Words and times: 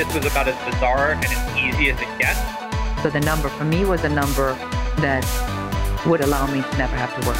this 0.00 0.14
was 0.14 0.24
about 0.24 0.48
as 0.48 0.56
bizarre 0.72 1.12
and 1.12 1.24
as 1.26 1.56
easy 1.58 1.90
as 1.90 2.00
it 2.00 2.08
gets. 2.18 2.40
So 3.02 3.10
the 3.10 3.20
number 3.20 3.50
for 3.50 3.64
me 3.64 3.84
was 3.84 4.02
a 4.02 4.08
number 4.08 4.54
that 4.96 5.26
would 6.06 6.22
allow 6.22 6.46
me 6.46 6.62
to 6.62 6.78
never 6.78 6.96
have 6.96 7.12
to 7.20 7.28
work. 7.28 7.36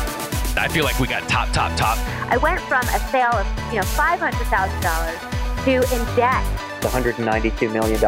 I 0.59 0.69
feel 0.69 0.85
like 0.85 1.01
we 1.01 1.07
got 1.07 1.27
top, 1.27 1.51
top, 1.53 1.75
top. 1.79 1.97
I 2.31 2.37
went 2.37 2.61
from 2.61 2.83
a 2.83 2.99
sale 3.11 3.33
of 3.33 3.47
you 3.73 3.77
know 3.77 3.87
five 3.87 4.21
hundred 4.21 4.45
thousand 4.49 4.79
dollars 4.83 5.19
to 5.65 5.95
in 5.95 6.17
debt. 6.17 6.45
$192 6.81 7.73
million. 7.73 8.01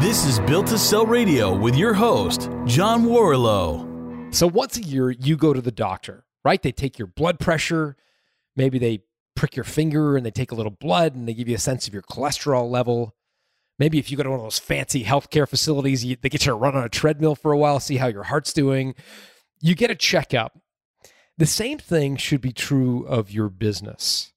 This 0.00 0.26
is 0.26 0.40
Built 0.40 0.66
to 0.68 0.78
Sell 0.78 1.06
Radio 1.06 1.54
with 1.54 1.74
your 1.74 1.94
host, 1.94 2.50
John 2.66 3.04
Warrillow. 3.04 4.34
So 4.34 4.46
once 4.46 4.76
a 4.76 4.82
year, 4.82 5.10
you 5.10 5.36
go 5.36 5.52
to 5.52 5.60
the 5.60 5.72
doctor, 5.72 6.24
right? 6.44 6.60
They 6.62 6.72
take 6.72 6.98
your 6.98 7.06
blood 7.06 7.38
pressure. 7.38 7.96
Maybe 8.56 8.78
they 8.78 9.04
prick 9.34 9.56
your 9.56 9.64
finger 9.64 10.16
and 10.16 10.24
they 10.24 10.30
take 10.30 10.52
a 10.52 10.54
little 10.54 10.70
blood 10.70 11.14
and 11.14 11.26
they 11.26 11.34
give 11.34 11.48
you 11.48 11.54
a 11.54 11.58
sense 11.58 11.86
of 11.88 11.94
your 11.94 12.02
cholesterol 12.02 12.70
level. 12.70 13.14
Maybe 13.82 13.98
if 13.98 14.12
you 14.12 14.16
go 14.16 14.22
to 14.22 14.30
one 14.30 14.38
of 14.38 14.44
those 14.44 14.60
fancy 14.60 15.02
healthcare 15.02 15.48
facilities, 15.48 16.04
you, 16.04 16.14
they 16.14 16.28
get 16.28 16.46
you 16.46 16.52
to 16.52 16.54
run 16.54 16.76
on 16.76 16.84
a 16.84 16.88
treadmill 16.88 17.34
for 17.34 17.50
a 17.50 17.58
while, 17.58 17.80
see 17.80 17.96
how 17.96 18.06
your 18.06 18.22
heart's 18.22 18.52
doing. 18.52 18.94
You 19.60 19.74
get 19.74 19.90
a 19.90 19.96
checkup. 19.96 20.56
The 21.36 21.46
same 21.46 21.78
thing 21.78 22.14
should 22.14 22.40
be 22.40 22.52
true 22.52 23.04
of 23.06 23.32
your 23.32 23.48
business. 23.48 24.32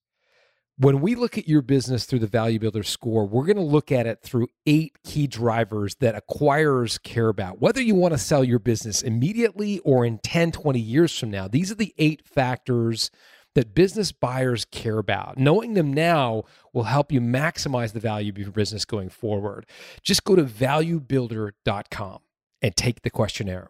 When 0.79 0.99
we 0.99 1.13
look 1.13 1.37
at 1.37 1.47
your 1.47 1.61
business 1.61 2.05
through 2.05 2.19
the 2.19 2.25
Value 2.25 2.57
Builder 2.57 2.81
score, 2.81 3.27
we're 3.27 3.45
going 3.45 3.57
to 3.57 3.61
look 3.61 3.91
at 3.91 4.07
it 4.07 4.23
through 4.23 4.47
eight 4.65 4.97
key 5.03 5.27
drivers 5.27 5.93
that 5.99 6.15
acquirers 6.15 6.99
care 7.03 7.29
about. 7.29 7.61
Whether 7.61 7.83
you 7.83 7.93
want 7.93 8.15
to 8.15 8.17
sell 8.17 8.43
your 8.43 8.57
business 8.57 9.03
immediately 9.03 9.77
or 9.85 10.07
in 10.07 10.17
10, 10.23 10.53
20 10.53 10.79
years 10.79 11.19
from 11.19 11.29
now, 11.29 11.47
these 11.47 11.71
are 11.71 11.75
the 11.75 11.93
eight 11.99 12.27
factors 12.27 13.11
that 13.55 13.73
business 13.73 14.11
buyers 14.11 14.65
care 14.65 14.99
about. 14.99 15.37
Knowing 15.37 15.73
them 15.73 15.91
now 15.91 16.43
will 16.73 16.83
help 16.83 17.11
you 17.11 17.19
maximize 17.19 17.93
the 17.93 17.99
value 17.99 18.31
of 18.31 18.37
your 18.37 18.51
business 18.51 18.85
going 18.85 19.09
forward. 19.09 19.65
Just 20.03 20.23
go 20.23 20.35
to 20.35 20.43
valuebuilder.com 20.43 22.19
and 22.61 22.75
take 22.75 23.01
the 23.01 23.09
questionnaire. 23.09 23.69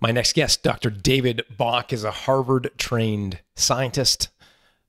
My 0.00 0.12
next 0.12 0.34
guest, 0.34 0.62
Dr. 0.62 0.90
David 0.90 1.42
Bach, 1.56 1.92
is 1.92 2.04
a 2.04 2.12
Harvard 2.12 2.70
trained 2.78 3.40
scientist, 3.56 4.28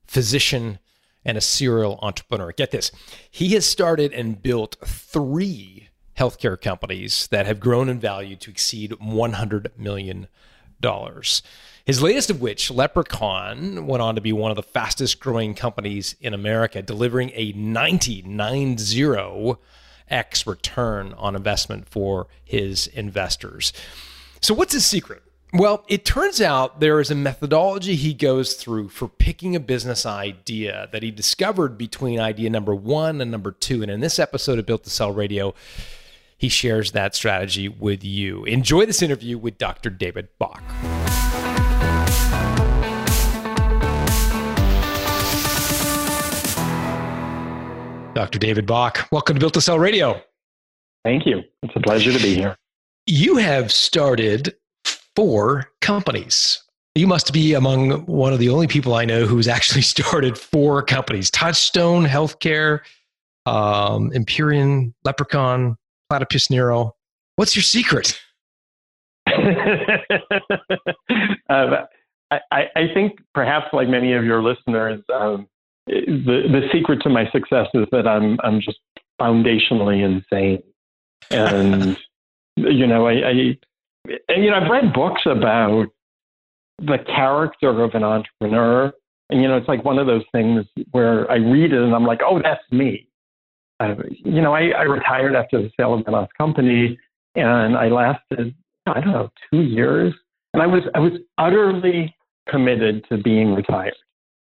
physician, 0.06 0.78
and 1.26 1.38
a 1.38 1.42
serial 1.42 2.00
entrepreneur. 2.02 2.52
Get 2.52 2.72
this 2.72 2.92
he 3.30 3.50
has 3.50 3.66
started 3.66 4.14
and 4.14 4.42
built 4.42 4.78
three 4.86 5.90
healthcare 6.18 6.60
companies 6.60 7.28
that 7.28 7.46
have 7.46 7.60
grown 7.60 7.90
in 7.90 8.00
value 8.00 8.36
to 8.36 8.52
exceed 8.52 8.92
$100 8.92 9.78
million. 9.78 10.28
His 11.86 12.02
latest 12.02 12.30
of 12.30 12.42
which, 12.42 12.70
Leprechaun, 12.70 13.88
went 13.88 14.04
on 14.04 14.16
to 14.16 14.22
be 14.22 14.32
one 14.32 14.52
of 14.52 14.56
the 14.56 14.64
fastest 14.64 15.20
growing 15.20 15.56
companies 15.56 16.16
in 16.22 16.34
America, 16.34 16.82
delivering 16.82 17.32
a 17.34 17.52
90x 17.54 19.58
return 20.46 21.14
on 21.14 21.36
investment 21.36 21.90
for 21.90 22.28
his 22.44 22.88
investors. 22.88 23.74
So, 24.42 24.54
what's 24.54 24.74
his 24.74 24.86
secret? 24.86 25.24
Well, 25.52 25.84
it 25.88 26.06
turns 26.06 26.42
out 26.42 26.80
there 26.80 27.00
is 27.00 27.10
a 27.10 27.16
methodology 27.16 27.96
he 27.96 28.14
goes 28.14 28.54
through 28.54 28.90
for 28.90 29.08
picking 29.08 29.56
a 29.56 29.60
business 29.60 30.06
idea 30.06 30.88
that 30.92 31.02
he 31.02 31.10
discovered 31.10 31.76
between 31.76 32.20
idea 32.20 32.52
number 32.52 32.76
one 32.76 33.20
and 33.20 33.32
number 33.32 33.52
two. 33.52 33.82
And 33.82 33.90
in 33.90 34.00
this 34.00 34.20
episode 34.20 34.60
of 34.60 34.68
Built 34.68 34.84
to 34.84 34.92
Sell 34.92 35.12
Radio, 35.12 35.56
he 36.40 36.48
shares 36.48 36.94
that 36.94 37.14
strategy 37.14 37.68
with 37.68 38.04
you. 38.04 38.46
Enjoy 38.46 38.86
this 38.86 39.02
interview 39.02 39.38
with 39.38 39.58
Dr. 39.58 39.90
David 39.90 40.30
Bach. 40.40 40.64
Dr. 48.16 48.40
David 48.40 48.66
Bach, 48.66 49.08
welcome 49.12 49.36
to 49.36 49.40
Built 49.40 49.54
to 49.56 49.62
Sell 49.62 49.78
Radio. 49.78 50.22
Thank 51.04 51.26
you. 51.26 51.44
It's 51.62 51.76
a 51.76 51.82
pleasure 51.82 52.14
to 52.14 52.20
be 52.20 52.36
here. 52.36 52.56
You 53.06 53.36
have 53.36 53.72
started 53.72 54.56
four 55.16 55.72
companies. 55.82 56.64
You 56.96 57.08
must 57.08 57.34
be 57.34 57.54
among 57.54 58.06
one 58.06 58.32
of 58.32 58.40
the 58.40 58.50
only 58.50 58.68
people 58.68 58.94
I 58.94 59.04
know 59.04 59.26
who's 59.26 59.48
actually 59.50 59.82
started 59.84 60.38
four 60.38 60.84
companies 60.84 61.30
Touchstone 61.32 62.06
Healthcare, 62.06 62.80
um, 63.46 64.12
Empyrean, 64.14 64.94
Leprechaun, 65.04 65.78
Platypus 66.10 66.50
Nero. 66.50 66.96
What's 67.36 67.56
your 67.56 67.64
secret? 67.64 68.20
um, 71.50 71.76
I, 72.32 72.40
I, 72.52 72.88
think 72.94 73.20
perhaps 73.34 73.68
like 73.74 73.88
many 73.88 74.14
of 74.14 74.24
your 74.24 74.42
listeners, 74.42 75.02
um, 75.14 75.48
the 75.88 76.44
the 76.52 76.68
secret 76.72 77.02
to 77.04 77.10
my 77.10 77.30
success 77.32 77.68
is 77.74 77.86
that 77.92 78.08
I'm 78.08 78.40
I'm 78.44 78.60
just 78.60 78.80
foundationally 79.20 80.04
insane, 80.04 80.64
and 81.32 81.98
you 82.56 82.88
know 82.88 83.08
I, 83.08 83.14
I 83.14 83.58
and, 84.28 84.44
you 84.44 84.52
know 84.52 84.58
I've 84.58 84.70
read 84.70 84.94
books 84.94 85.24
about 85.26 85.88
the 86.80 86.98
character 87.06 87.84
of 87.84 87.94
an 87.96 88.04
entrepreneur, 88.04 88.94
and 89.30 89.42
you 89.42 89.48
know 89.48 89.58
it's 89.58 89.68
like 89.68 89.84
one 89.84 90.00
of 90.00 90.08
those 90.08 90.24
things 90.32 90.66
where 90.92 91.30
I 91.32 91.36
read 91.36 91.74
it 91.74 91.82
and 91.82 91.96
I'm 91.96 92.06
like, 92.06 92.22
oh, 92.24 92.42
that's 92.42 92.64
me. 92.72 93.09
Uh, 93.80 93.96
you 94.10 94.42
know, 94.42 94.54
I, 94.54 94.70
I 94.70 94.84
retired 94.84 95.36
after 95.36 95.62
the 95.62 95.72
sale 95.80 95.94
of 95.94 96.06
my 96.06 96.20
last 96.20 96.34
company, 96.38 97.00
and 97.36 97.78
I 97.78 97.88
lasted 97.88 98.56
I 98.86 99.02
don't 99.02 99.12
know 99.12 99.30
two 99.52 99.62
years, 99.62 100.14
and 100.54 100.64
I 100.64 100.68
was 100.68 100.84
I 100.96 101.00
was 101.00 101.14
utterly 101.38 102.16
committed 102.48 103.06
to 103.10 103.18
being 103.18 103.54
retired 103.54 103.96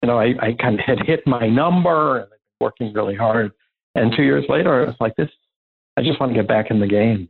you 0.02 0.08
know, 0.08 0.20
I, 0.20 0.36
I 0.40 0.54
kind 0.54 0.80
of 0.80 0.86
had 0.86 1.00
hit 1.06 1.26
my 1.26 1.48
number 1.48 2.20
and 2.20 2.30
working 2.62 2.94
really 2.94 3.16
hard. 3.16 3.52
And 3.96 4.14
two 4.16 4.24
years 4.24 4.46
later, 4.48 4.84
I 4.84 4.86
was 4.86 4.96
like, 5.00 5.16
this, 5.16 5.30
I 5.98 6.04
just 6.04 6.20
want 6.20 6.34
to 6.34 6.40
get 6.40 6.48
back 6.48 6.70
in 6.70 6.80
the 6.80 6.88
game. 6.88 7.30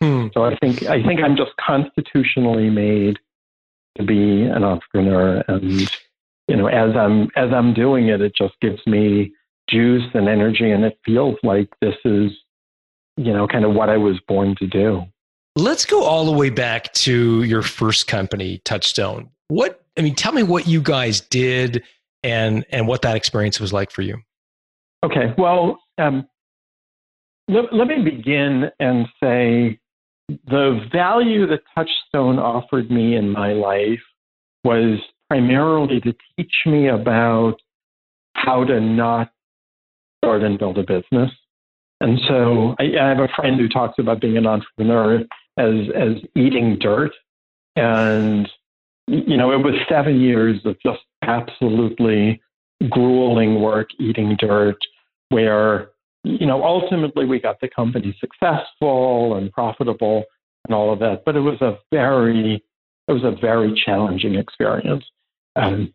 Hmm. 0.00 0.28
So 0.34 0.44
I 0.44 0.56
think, 0.56 0.84
I 0.84 1.02
think 1.02 1.20
I'm 1.20 1.36
just 1.36 1.52
constitutionally 1.56 2.70
made 2.70 3.18
to 3.96 4.04
be 4.04 4.42
an 4.42 4.62
entrepreneur. 4.62 5.42
And, 5.48 5.90
you 6.48 6.56
know, 6.56 6.66
as 6.66 6.94
I'm, 6.96 7.30
as 7.36 7.52
I'm 7.52 7.72
doing 7.72 8.08
it, 8.08 8.20
it 8.20 8.34
just 8.36 8.54
gives 8.60 8.86
me 8.86 9.32
juice 9.72 10.04
and 10.14 10.28
energy. 10.28 10.70
And 10.70 10.84
it 10.84 10.98
feels 11.04 11.36
like 11.42 11.68
this 11.80 11.94
is, 12.04 12.30
you 13.16 13.32
know, 13.32 13.46
kind 13.46 13.64
of 13.64 13.74
what 13.74 13.88
I 13.88 13.96
was 13.96 14.20
born 14.28 14.54
to 14.58 14.66
do. 14.66 15.02
Let's 15.56 15.84
go 15.84 16.02
all 16.04 16.24
the 16.24 16.32
way 16.32 16.50
back 16.50 16.92
to 16.94 17.42
your 17.42 17.62
first 17.62 18.06
company, 18.06 18.60
Touchstone. 18.64 19.30
What, 19.48 19.82
I 19.98 20.02
mean, 20.02 20.14
tell 20.14 20.32
me 20.32 20.42
what 20.42 20.66
you 20.66 20.80
guys 20.80 21.20
did 21.20 21.82
and 22.22 22.64
and 22.70 22.86
what 22.86 23.02
that 23.02 23.16
experience 23.16 23.60
was 23.60 23.72
like 23.72 23.90
for 23.90 24.02
you. 24.02 24.16
Okay, 25.04 25.34
well, 25.36 25.80
um, 25.98 26.26
let, 27.48 27.72
let 27.72 27.88
me 27.88 28.02
begin 28.02 28.70
and 28.78 29.06
say 29.22 29.78
the 30.46 30.86
value 30.92 31.46
that 31.48 31.60
Touchstone 31.74 32.38
offered 32.38 32.90
me 32.90 33.16
in 33.16 33.30
my 33.30 33.52
life 33.52 34.00
was 34.64 35.00
primarily 35.28 36.00
to 36.00 36.14
teach 36.36 36.54
me 36.66 36.88
about 36.88 37.56
how 38.34 38.64
to 38.64 38.80
not 38.80 39.32
start 40.22 40.42
and 40.42 40.58
build 40.58 40.78
a 40.78 40.82
business. 40.82 41.30
And 42.00 42.20
so 42.28 42.74
I, 42.78 42.84
I 43.00 43.08
have 43.08 43.18
a 43.18 43.28
friend 43.36 43.60
who 43.60 43.68
talks 43.68 43.98
about 43.98 44.20
being 44.20 44.36
an 44.36 44.46
entrepreneur 44.46 45.20
as 45.58 45.74
as 45.94 46.16
eating 46.34 46.78
dirt, 46.80 47.12
and 47.76 48.48
you 49.06 49.36
know, 49.36 49.52
it 49.52 49.58
was 49.58 49.74
seven 49.88 50.20
years 50.20 50.60
of 50.64 50.76
just 50.80 51.00
absolutely 51.22 52.40
grueling 52.90 53.60
work, 53.60 53.88
eating 53.98 54.36
dirt, 54.38 54.78
where, 55.28 55.90
you 56.24 56.46
know, 56.46 56.64
ultimately 56.64 57.24
we 57.24 57.40
got 57.40 57.60
the 57.60 57.68
company 57.68 58.16
successful 58.20 59.36
and 59.36 59.52
profitable 59.52 60.24
and 60.66 60.74
all 60.74 60.92
of 60.92 60.98
that. 61.00 61.22
But 61.24 61.36
it 61.36 61.40
was 61.40 61.60
a 61.60 61.78
very, 61.92 62.62
it 63.08 63.12
was 63.12 63.24
a 63.24 63.38
very 63.40 63.80
challenging 63.84 64.36
experience. 64.36 65.04
Um, 65.56 65.92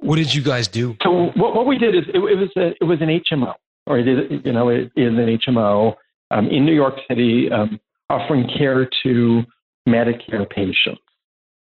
what 0.00 0.16
did 0.16 0.34
you 0.34 0.42
guys 0.42 0.68
do? 0.68 0.96
So 1.02 1.30
what, 1.34 1.54
what 1.54 1.66
we 1.66 1.78
did 1.78 1.94
is 1.94 2.04
it, 2.08 2.16
it 2.16 2.36
was 2.36 2.50
a, 2.56 2.68
it 2.80 2.84
was 2.84 3.00
an 3.00 3.08
HMO, 3.08 3.54
or 3.86 3.98
it 3.98 4.08
is, 4.08 4.40
you 4.44 4.52
know, 4.52 4.68
it 4.68 4.92
is 4.96 5.12
an 5.12 5.38
HMO 5.46 5.94
um, 6.30 6.48
in 6.48 6.64
New 6.64 6.74
York 6.74 6.94
City, 7.08 7.50
um, 7.50 7.78
offering 8.08 8.48
care 8.56 8.88
to 9.02 9.42
Medicare 9.88 10.48
patients. 10.48 11.02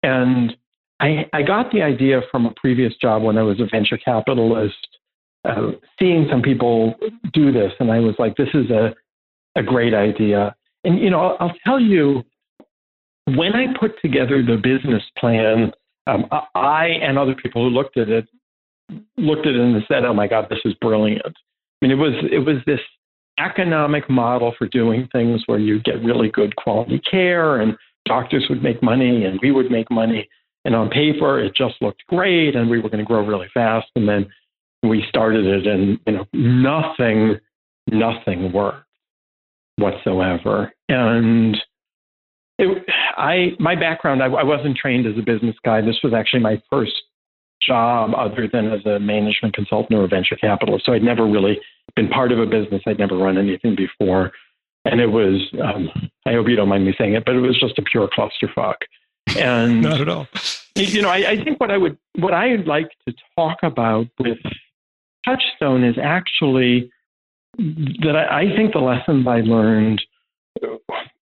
And 0.04 0.56
I, 1.00 1.26
I 1.34 1.42
got 1.42 1.72
the 1.72 1.82
idea 1.82 2.22
from 2.32 2.46
a 2.46 2.54
previous 2.56 2.94
job 3.02 3.24
when 3.24 3.38
I 3.38 3.42
was 3.44 3.60
a 3.60 3.66
venture 3.72 3.98
capitalist, 3.98 4.88
uh, 5.44 5.72
seeing 6.00 6.28
some 6.30 6.42
people 6.42 6.96
do 7.34 7.52
this, 7.52 7.72
and 7.80 7.92
I 7.92 8.00
was 8.00 8.16
like, 8.18 8.36
this 8.38 8.50
is 8.54 8.70
a, 8.70 8.94
a 9.56 9.64
great 9.64 9.94
idea. 9.94 10.56
And, 10.84 11.00
you 11.00 11.10
know, 11.10 11.20
I'll, 11.20 11.38
I'll 11.40 11.56
tell 11.66 11.80
you, 11.80 12.24
when 13.26 13.54
I 13.54 13.66
put 13.80 14.00
together 14.02 14.44
the 14.44 14.58
business 14.58 15.04
plan, 15.18 15.72
um, 16.08 16.26
I 16.54 16.88
and 17.02 17.18
other 17.18 17.36
people 17.36 17.64
who 17.64 17.70
looked 17.70 17.98
at 17.98 18.10
it 18.10 18.28
looked 19.18 19.48
at 19.48 19.56
it 19.56 19.60
and 19.60 19.84
said, 19.88 20.06
"Oh 20.06 20.14
my 20.14 20.28
God, 20.28 20.48
this 20.50 20.60
is 20.66 20.74
brilliant." 20.76 21.26
I 21.26 21.86
mean, 21.86 21.92
it 21.92 22.02
was 22.02 22.14
it 22.32 22.40
was 22.40 22.58
this 22.66 22.80
economic 23.40 24.10
model 24.10 24.54
for 24.58 24.68
doing 24.68 25.08
things 25.12 25.44
where 25.46 25.60
you 25.60 25.82
get 25.82 26.04
really 26.04 26.30
good 26.30 26.56
quality 26.56 27.00
care 27.00 27.60
and 27.60 27.76
doctors 28.06 28.46
would 28.50 28.64
make 28.64 28.82
money 28.82 29.26
and 29.26 29.40
we 29.42 29.52
would 29.52 29.70
make 29.70 29.92
money. 29.92 30.30
And 30.64 30.74
on 30.76 30.90
paper, 30.90 31.40
it 31.40 31.56
just 31.56 31.76
looked 31.82 32.06
great 32.08 32.56
and 32.56 32.70
we 32.70 32.80
were 32.80 32.90
going 32.90 33.04
to 33.04 33.08
grow 33.08 33.26
really 33.26 33.50
fast. 33.54 33.88
And 33.96 34.08
then 34.08 34.28
we 34.84 35.06
started 35.10 35.46
it, 35.46 35.68
and 35.68 36.00
you 36.06 36.14
know, 36.14 36.26
nothing, 36.34 37.40
nothing 37.92 38.52
worked 38.52 38.88
whatsoever. 39.78 40.74
And 40.90 41.58
it, 42.58 42.86
I, 43.18 43.52
my 43.60 43.76
background, 43.76 44.24
I, 44.24 44.28
I 44.28 44.44
wasn't 44.44 44.78
trained 44.78 45.06
as 45.06 45.18
a 45.18 45.22
business 45.22 45.56
guy. 45.64 45.82
This 45.82 45.98
was 46.04 46.14
actually 46.14 46.42
my 46.42 46.62
first 46.70 46.94
job 47.62 48.12
other 48.16 48.48
than 48.52 48.72
as 48.72 48.86
a 48.86 49.00
management 49.00 49.54
consultant 49.54 49.98
or 49.98 50.04
a 50.04 50.08
venture 50.08 50.36
capitalist. 50.36 50.86
So 50.86 50.94
I'd 50.94 51.04
never 51.04 51.26
really 51.26 51.60
been 51.96 52.10
part 52.10 52.32
of 52.32 52.40
a 52.40 52.46
business. 52.46 52.82
I'd 52.86 53.00
never 53.00 53.18
run 53.18 53.38
anything 53.38 53.76
before. 53.76 54.32
And 54.86 55.02
it 55.02 55.08
was, 55.08 55.42
um, 55.64 55.90
I 56.26 56.34
hope 56.34 56.48
you 56.48 56.56
don't 56.56 56.70
mind 56.70 56.86
me 56.86 56.94
saying 56.98 57.14
it, 57.14 57.26
but 57.26 57.36
it 57.36 57.40
was 57.40 57.60
just 57.60 57.80
a 57.80 57.82
pure 57.82 58.08
clusterfuck. 58.08 58.76
And 59.38 59.82
Not 59.82 60.02
at 60.02 60.10
all. 60.10 60.28
you 60.76 61.02
know, 61.02 61.10
I, 61.10 61.32
I 61.32 61.44
think 61.44 61.60
what 61.60 61.72
I 61.72 61.78
would, 61.78 61.98
what 62.16 62.34
I'd 62.34 62.68
like 62.68 62.90
to 63.08 63.16
talk 63.36 63.58
about 63.64 64.08
with 64.20 64.38
Touchstone 65.26 65.84
is 65.84 65.96
actually 66.02 66.92
that 67.58 68.16
I, 68.16 68.42
I 68.42 68.56
think 68.56 68.74
the 68.74 68.80
lessons 68.80 69.26
I 69.28 69.42
learned 69.42 70.02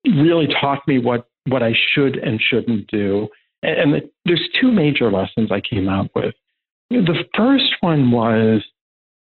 really 0.10 0.48
taught 0.62 0.88
me 0.88 1.00
what 1.00 1.28
what 1.48 1.64
I 1.64 1.74
should 1.94 2.18
and 2.18 2.42
shouldn't 2.42 2.88
do. 2.88 3.30
And, 3.64 3.94
the, 3.94 4.10
there's 4.26 4.48
two 4.60 4.72
major 4.72 5.12
lessons 5.12 5.52
I 5.52 5.62
came 5.62 5.88
out 5.88 6.10
with. 6.14 6.36
The 6.90 7.24
first 7.36 7.74
one 7.82 8.12
was 8.12 8.62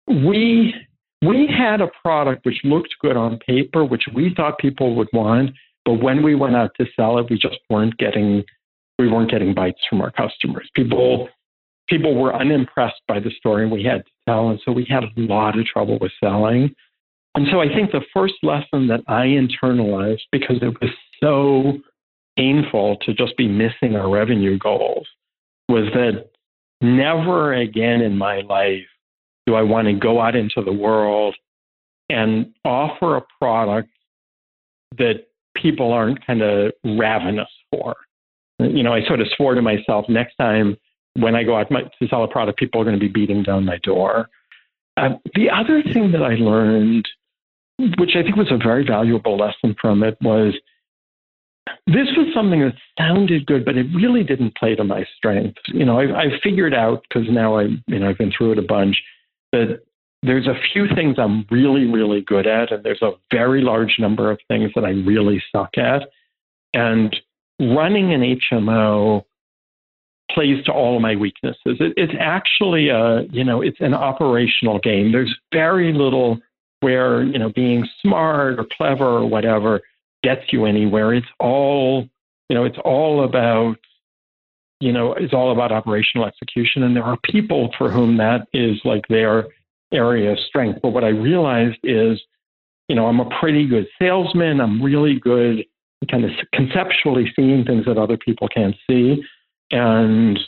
we 0.08 0.74
we 1.22 1.46
had 1.46 1.80
a 1.80 1.88
product 2.02 2.44
which 2.44 2.60
looked 2.64 2.94
good 3.00 3.16
on 3.16 3.38
paper, 3.38 3.84
which 3.84 4.04
we 4.14 4.32
thought 4.36 4.58
people 4.58 4.94
would 4.96 5.08
want, 5.12 5.50
but 5.84 5.94
when 5.94 6.22
we 6.22 6.34
went 6.34 6.56
out 6.56 6.72
to 6.78 6.86
sell 6.96 7.18
it, 7.18 7.26
we 7.30 7.38
just 7.38 7.58
weren't 7.70 7.96
getting 7.98 8.44
we 8.98 9.08
weren't 9.08 9.30
getting 9.30 9.54
bites 9.54 9.80
from 9.88 10.00
our 10.00 10.10
customers. 10.10 10.68
People 10.74 11.28
people 11.88 12.14
were 12.14 12.34
unimpressed 12.34 13.00
by 13.06 13.20
the 13.20 13.30
story 13.38 13.68
we 13.68 13.82
had 13.82 14.04
to 14.04 14.10
tell, 14.26 14.48
and 14.50 14.60
so 14.64 14.72
we 14.72 14.86
had 14.88 15.04
a 15.04 15.10
lot 15.16 15.58
of 15.58 15.64
trouble 15.66 15.98
with 16.00 16.12
selling. 16.22 16.74
And 17.34 17.46
so 17.50 17.60
I 17.60 17.68
think 17.68 17.90
the 17.90 18.04
first 18.12 18.34
lesson 18.42 18.86
that 18.88 19.00
I 19.08 19.26
internalized 19.26 20.22
because 20.30 20.56
it 20.62 20.80
was 20.80 20.90
so 21.20 21.78
painful 22.36 22.96
to 23.02 23.14
just 23.14 23.36
be 23.36 23.48
missing 23.48 23.96
our 23.96 24.08
revenue 24.08 24.58
goals 24.58 25.06
was 25.68 25.86
that 25.94 26.30
never 26.80 27.52
again 27.52 28.00
in 28.00 28.16
my 28.16 28.40
life 28.42 28.86
do 29.46 29.54
I 29.54 29.62
want 29.62 29.88
to 29.88 29.94
go 29.94 30.20
out 30.20 30.36
into 30.36 30.62
the 30.62 30.72
world 30.72 31.34
and 32.08 32.52
offer 32.64 33.16
a 33.16 33.22
product 33.40 33.90
that 34.98 35.26
people 35.56 35.92
aren't 35.92 36.24
kind 36.26 36.42
of 36.42 36.72
ravenous 36.84 37.48
for. 37.70 37.94
You 38.58 38.82
know, 38.82 38.92
I 38.92 39.04
sort 39.06 39.20
of 39.20 39.28
swore 39.36 39.54
to 39.54 39.62
myself 39.62 40.06
next 40.08 40.36
time 40.36 40.76
when 41.14 41.34
I 41.34 41.44
go 41.44 41.56
out 41.56 41.68
to 41.68 42.08
sell 42.08 42.24
a 42.24 42.28
product, 42.28 42.58
people 42.58 42.80
are 42.80 42.84
going 42.84 42.98
to 42.98 43.00
be 43.00 43.08
beating 43.08 43.42
down 43.42 43.64
my 43.64 43.78
door. 43.78 44.28
Uh, 44.96 45.10
the 45.34 45.50
other 45.50 45.82
thing 45.82 46.12
that 46.12 46.22
I 46.22 46.34
learned, 46.34 47.08
which 47.78 48.16
I 48.16 48.22
think 48.22 48.36
was 48.36 48.50
a 48.50 48.62
very 48.62 48.84
valuable 48.86 49.36
lesson 49.36 49.74
from 49.80 50.02
it, 50.02 50.16
was 50.20 50.54
this 51.86 52.08
was 52.16 52.32
something 52.34 52.60
that 52.60 52.74
sounded 52.98 53.46
good, 53.46 53.64
but 53.64 53.76
it 53.76 53.86
really 53.94 54.22
didn't 54.22 54.56
play 54.56 54.74
to 54.74 54.84
my 54.84 55.04
strengths. 55.16 55.60
You 55.68 55.84
know, 55.84 55.98
I, 55.98 56.22
I 56.22 56.24
figured 56.42 56.74
out 56.74 57.02
because 57.08 57.28
now 57.30 57.58
I, 57.58 57.64
you 57.86 57.98
know, 57.98 58.08
I've 58.08 58.18
been 58.18 58.32
through 58.36 58.52
it 58.52 58.58
a 58.58 58.62
bunch 58.62 58.96
that 59.52 59.80
there's 60.22 60.46
a 60.46 60.58
few 60.72 60.86
things 60.94 61.16
I'm 61.18 61.46
really, 61.50 61.84
really 61.84 62.22
good 62.22 62.46
at, 62.46 62.72
and 62.72 62.82
there's 62.82 63.02
a 63.02 63.12
very 63.30 63.60
large 63.60 63.96
number 63.98 64.30
of 64.30 64.38
things 64.48 64.70
that 64.74 64.84
I 64.84 64.90
really 64.90 65.42
suck 65.52 65.76
at. 65.76 66.08
And 66.72 67.14
running 67.60 68.12
an 68.12 68.38
HMO 68.52 69.24
plays 70.30 70.64
to 70.64 70.72
all 70.72 70.98
my 71.00 71.14
weaknesses. 71.14 71.76
It, 71.78 71.92
it's 71.96 72.14
actually 72.18 72.88
a, 72.88 73.22
you 73.30 73.44
know, 73.44 73.60
it's 73.60 73.80
an 73.80 73.94
operational 73.94 74.78
game. 74.78 75.12
There's 75.12 75.34
very 75.52 75.92
little 75.92 76.40
where, 76.84 77.22
you 77.22 77.38
know, 77.38 77.48
being 77.48 77.88
smart 78.02 78.58
or 78.60 78.66
clever 78.76 79.06
or 79.06 79.26
whatever 79.26 79.80
gets 80.22 80.52
you 80.52 80.66
anywhere. 80.66 81.14
It's 81.14 81.26
all, 81.40 82.06
you 82.50 82.54
know, 82.54 82.64
it's 82.64 82.76
all 82.84 83.24
about, 83.24 83.78
you 84.80 84.92
know, 84.92 85.14
it's 85.14 85.32
all 85.32 85.50
about 85.50 85.72
operational 85.72 86.26
execution. 86.26 86.82
And 86.82 86.94
there 86.94 87.02
are 87.02 87.16
people 87.24 87.72
for 87.78 87.90
whom 87.90 88.18
that 88.18 88.48
is 88.52 88.78
like 88.84 89.08
their 89.08 89.46
area 89.92 90.32
of 90.32 90.38
strength. 90.40 90.80
But 90.82 90.90
what 90.90 91.04
I 91.04 91.08
realized 91.08 91.78
is, 91.82 92.20
you 92.88 92.94
know, 92.94 93.06
I'm 93.06 93.20
a 93.20 93.30
pretty 93.40 93.66
good 93.66 93.86
salesman. 93.98 94.60
I'm 94.60 94.82
really 94.82 95.18
good 95.18 95.64
kind 96.10 96.26
of 96.26 96.32
conceptually 96.52 97.32
seeing 97.34 97.64
things 97.64 97.86
that 97.86 97.96
other 97.96 98.18
people 98.18 98.46
can't 98.48 98.76
see. 98.86 99.24
And, 99.70 100.38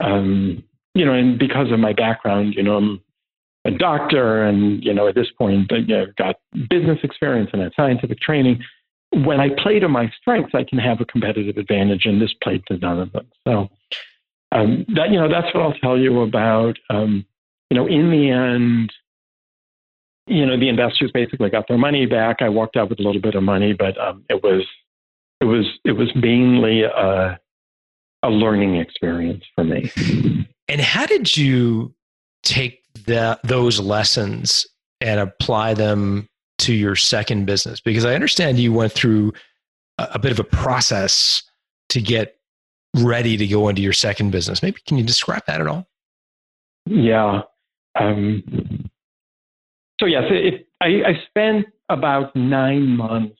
um, 0.00 0.64
you 0.96 1.04
know, 1.04 1.12
and 1.12 1.38
because 1.38 1.70
of 1.70 1.78
my 1.78 1.92
background, 1.92 2.54
you 2.56 2.64
know, 2.64 2.76
I'm 2.76 3.00
a 3.64 3.70
doctor 3.70 4.42
and, 4.44 4.82
you 4.82 4.94
know, 4.94 5.08
at 5.08 5.14
this 5.14 5.28
point, 5.36 5.70
you 5.70 5.86
know, 5.86 6.06
got 6.16 6.36
business 6.68 6.98
experience 7.02 7.50
and 7.52 7.62
had 7.62 7.72
scientific 7.76 8.20
training 8.20 8.62
when 9.12 9.40
I 9.40 9.48
play 9.62 9.78
to 9.80 9.88
my 9.88 10.10
strengths, 10.20 10.54
I 10.54 10.64
can 10.64 10.78
have 10.78 11.00
a 11.00 11.04
competitive 11.04 11.56
advantage, 11.56 12.04
and 12.04 12.20
this 12.20 12.32
played 12.42 12.62
to 12.66 12.78
none 12.78 13.00
of 13.00 13.12
them. 13.12 13.26
So 13.46 13.68
um, 14.52 14.84
that 14.94 15.10
you 15.10 15.18
know, 15.18 15.28
that's 15.28 15.52
what 15.54 15.62
I'll 15.62 15.74
tell 15.74 15.98
you 15.98 16.20
about. 16.20 16.76
Um, 16.88 17.26
you 17.70 17.76
know, 17.76 17.86
in 17.86 18.10
the 18.10 18.30
end, 18.30 18.92
you 20.26 20.46
know, 20.46 20.58
the 20.58 20.68
investors 20.68 21.10
basically 21.12 21.50
got 21.50 21.66
their 21.68 21.78
money 21.78 22.06
back. 22.06 22.36
I 22.40 22.48
walked 22.48 22.76
out 22.76 22.88
with 22.88 23.00
a 23.00 23.02
little 23.02 23.20
bit 23.20 23.34
of 23.34 23.42
money, 23.42 23.72
but 23.72 23.98
um, 23.98 24.24
it 24.28 24.42
was 24.42 24.64
it 25.40 25.46
was 25.46 25.66
it 25.84 25.92
was 25.92 26.08
mainly 26.14 26.82
a, 26.82 27.40
a 28.22 28.30
learning 28.30 28.76
experience 28.76 29.44
for 29.54 29.64
me. 29.64 29.90
And 30.68 30.80
how 30.80 31.04
did 31.04 31.36
you 31.36 31.94
take 32.44 32.79
that 33.06 33.40
those 33.42 33.80
lessons 33.80 34.66
and 35.00 35.20
apply 35.20 35.74
them 35.74 36.28
to 36.58 36.74
your 36.74 36.96
second 36.96 37.46
business? 37.46 37.80
Because 37.80 38.04
I 38.04 38.14
understand 38.14 38.58
you 38.58 38.72
went 38.72 38.92
through 38.92 39.32
a, 39.98 40.08
a 40.12 40.18
bit 40.18 40.32
of 40.32 40.38
a 40.38 40.44
process 40.44 41.42
to 41.90 42.00
get 42.00 42.36
ready 42.96 43.36
to 43.36 43.46
go 43.46 43.68
into 43.68 43.82
your 43.82 43.92
second 43.92 44.30
business. 44.30 44.62
Maybe 44.62 44.78
can 44.86 44.98
you 44.98 45.04
describe 45.04 45.42
that 45.46 45.60
at 45.60 45.66
all? 45.66 45.86
Yeah. 46.86 47.42
Um, 47.98 48.88
so 50.00 50.06
yes, 50.06 50.24
it, 50.30 50.66
I, 50.80 50.86
I 50.86 51.22
spent 51.28 51.66
about 51.88 52.34
nine 52.34 52.96
months, 52.96 53.36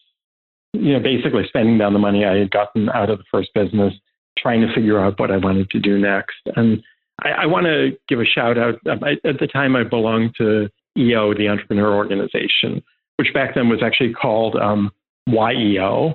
you 0.73 0.93
know, 0.93 1.01
basically 1.01 1.47
spending 1.49 1.79
down 1.79 1.93
the 1.93 1.99
money 1.99 2.25
I 2.25 2.37
had 2.37 2.51
gotten 2.51 2.89
out 2.91 3.11
of 3.11 3.19
the 3.19 3.25
first 3.31 3.51
business, 3.55 3.95
trying 4.39 4.61
to 4.61 4.73
figure 4.75 5.01
out 5.01 5.19
what 5.19 5.31
I 5.31 5.37
wanted 5.37 5.71
to 5.71 5.81
do 5.81 5.99
next. 5.99 6.39
And 6.57 6.83
I, 7.23 7.43
I 7.43 7.47
want 7.47 7.67
to 7.67 7.97
give 8.09 8.21
a 8.21 8.25
shout 8.25 8.59
out. 8.59 8.77
I, 8.87 9.13
at 9.27 9.39
the 9.39 9.47
time, 9.47 9.77
I 9.77 9.85
belonged 9.85 10.35
to 10.39 10.69
EO, 10.99 11.35
the 11.35 11.49
entrepreneur 11.49 11.95
organization, 11.95 12.83
which 13.17 13.33
back 13.35 13.55
then 13.55 13.69
was 13.69 13.83
actually 13.83 14.13
called 14.13 14.57
um, 14.57 14.91
YEO, 15.27 16.15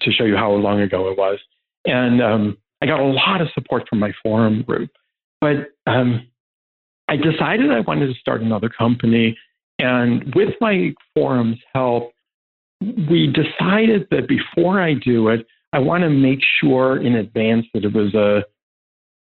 to 0.00 0.12
show 0.12 0.24
you 0.24 0.36
how 0.36 0.50
long 0.52 0.80
ago 0.80 1.10
it 1.10 1.18
was. 1.18 1.38
And 1.84 2.22
um, 2.22 2.58
I 2.82 2.86
got 2.86 3.00
a 3.00 3.04
lot 3.04 3.40
of 3.40 3.48
support 3.54 3.84
from 3.88 3.98
my 3.98 4.12
forum 4.22 4.62
group. 4.62 4.90
But 5.40 5.72
um, 5.86 6.26
I 7.08 7.16
decided 7.16 7.70
I 7.70 7.80
wanted 7.80 8.06
to 8.06 8.14
start 8.14 8.42
another 8.42 8.68
company. 8.68 9.36
And 9.78 10.34
with 10.34 10.54
my 10.60 10.94
forum's 11.14 11.58
help, 11.74 12.12
we 12.80 13.32
decided 13.32 14.06
that 14.10 14.28
before 14.28 14.80
I 14.80 14.94
do 14.94 15.28
it, 15.28 15.46
I 15.72 15.78
want 15.78 16.02
to 16.02 16.10
make 16.10 16.40
sure 16.60 17.02
in 17.02 17.16
advance 17.16 17.66
that 17.74 17.84
it 17.84 17.92
was 17.92 18.14
a, 18.14 18.44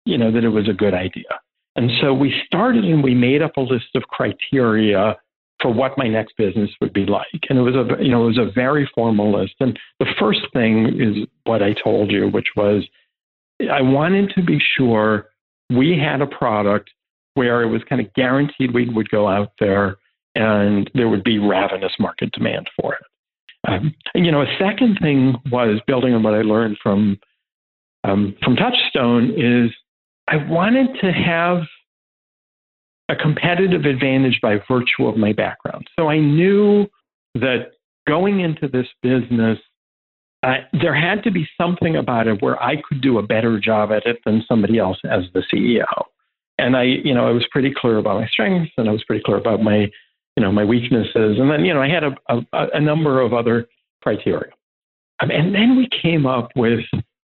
you 0.07 0.17
know, 0.17 0.31
that 0.31 0.43
it 0.43 0.49
was 0.49 0.69
a 0.69 0.73
good 0.73 0.93
idea. 0.93 1.29
And 1.75 1.91
so 2.01 2.13
we 2.13 2.33
started 2.45 2.83
and 2.85 3.03
we 3.03 3.13
made 3.13 3.41
up 3.41 3.57
a 3.57 3.61
list 3.61 3.95
of 3.95 4.03
criteria 4.03 5.15
for 5.61 5.71
what 5.73 5.97
my 5.97 6.07
next 6.07 6.35
business 6.37 6.69
would 6.81 6.93
be 6.93 7.05
like. 7.05 7.41
And 7.49 7.59
it 7.59 7.61
was 7.61 7.75
a 7.75 8.03
you 8.03 8.09
know 8.09 8.23
it 8.23 8.27
was 8.27 8.39
a 8.39 8.51
very 8.51 8.89
formal 8.95 9.39
list. 9.39 9.55
And 9.59 9.77
the 9.99 10.07
first 10.19 10.41
thing 10.53 10.99
is 10.99 11.27
what 11.43 11.61
I 11.61 11.73
told 11.73 12.11
you, 12.11 12.29
which 12.29 12.47
was 12.55 12.83
I 13.71 13.81
wanted 13.81 14.31
to 14.35 14.43
be 14.43 14.59
sure 14.75 15.29
we 15.69 15.97
had 15.97 16.21
a 16.21 16.27
product 16.27 16.89
where 17.33 17.61
it 17.61 17.67
was 17.67 17.81
kind 17.87 18.01
of 18.01 18.11
guaranteed 18.13 18.73
we 18.73 18.89
would 18.89 19.09
go 19.09 19.27
out 19.27 19.51
there 19.59 19.97
and 20.35 20.89
there 20.93 21.09
would 21.09 21.23
be 21.23 21.39
ravenous 21.39 21.93
market 21.99 22.31
demand 22.31 22.69
for 22.79 22.93
it. 22.95 23.01
Um, 23.67 23.93
and 24.13 24.25
you 24.25 24.31
know, 24.31 24.41
a 24.41 24.57
second 24.59 24.97
thing 25.01 25.35
was 25.51 25.79
building 25.87 26.13
on 26.13 26.23
what 26.23 26.33
I 26.33 26.41
learned 26.41 26.77
from 26.81 27.19
um, 28.03 28.35
from 28.43 28.55
Touchstone 28.55 29.33
is 29.35 29.71
I 30.27 30.37
wanted 30.37 30.99
to 31.01 31.11
have 31.11 31.63
a 33.09 33.15
competitive 33.15 33.85
advantage 33.85 34.39
by 34.41 34.57
virtue 34.67 35.07
of 35.07 35.17
my 35.17 35.31
background. 35.31 35.87
So 35.97 36.09
I 36.09 36.19
knew 36.19 36.87
that 37.35 37.71
going 38.07 38.41
into 38.41 38.67
this 38.67 38.87
business, 39.01 39.57
uh, 40.43 40.55
there 40.81 40.95
had 40.95 41.23
to 41.23 41.31
be 41.31 41.47
something 41.59 41.95
about 41.95 42.27
it 42.27 42.41
where 42.41 42.61
I 42.61 42.75
could 42.81 43.01
do 43.01 43.17
a 43.17 43.23
better 43.23 43.59
job 43.59 43.91
at 43.91 44.05
it 44.05 44.17
than 44.25 44.43
somebody 44.47 44.77
else 44.77 44.97
as 45.05 45.23
the 45.33 45.43
CEO. 45.53 45.85
And 46.57 46.75
I, 46.75 46.83
you 46.83 47.13
know, 47.13 47.27
I 47.27 47.31
was 47.31 47.45
pretty 47.51 47.73
clear 47.75 47.97
about 47.97 48.19
my 48.19 48.27
strengths 48.27 48.73
and 48.77 48.89
I 48.89 48.91
was 48.91 49.03
pretty 49.03 49.23
clear 49.23 49.37
about 49.37 49.61
my, 49.61 49.89
you 50.35 50.43
know, 50.43 50.51
my 50.51 50.63
weaknesses. 50.63 51.37
And 51.39 51.49
then, 51.49 51.65
you 51.65 51.73
know, 51.73 51.81
I 51.81 51.89
had 51.89 52.03
a, 52.03 52.15
a, 52.29 52.67
a 52.73 52.81
number 52.81 53.21
of 53.21 53.33
other 53.33 53.67
criteria. 54.01 54.51
Um, 55.19 55.31
and 55.31 55.53
then 55.53 55.75
we 55.75 55.87
came 56.01 56.25
up 56.25 56.49
with 56.55 56.81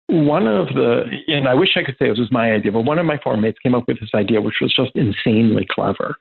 one 0.08 0.48
of 0.48 0.68
the, 0.68 1.04
and 1.28 1.48
I 1.48 1.54
wish 1.54 1.72
I 1.76 1.84
could 1.84 1.98
say 2.00 2.10
this 2.10 2.18
was 2.18 2.32
my 2.32 2.54
idea, 2.54 2.72
but 2.72 2.86
one 2.86 2.98
of 2.98 3.06
my 3.06 3.18
former 3.18 3.42
mates 3.42 3.60
came 3.62 3.76
up 3.76 3.88
with 3.88 4.00
this 4.00 4.12
idea, 4.16 4.40
which 4.40 4.56
was 4.62 4.74
just 4.74 4.92
insanely 4.96 5.68
clever. 5.70 6.16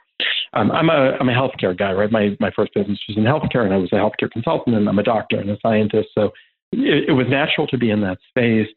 Um, 0.55 0.73
I'm 0.73 0.91
a 0.91 1.17
I'm 1.21 1.29
a 1.29 1.33
healthcare 1.33 1.77
guy, 1.77 1.93
right? 1.93 2.11
My 2.11 2.37
my 2.41 2.51
first 2.51 2.75
business 2.75 2.99
was 3.09 3.17
in 3.17 3.23
healthcare, 3.23 3.65
and 3.65 3.73
I 3.73 3.77
was 3.77 3.93
a 3.93 3.97
healthcare 3.97 4.31
consultant, 4.31 4.75
and 4.75 4.89
I'm 4.89 4.99
a 4.99 5.05
doctor 5.05 5.39
and 5.39 5.51
a 5.51 5.59
scientist, 5.61 6.09
so 6.15 6.33
it, 6.73 7.11
it 7.11 7.13
was 7.13 7.27
natural 7.29 7.67
to 7.69 7.79
be 7.79 7.91
in 7.91 8.01
that 8.01 8.19
space. 8.29 8.69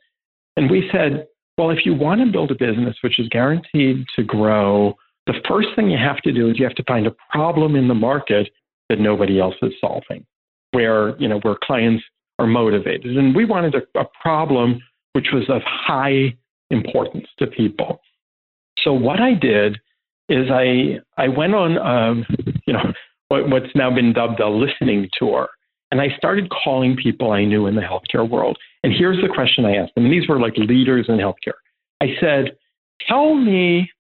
And 0.58 0.70
we 0.70 0.89
said, 0.92 1.28
well, 1.58 1.72
if 1.72 1.86
you 1.86 1.96
want 1.96 2.22
to 2.22 2.32
build 2.32 2.51
a 2.51 2.56
business 2.56 2.96
which 3.01 3.20
is 3.20 3.28
guaranteed 3.30 4.06
to 4.16 4.24
grow, 4.24 4.96
the 5.25 5.42
first 5.48 5.70
thing 5.75 5.89
you 5.89 5.98
have 5.98 6.18
to 6.18 6.32
do 6.32 6.50
is 6.50 6.60
you 6.60 6.66
have 6.66 6.75
to 6.75 6.84
find 6.84 7.08
a 7.08 7.16
problem 7.32 7.75
in 7.75 7.88
the 7.88 7.96
market 7.96 8.50
that 8.89 9.00
nobody 9.00 9.39
else 9.39 9.56
is 9.62 9.74
solving, 9.82 10.25
where 10.72 11.18
you 11.18 11.28
know 11.28 11.39
where 11.39 11.56
clients 11.63 12.04
are 12.38 12.48
motivated. 12.48 13.18
And 13.18 13.36
we 13.36 13.46
wanted 13.46 13.75
a, 13.75 14.00
a 14.00 14.06
problem 14.22 14.82
which 15.13 15.28
was 15.34 15.50
of 15.50 15.62
high 15.66 16.36
importance 16.70 17.28
to 17.39 17.48
people. 17.48 18.01
So 18.84 18.94
what 18.94 19.20
I 19.20 19.34
did 19.34 19.78
is 20.30 20.50
I 20.51 21.00
I 21.18 21.28
went 21.28 21.56
on 21.56 21.78
um, 21.78 22.25
you 22.66 22.74
know 22.74 22.94
what, 23.30 23.50
what's 23.50 23.75
now 23.75 23.94
been 23.94 24.13
dubbed 24.13 24.39
a 24.39 24.48
listening 24.48 25.10
tour, 25.18 25.50
and 25.92 26.00
I 26.01 26.16
started 26.18 26.50
calling 26.50 26.96
people 26.96 27.32
I 27.32 27.46
knew 27.46 27.68
in 27.68 27.75
the 27.75 27.82
healthcare 27.82 28.30
world. 28.30 28.58
And 28.84 28.94
here's 28.94 29.22
the 29.22 29.34
question 29.34 29.66
I 29.66 29.75
asked 29.75 29.96
them. 29.96 30.06
And 30.06 30.13
these 30.13 30.28
were 30.28 30.39
like 30.39 30.56
leaders 30.58 31.08
in 31.10 31.18
healthcare. 31.18 31.60
I 32.01 32.16
said, 32.20 32.56
"Tell 33.08 33.36
me 33.36 33.92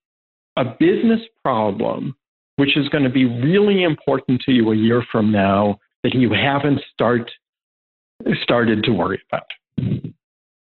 a 0.55 0.65
business 0.79 1.21
problem 1.43 2.15
which 2.57 2.75
is 2.75 2.89
going 2.89 3.05
to 3.05 3.09
be 3.09 3.23
really 3.23 3.83
important 3.83 4.41
to 4.41 4.51
you 4.51 4.69
a 4.71 4.75
year 4.75 5.01
from 5.09 5.31
now 5.31 5.79
that 6.03 6.13
you 6.13 6.29
haven't 6.33 6.81
start 6.93 7.31
started 8.43 8.83
to 8.83 8.91
worry 8.91 9.21
about." 9.31 9.45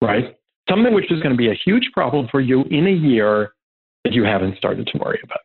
Right? 0.03 0.37
Something 0.69 0.93
which 0.93 1.11
is 1.11 1.19
going 1.21 1.31
to 1.31 1.37
be 1.37 1.49
a 1.49 1.59
huge 1.65 1.89
problem 1.93 2.27
for 2.29 2.41
you 2.41 2.63
in 2.69 2.87
a 2.87 2.91
year 2.91 3.53
that 4.03 4.13
you 4.13 4.23
haven't 4.23 4.57
started 4.57 4.87
to 4.87 4.97
worry 4.97 5.19
about. 5.23 5.39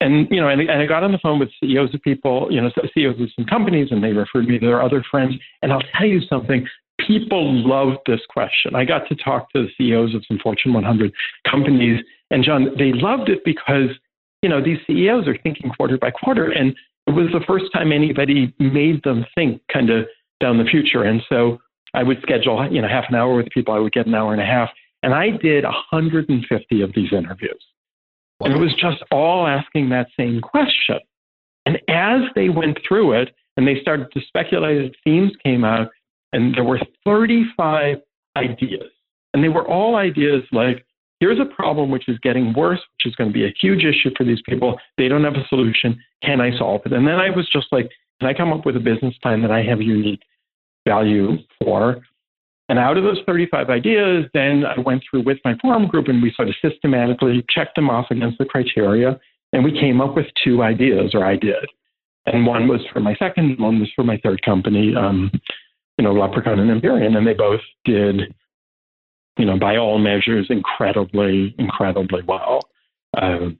And 0.00 0.28
you 0.30 0.40
know, 0.40 0.48
and, 0.48 0.60
and 0.60 0.82
I 0.82 0.86
got 0.86 1.04
on 1.04 1.12
the 1.12 1.18
phone 1.18 1.38
with 1.38 1.50
CEOs 1.60 1.94
of 1.94 2.00
people, 2.02 2.48
you 2.50 2.60
know, 2.60 2.70
CEOs 2.94 3.20
of 3.20 3.28
some 3.36 3.44
companies, 3.44 3.88
and 3.90 4.02
they 4.02 4.12
referred 4.12 4.46
me 4.46 4.58
to 4.58 4.66
their 4.66 4.82
other 4.82 5.04
friends. 5.10 5.34
And 5.62 5.72
I'll 5.72 5.82
tell 5.96 6.06
you 6.06 6.20
something: 6.22 6.66
people 7.06 7.52
loved 7.68 7.98
this 8.06 8.20
question. 8.30 8.74
I 8.74 8.84
got 8.84 9.06
to 9.08 9.14
talk 9.16 9.52
to 9.52 9.62
the 9.62 9.68
CEOs 9.76 10.14
of 10.14 10.24
some 10.26 10.38
Fortune 10.38 10.72
100 10.72 11.12
companies, 11.50 12.02
and 12.30 12.42
John, 12.42 12.68
they 12.78 12.92
loved 12.92 13.28
it 13.28 13.44
because 13.44 13.90
you 14.42 14.48
know 14.48 14.62
these 14.62 14.78
CEOs 14.86 15.28
are 15.28 15.36
thinking 15.42 15.70
quarter 15.70 15.98
by 15.98 16.10
quarter, 16.10 16.50
and 16.50 16.74
it 17.06 17.10
was 17.10 17.28
the 17.32 17.44
first 17.46 17.66
time 17.74 17.92
anybody 17.92 18.54
made 18.58 19.02
them 19.02 19.26
think 19.34 19.60
kind 19.70 19.90
of 19.90 20.06
down 20.40 20.56
the 20.56 20.64
future. 20.64 21.02
And 21.02 21.20
so 21.28 21.58
I 21.94 22.02
would 22.02 22.20
schedule, 22.22 22.66
you 22.70 22.82
know, 22.82 22.88
half 22.88 23.04
an 23.08 23.16
hour 23.16 23.34
with 23.34 23.48
people. 23.50 23.74
I 23.74 23.78
would 23.78 23.92
get 23.92 24.06
an 24.06 24.14
hour 24.14 24.32
and 24.32 24.42
a 24.42 24.46
half. 24.46 24.70
And 25.02 25.14
I 25.14 25.30
did 25.30 25.64
150 25.64 26.82
of 26.82 26.92
these 26.94 27.12
interviews. 27.12 27.64
Wow. 28.38 28.46
And 28.46 28.56
it 28.56 28.60
was 28.60 28.74
just 28.74 29.02
all 29.10 29.46
asking 29.46 29.88
that 29.90 30.08
same 30.18 30.40
question. 30.40 30.98
And 31.66 31.76
as 31.88 32.22
they 32.34 32.48
went 32.48 32.78
through 32.86 33.12
it 33.12 33.34
and 33.56 33.66
they 33.66 33.80
started 33.80 34.10
to 34.12 34.20
speculate, 34.26 34.94
themes 35.04 35.32
came 35.42 35.64
out, 35.64 35.88
and 36.32 36.54
there 36.54 36.64
were 36.64 36.80
35 37.04 37.98
ideas. 38.36 38.90
And 39.34 39.44
they 39.44 39.48
were 39.48 39.66
all 39.66 39.96
ideas 39.96 40.42
like, 40.52 40.84
here's 41.20 41.38
a 41.38 41.44
problem 41.44 41.90
which 41.90 42.08
is 42.08 42.18
getting 42.22 42.52
worse, 42.54 42.80
which 42.96 43.10
is 43.10 43.14
going 43.16 43.30
to 43.30 43.34
be 43.34 43.44
a 43.44 43.54
huge 43.60 43.84
issue 43.84 44.10
for 44.16 44.24
these 44.24 44.40
people. 44.46 44.78
They 44.96 45.08
don't 45.08 45.24
have 45.24 45.34
a 45.34 45.46
solution. 45.48 46.00
Can 46.22 46.40
I 46.40 46.56
solve 46.56 46.82
it? 46.86 46.92
And 46.92 47.06
then 47.06 47.16
I 47.16 47.30
was 47.30 47.48
just 47.52 47.66
like, 47.72 47.90
can 48.20 48.28
I 48.28 48.34
come 48.34 48.52
up 48.52 48.66
with 48.66 48.76
a 48.76 48.80
business 48.80 49.14
plan 49.22 49.42
that 49.42 49.50
I 49.50 49.62
have 49.62 49.80
unique? 49.80 50.22
Value 50.86 51.38
for. 51.62 52.00
And 52.68 52.78
out 52.78 52.96
of 52.96 53.02
those 53.02 53.18
35 53.26 53.68
ideas, 53.68 54.26
then 54.32 54.64
I 54.64 54.78
went 54.80 55.02
through 55.08 55.24
with 55.24 55.38
my 55.44 55.56
forum 55.60 55.88
group 55.88 56.06
and 56.06 56.22
we 56.22 56.32
sort 56.36 56.48
of 56.48 56.54
systematically 56.62 57.44
checked 57.50 57.74
them 57.74 57.90
off 57.90 58.06
against 58.10 58.38
the 58.38 58.44
criteria. 58.44 59.18
And 59.52 59.64
we 59.64 59.72
came 59.72 60.00
up 60.00 60.14
with 60.14 60.26
two 60.44 60.62
ideas, 60.62 61.10
or 61.12 61.24
I 61.24 61.34
did. 61.34 61.66
And 62.26 62.46
one 62.46 62.68
was 62.68 62.80
for 62.92 63.00
my 63.00 63.16
second, 63.16 63.58
one 63.58 63.80
was 63.80 63.90
for 63.96 64.04
my 64.04 64.18
third 64.22 64.42
company, 64.42 64.94
um, 64.94 65.32
you 65.98 66.04
know, 66.04 66.12
Leprechaun 66.12 66.60
and 66.60 66.70
Empyrean. 66.70 67.16
And 67.16 67.26
they 67.26 67.32
both 67.32 67.60
did, 67.84 68.32
you 69.36 69.46
know, 69.46 69.58
by 69.58 69.76
all 69.76 69.98
measures, 69.98 70.46
incredibly, 70.48 71.54
incredibly 71.58 72.22
well. 72.22 72.60
Um, 73.20 73.58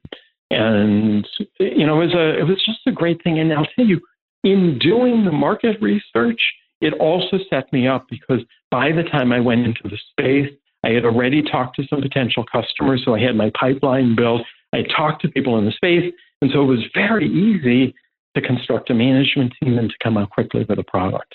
and, 0.53 1.27
you 1.59 1.85
know, 1.85 2.01
it 2.01 2.07
was, 2.07 2.15
a, 2.15 2.39
it 2.39 2.45
was 2.45 2.63
just 2.65 2.87
a 2.87 2.93
great 2.93 3.23
thing. 3.25 3.41
And 3.41 3.53
I'll 3.53 3.67
tell 3.75 3.87
you, 3.87 4.01
in 4.45 4.79
doing 4.79 5.25
the 5.25 5.33
market 5.33 5.81
research, 5.81 6.41
it 6.81 6.95
also 6.95 7.39
set 7.49 7.73
me 7.73 7.87
up 7.87 8.07
because 8.09 8.41
by 8.71 8.93
the 8.93 9.03
time 9.03 9.33
I 9.33 9.41
went 9.41 9.67
into 9.67 9.83
the 9.85 9.99
space, 10.11 10.53
I 10.85 10.91
had 10.91 11.05
already 11.05 11.43
talked 11.43 11.77
to 11.77 11.87
some 11.89 12.01
potential 12.01 12.45
customers, 12.51 13.03
so 13.05 13.15
I 13.15 13.21
had 13.21 13.37
my 13.37 13.51
pipeline 13.59 14.17
built. 14.17 14.43
I 14.73 14.83
talked 14.97 15.23
to 15.23 15.29
people 15.29 15.59
in 15.59 15.67
the 15.67 15.73
space, 15.73 16.13
and 16.41 16.51
so 16.53 16.63
it 16.63 16.67
was 16.67 16.85
very 16.95 17.29
easy 17.29 17.95
to 18.35 18.41
construct 18.41 18.91
a 18.91 18.95
management 18.95 19.53
team 19.63 19.79
and 19.79 19.91
to 19.91 19.97
come 20.03 20.17
out 20.17 20.31
quickly 20.31 20.65
with 20.69 20.79
a 20.79 20.85
product. 20.85 21.35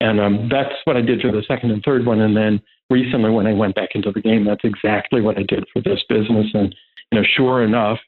And 0.00 0.20
um, 0.20 0.48
that's 0.50 0.74
what 0.84 0.96
I 0.96 1.00
did 1.00 1.20
for 1.22 1.32
the 1.32 1.42
second 1.48 1.70
and 1.70 1.82
third 1.82 2.04
one. 2.04 2.20
And 2.20 2.36
then 2.36 2.60
recently, 2.90 3.30
when 3.30 3.46
I 3.46 3.52
went 3.52 3.74
back 3.74 3.90
into 3.94 4.12
the 4.12 4.20
game, 4.20 4.44
that's 4.44 4.64
exactly 4.64 5.20
what 5.20 5.38
I 5.38 5.42
did 5.42 5.64
for 5.72 5.80
this 5.82 6.02
business. 6.08 6.46
And 6.52 6.74
you 7.10 7.20
know, 7.20 7.26
sure 7.36 7.64
enough, 7.64 7.98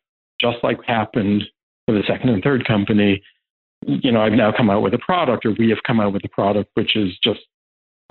just 0.40 0.58
like 0.62 0.78
happened 0.84 1.44
for 1.86 1.94
the 1.94 2.02
second 2.06 2.28
and 2.28 2.42
third 2.42 2.66
company, 2.66 3.22
you 3.86 4.10
know, 4.12 4.22
I've 4.22 4.32
now 4.32 4.52
come 4.56 4.70
out 4.70 4.82
with 4.82 4.94
a 4.94 4.98
product, 4.98 5.44
or 5.44 5.52
we 5.52 5.68
have 5.70 5.82
come 5.86 6.00
out 6.00 6.12
with 6.12 6.24
a 6.24 6.28
product 6.28 6.70
which 6.74 6.96
is 6.96 7.16
just, 7.22 7.40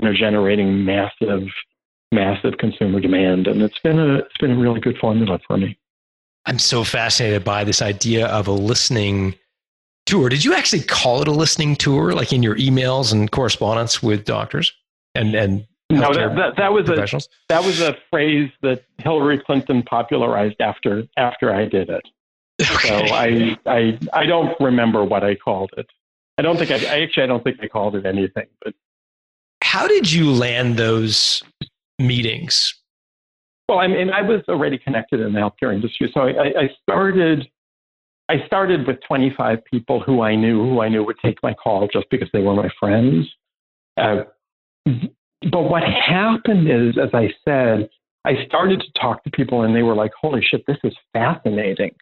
you 0.02 0.08
know, 0.08 0.14
generating 0.14 0.86
massive, 0.86 1.48
massive 2.12 2.58
consumer 2.58 3.00
demand, 3.00 3.48
and 3.48 3.62
it's 3.62 3.80
been 3.80 4.00
a 4.00 4.16
it's 4.16 4.38
been 4.40 4.52
a 4.52 4.58
really 4.58 4.80
good 4.80 4.98
formula 4.98 5.40
for 5.48 5.58
me. 5.58 5.78
I'm 6.46 6.60
so 6.60 6.84
fascinated 6.84 7.44
by 7.44 7.64
this 7.64 7.82
idea 7.82 8.28
of 8.28 8.48
a 8.48 8.52
listening 8.52 9.36
tour. 10.06 10.30
Did 10.30 10.46
you 10.46 10.54
actually 10.54 10.84
call 10.84 11.22
it 11.22 11.28
a 11.28 11.32
listening 11.32 11.76
tour, 11.76 12.14
like 12.14 12.32
in 12.32 12.44
your 12.44 12.56
emails 12.56 13.12
and 13.12 13.32
correspondence 13.32 14.04
with 14.04 14.26
doctors 14.26 14.72
and 15.16 15.34
and 15.34 15.66
no, 15.90 16.14
that, 16.14 16.36
that, 16.36 16.58
that 16.58 16.74
was 16.74 16.90
a 16.90 17.20
that 17.48 17.64
was 17.64 17.80
a 17.80 17.96
phrase 18.10 18.50
that 18.64 18.84
Hillary 18.98 19.40
Clinton 19.46 19.84
popularized 19.84 20.60
after 20.60 21.04
after 21.16 21.54
I 21.54 21.66
did 21.66 21.90
it. 21.90 22.04
Okay. 22.62 23.08
So 23.08 23.14
I, 23.14 23.58
I, 23.66 24.00
I 24.14 24.26
don't 24.26 24.58
remember 24.62 25.04
what 25.04 25.24
I 25.24 25.36
called 25.36 25.72
it. 25.78 25.88
I 26.38 26.42
don't 26.42 26.58
think 26.58 26.72
I, 26.72 26.76
I 26.76 27.02
actually, 27.02 27.24
I 27.24 27.28
don't 27.28 27.44
think 27.44 27.58
I 27.62 27.68
called 27.68 27.96
it 27.96 28.06
anything, 28.06 28.48
but. 28.64 28.74
How 29.62 29.88
did 29.88 30.12
you 30.12 30.32
land 30.32 30.78
those 30.78 31.44
meetings? 32.00 32.74
Well, 33.68 33.80
I 33.80 33.88
mean, 33.88 34.10
I 34.10 34.22
was 34.22 34.42
already 34.48 34.78
connected 34.78 35.20
in 35.20 35.34
the 35.34 35.40
healthcare 35.40 35.74
industry. 35.74 36.10
So 36.14 36.22
I, 36.22 36.62
I 36.62 36.70
started, 36.84 37.48
I 38.30 38.46
started 38.46 38.86
with 38.86 38.98
25 39.08 39.60
people 39.66 40.02
who 40.02 40.22
I 40.22 40.36
knew, 40.36 40.64
who 40.64 40.82
I 40.82 40.90
knew 40.90 41.04
would 41.04 41.20
take 41.24 41.42
my 41.42 41.54
call 41.54 41.88
just 41.92 42.10
because 42.10 42.30
they 42.32 42.42
were 42.42 42.54
my 42.54 42.70
friends. 42.80 43.28
Uh, 43.98 44.24
but 45.52 45.64
what 45.64 45.84
happened 45.84 46.70
is, 46.70 46.98
as 46.98 47.10
I 47.14 47.30
said, 47.44 47.90
I 48.24 48.46
started 48.46 48.82
to 48.82 49.00
talk 49.00 49.24
to 49.24 49.32
people 49.32 49.64
and 49.64 49.76
they 49.76 49.84
were 49.84 49.96
like, 49.96 50.12
holy 50.20 50.42
shit, 50.44 50.64
this 50.68 50.78
is 50.84 50.94
fascinating. 51.14 51.96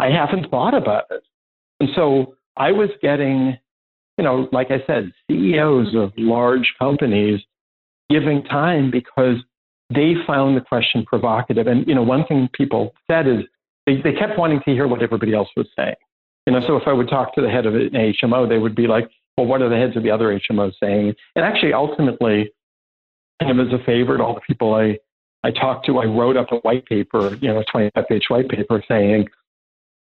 I 0.00 0.10
haven't 0.10 0.50
thought 0.50 0.74
about 0.74 1.04
it. 1.10 1.22
And 1.78 1.90
so 1.94 2.34
I 2.56 2.72
was 2.72 2.88
getting, 3.02 3.58
you 4.16 4.24
know, 4.24 4.48
like 4.50 4.70
I 4.70 4.82
said, 4.86 5.12
CEOs 5.30 5.94
of 5.94 6.12
large 6.16 6.72
companies 6.78 7.40
giving 8.08 8.42
time 8.44 8.90
because 8.90 9.36
they 9.94 10.14
found 10.26 10.56
the 10.56 10.62
question 10.62 11.04
provocative. 11.04 11.66
And, 11.66 11.86
you 11.86 11.94
know, 11.94 12.02
one 12.02 12.24
thing 12.26 12.48
people 12.52 12.94
said 13.10 13.26
is 13.26 13.40
they, 13.86 14.00
they 14.02 14.12
kept 14.12 14.38
wanting 14.38 14.60
to 14.64 14.72
hear 14.72 14.88
what 14.88 15.02
everybody 15.02 15.34
else 15.34 15.48
was 15.54 15.66
saying. 15.76 15.96
You 16.46 16.54
know, 16.54 16.60
so 16.66 16.76
if 16.76 16.84
I 16.86 16.92
would 16.92 17.08
talk 17.08 17.34
to 17.34 17.42
the 17.42 17.50
head 17.50 17.66
of 17.66 17.74
an 17.74 17.90
HMO, 17.90 18.48
they 18.48 18.58
would 18.58 18.74
be 18.74 18.86
like, 18.86 19.08
well, 19.36 19.46
what 19.46 19.60
are 19.60 19.68
the 19.68 19.76
heads 19.76 19.96
of 19.96 20.02
the 20.02 20.10
other 20.10 20.38
HMOs 20.50 20.72
saying? 20.82 21.14
And 21.36 21.44
actually, 21.44 21.74
ultimately, 21.74 22.50
kind 23.42 23.58
of 23.58 23.66
as 23.66 23.72
a 23.72 23.84
favor 23.84 24.16
to 24.16 24.24
all 24.24 24.34
the 24.34 24.40
people 24.40 24.74
I, 24.74 24.98
I 25.44 25.50
talked 25.50 25.86
to, 25.86 25.98
I 25.98 26.06
wrote 26.06 26.36
up 26.36 26.52
a 26.52 26.56
white 26.56 26.86
paper, 26.86 27.36
you 27.36 27.48
know, 27.48 27.60
a 27.60 27.64
25 27.64 28.08
page 28.08 28.24
white 28.28 28.48
paper 28.48 28.82
saying, 28.88 29.28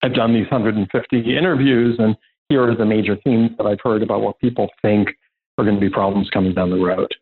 I've 0.01 0.13
done 0.13 0.34
these 0.34 0.50
150 0.50 1.38
interviews, 1.38 1.98
and 2.00 2.15
here 2.50 2.63
are 2.63 2.75
the 2.75 2.86
major 2.86 3.18
themes 3.24 3.51
that 3.58 3.65
I've 3.65 3.82
heard 3.84 4.01
about 4.01 4.22
what 4.22 4.39
people 4.39 4.70
think 4.82 5.10
are 5.58 5.65
going 5.65 5.75
to 5.75 5.82
be 5.82 5.89
problems 5.89 6.29
coming 6.29 6.53
down 6.53 6.70
the 6.70 6.77
road. 6.77 7.13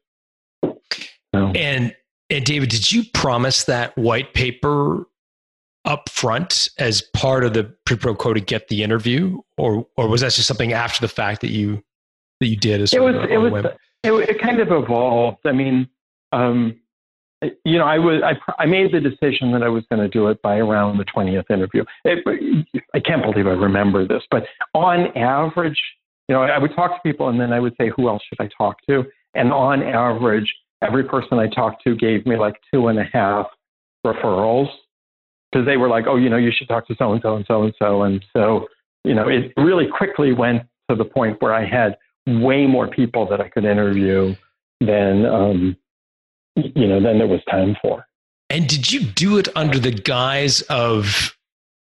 So. 0.63 1.51
And 1.55 1.95
and 2.29 2.45
David, 2.45 2.69
did 2.69 2.91
you 2.91 3.03
promise 3.13 3.63
that 3.65 3.97
white 3.97 4.33
paper 4.33 5.05
up 5.85 6.09
front 6.09 6.69
as 6.77 7.01
part 7.13 7.45
of 7.45 7.53
the 7.53 7.63
pre-pro 7.85 8.13
quo 8.13 8.33
to 8.33 8.41
get 8.41 8.67
the 8.67 8.83
interview, 8.83 9.39
or 9.57 9.87
or 9.95 10.07
was 10.07 10.21
that 10.21 10.33
just 10.33 10.47
something 10.47 10.73
after 10.73 11.01
the 11.01 11.07
fact 11.07 11.41
that 11.41 11.49
you 11.49 11.83
that 12.39 12.47
you 12.47 12.57
did? 12.57 12.81
As 12.81 12.93
it 12.93 13.01
was 13.01 13.15
it 13.29 13.37
was 13.37 13.65
it, 14.03 14.29
it, 14.29 14.41
kind 14.41 14.59
of 14.59 14.71
evolved. 14.71 15.39
I 15.45 15.53
mean, 15.53 15.87
um, 16.31 16.79
you 17.41 17.77
know, 17.77 17.85
I 17.85 17.99
was 17.99 18.21
I, 18.23 18.63
I 18.63 18.65
made 18.65 18.91
the 18.91 18.99
decision 18.99 19.51
that 19.51 19.63
I 19.63 19.69
was 19.69 19.83
going 19.89 20.01
to 20.01 20.07
do 20.07 20.27
it 20.27 20.41
by 20.41 20.57
around 20.57 20.97
the 20.97 21.05
20th 21.05 21.49
interview. 21.51 21.83
It, 22.03 22.25
I 22.93 22.99
can't 22.99 23.21
believe 23.21 23.47
I 23.47 23.51
remember 23.51 24.07
this, 24.07 24.23
but 24.31 24.43
on 24.73 25.15
average, 25.15 25.79
you 26.27 26.35
know, 26.35 26.41
I 26.41 26.57
would 26.57 26.75
talk 26.75 26.95
to 26.95 27.01
people 27.07 27.29
and 27.29 27.39
then 27.39 27.53
I 27.53 27.59
would 27.59 27.75
say, 27.79 27.91
who 27.95 28.09
else 28.09 28.21
should 28.27 28.43
I 28.43 28.49
talk 28.57 28.77
to? 28.89 29.03
And 29.35 29.51
on 29.51 29.83
average, 29.83 30.51
every 30.81 31.03
person 31.03 31.37
I 31.39 31.47
talked 31.47 31.83
to 31.83 31.95
gave 31.95 32.25
me 32.25 32.37
like 32.37 32.55
two 32.73 32.87
and 32.87 32.99
a 32.99 33.05
half 33.13 33.47
referrals 34.05 34.67
because 35.51 35.65
they 35.65 35.77
were 35.77 35.89
like, 35.89 36.05
oh, 36.07 36.15
you 36.15 36.29
know, 36.29 36.37
you 36.37 36.51
should 36.51 36.67
talk 36.67 36.87
to 36.87 36.95
so 36.97 37.13
and 37.13 37.21
so 37.21 37.35
and 37.35 37.45
so 37.47 37.63
and 37.63 37.73
so. 37.79 38.01
And 38.03 38.25
so, 38.35 38.67
you 39.03 39.13
know, 39.13 39.27
it 39.29 39.53
really 39.57 39.87
quickly 39.87 40.33
went 40.33 40.63
to 40.89 40.95
the 40.95 41.05
point 41.05 41.41
where 41.41 41.53
I 41.53 41.65
had 41.65 41.97
way 42.25 42.65
more 42.65 42.87
people 42.87 43.27
that 43.29 43.39
I 43.39 43.47
could 43.47 43.63
interview 43.63 44.35
than, 44.81 45.25
um, 45.25 45.77
you 46.75 46.87
know, 46.87 47.01
than 47.01 47.17
there 47.17 47.27
was 47.27 47.41
time 47.49 47.75
for. 47.81 48.05
And 48.49 48.67
did 48.67 48.91
you 48.91 49.01
do 49.01 49.37
it 49.37 49.49
under 49.55 49.77
the 49.77 49.91
guise 49.91 50.61
of 50.63 51.35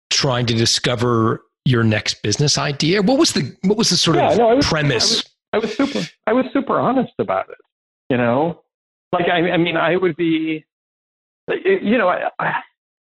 trying 0.09 0.45
to 0.47 0.53
discover 0.53 1.41
your 1.65 1.83
next 1.83 2.21
business 2.21 2.57
idea? 2.57 3.01
What 3.01 3.17
was 3.17 3.33
the 3.33 3.55
what 3.63 3.77
was 3.77 3.89
the 3.89 3.97
sort 3.97 4.17
yeah, 4.17 4.31
of 4.31 4.37
no, 4.37 4.55
was, 4.55 4.67
premise? 4.67 5.23
I 5.53 5.57
was, 5.57 5.79
I 5.79 5.83
was 5.83 5.91
super 5.91 6.09
I 6.27 6.33
was 6.33 6.45
super 6.53 6.79
honest 6.79 7.13
about 7.19 7.49
it. 7.49 7.57
You 8.09 8.17
know, 8.17 8.61
like 9.11 9.25
I, 9.27 9.51
I 9.51 9.57
mean, 9.57 9.77
I 9.77 9.95
would 9.95 10.15
be, 10.15 10.65
you 11.47 11.97
know, 11.97 12.09
I, 12.09 12.61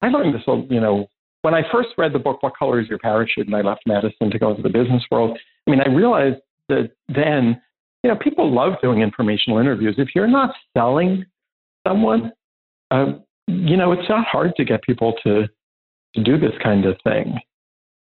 I 0.01 0.07
learned 0.07 0.33
this. 0.33 0.43
You 0.47 0.79
know, 0.79 1.07
when 1.41 1.53
I 1.53 1.61
first 1.71 1.89
read 1.97 2.13
the 2.13 2.19
book 2.19 2.41
"What 2.41 2.55
Color 2.57 2.79
Is 2.79 2.87
Your 2.87 2.99
Parachute" 2.99 3.45
and 3.45 3.55
I 3.55 3.61
left 3.61 3.81
Madison 3.85 4.31
to 4.31 4.39
go 4.39 4.51
into 4.51 4.63
the 4.63 4.69
business 4.69 5.03
world. 5.11 5.37
I 5.67 5.71
mean, 5.71 5.81
I 5.81 5.89
realized 5.89 6.41
that 6.69 6.91
then, 7.07 7.61
you 8.03 8.09
know, 8.09 8.15
people 8.15 8.51
love 8.53 8.73
doing 8.81 9.01
informational 9.01 9.59
interviews. 9.59 9.95
If 9.97 10.09
you're 10.15 10.27
not 10.27 10.55
selling 10.75 11.25
someone, 11.85 12.31
uh, 12.91 13.13
you 13.47 13.77
know, 13.77 13.91
it's 13.91 14.09
not 14.09 14.25
hard 14.25 14.55
to 14.57 14.65
get 14.65 14.81
people 14.83 15.13
to 15.23 15.47
to 16.15 16.23
do 16.23 16.37
this 16.37 16.53
kind 16.63 16.85
of 16.85 16.97
thing. 17.03 17.39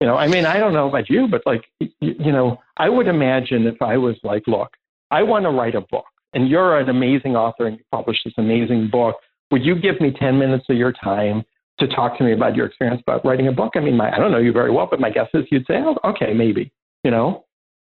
You 0.01 0.07
know, 0.07 0.17
I 0.17 0.27
mean, 0.27 0.47
I 0.47 0.59
don't 0.59 0.73
know 0.73 0.89
about 0.89 1.11
you, 1.11 1.29
but 1.29 1.43
like, 1.45 1.63
you, 1.79 1.91
you 2.01 2.33
know, 2.33 2.59
I 2.79 2.89
would 2.89 3.07
imagine 3.07 3.67
if 3.67 3.83
I 3.83 3.99
was 3.99 4.17
like, 4.23 4.45
look, 4.47 4.71
I 5.11 5.23
want 5.23 5.45
to 5.45 5.51
write 5.51 5.75
a 5.75 5.83
book 5.83 6.07
and 6.33 6.49
you're 6.49 6.79
an 6.79 6.89
amazing 6.89 7.37
author 7.37 7.67
and 7.67 7.77
you 7.77 7.85
published 7.93 8.23
this 8.25 8.33
amazing 8.39 8.89
book. 8.91 9.17
Would 9.51 9.63
you 9.63 9.79
give 9.79 10.01
me 10.01 10.13
10 10.19 10.39
minutes 10.39 10.65
of 10.71 10.77
your 10.77 10.93
time 10.93 11.45
to 11.79 11.87
talk 11.89 12.17
to 12.19 12.25
me 12.25 12.33
about 12.33 12.57
your 12.57 12.67
experience 12.67 13.03
about 13.07 13.25
writing 13.27 13.49
a 13.49 13.53
book? 13.53 13.73
I 13.75 13.81
mean, 13.81 13.97
my, 13.97 14.11
I 14.11 14.19
don't 14.19 14.33
know 14.33 14.39
you 14.39 14.53
very 14.53 14.71
well, 14.71 14.89
but 14.91 15.01
my 15.01 15.11
guess 15.11 15.29
is 15.35 15.45
you'd 15.51 15.67
say, 15.67 15.75
oh, 15.77 15.97
okay, 16.05 16.33
maybe, 16.33 16.73
you 17.05 17.11
know, 17.11 17.45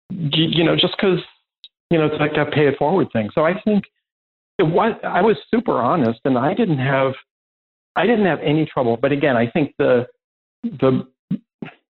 you, 0.10 0.46
you 0.46 0.64
know, 0.64 0.76
just 0.78 0.96
because, 0.96 1.20
you 1.90 1.98
know, 1.98 2.06
it's 2.06 2.20
like 2.20 2.38
a 2.38 2.50
pay 2.50 2.68
it 2.68 2.78
forward 2.78 3.10
thing. 3.12 3.30
So 3.36 3.46
I 3.46 3.60
think 3.62 3.84
it 4.60 4.64
was, 4.64 4.98
I 5.04 5.22
was 5.22 5.38
super 5.54 5.74
honest 5.74 6.20
and 6.26 6.38
I 6.38 6.54
didn't 6.54 6.80
have, 6.80 7.14
I 7.96 8.06
didn't 8.06 8.26
have 8.26 8.40
any 8.42 8.66
trouble. 8.66 8.98
But 8.98 9.12
again, 9.12 9.38
I 9.38 9.50
think 9.50 9.74
the, 9.78 10.06
the, 10.64 11.08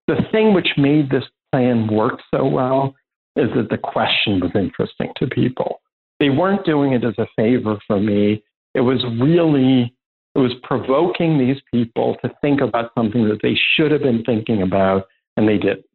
the 0.08 0.18
thing 0.32 0.54
which 0.54 0.70
made 0.78 1.10
this 1.10 1.24
plan 1.52 1.88
work 1.88 2.20
so 2.34 2.46
well 2.46 2.96
is 3.36 3.50
that 3.56 3.70
the 3.70 3.78
question 3.78 4.40
was 4.40 4.52
interesting 4.56 5.12
to 5.18 5.28
people 5.28 5.82
they 6.20 6.30
weren't 6.30 6.66
doing 6.66 6.94
it 6.94 7.04
as 7.04 7.18
a 7.18 7.28
favor 7.36 7.78
for 7.86 8.00
me. 8.00 8.44
It 8.74 8.82
was 8.82 9.04
really, 9.20 9.94
it 10.34 10.40
was 10.40 10.54
provoking 10.64 11.38
these 11.38 11.62
people 11.72 12.18
to 12.24 12.32
think 12.42 12.62
about 12.62 12.92
something 12.98 13.28
that 13.28 13.40
they 13.42 13.58
should 13.76 13.92
have 13.92 14.02
been 14.02 14.24
thinking 14.24 14.62
about 14.62 15.06
and 15.38 15.48
they 15.48 15.58
didn't. 15.58 15.86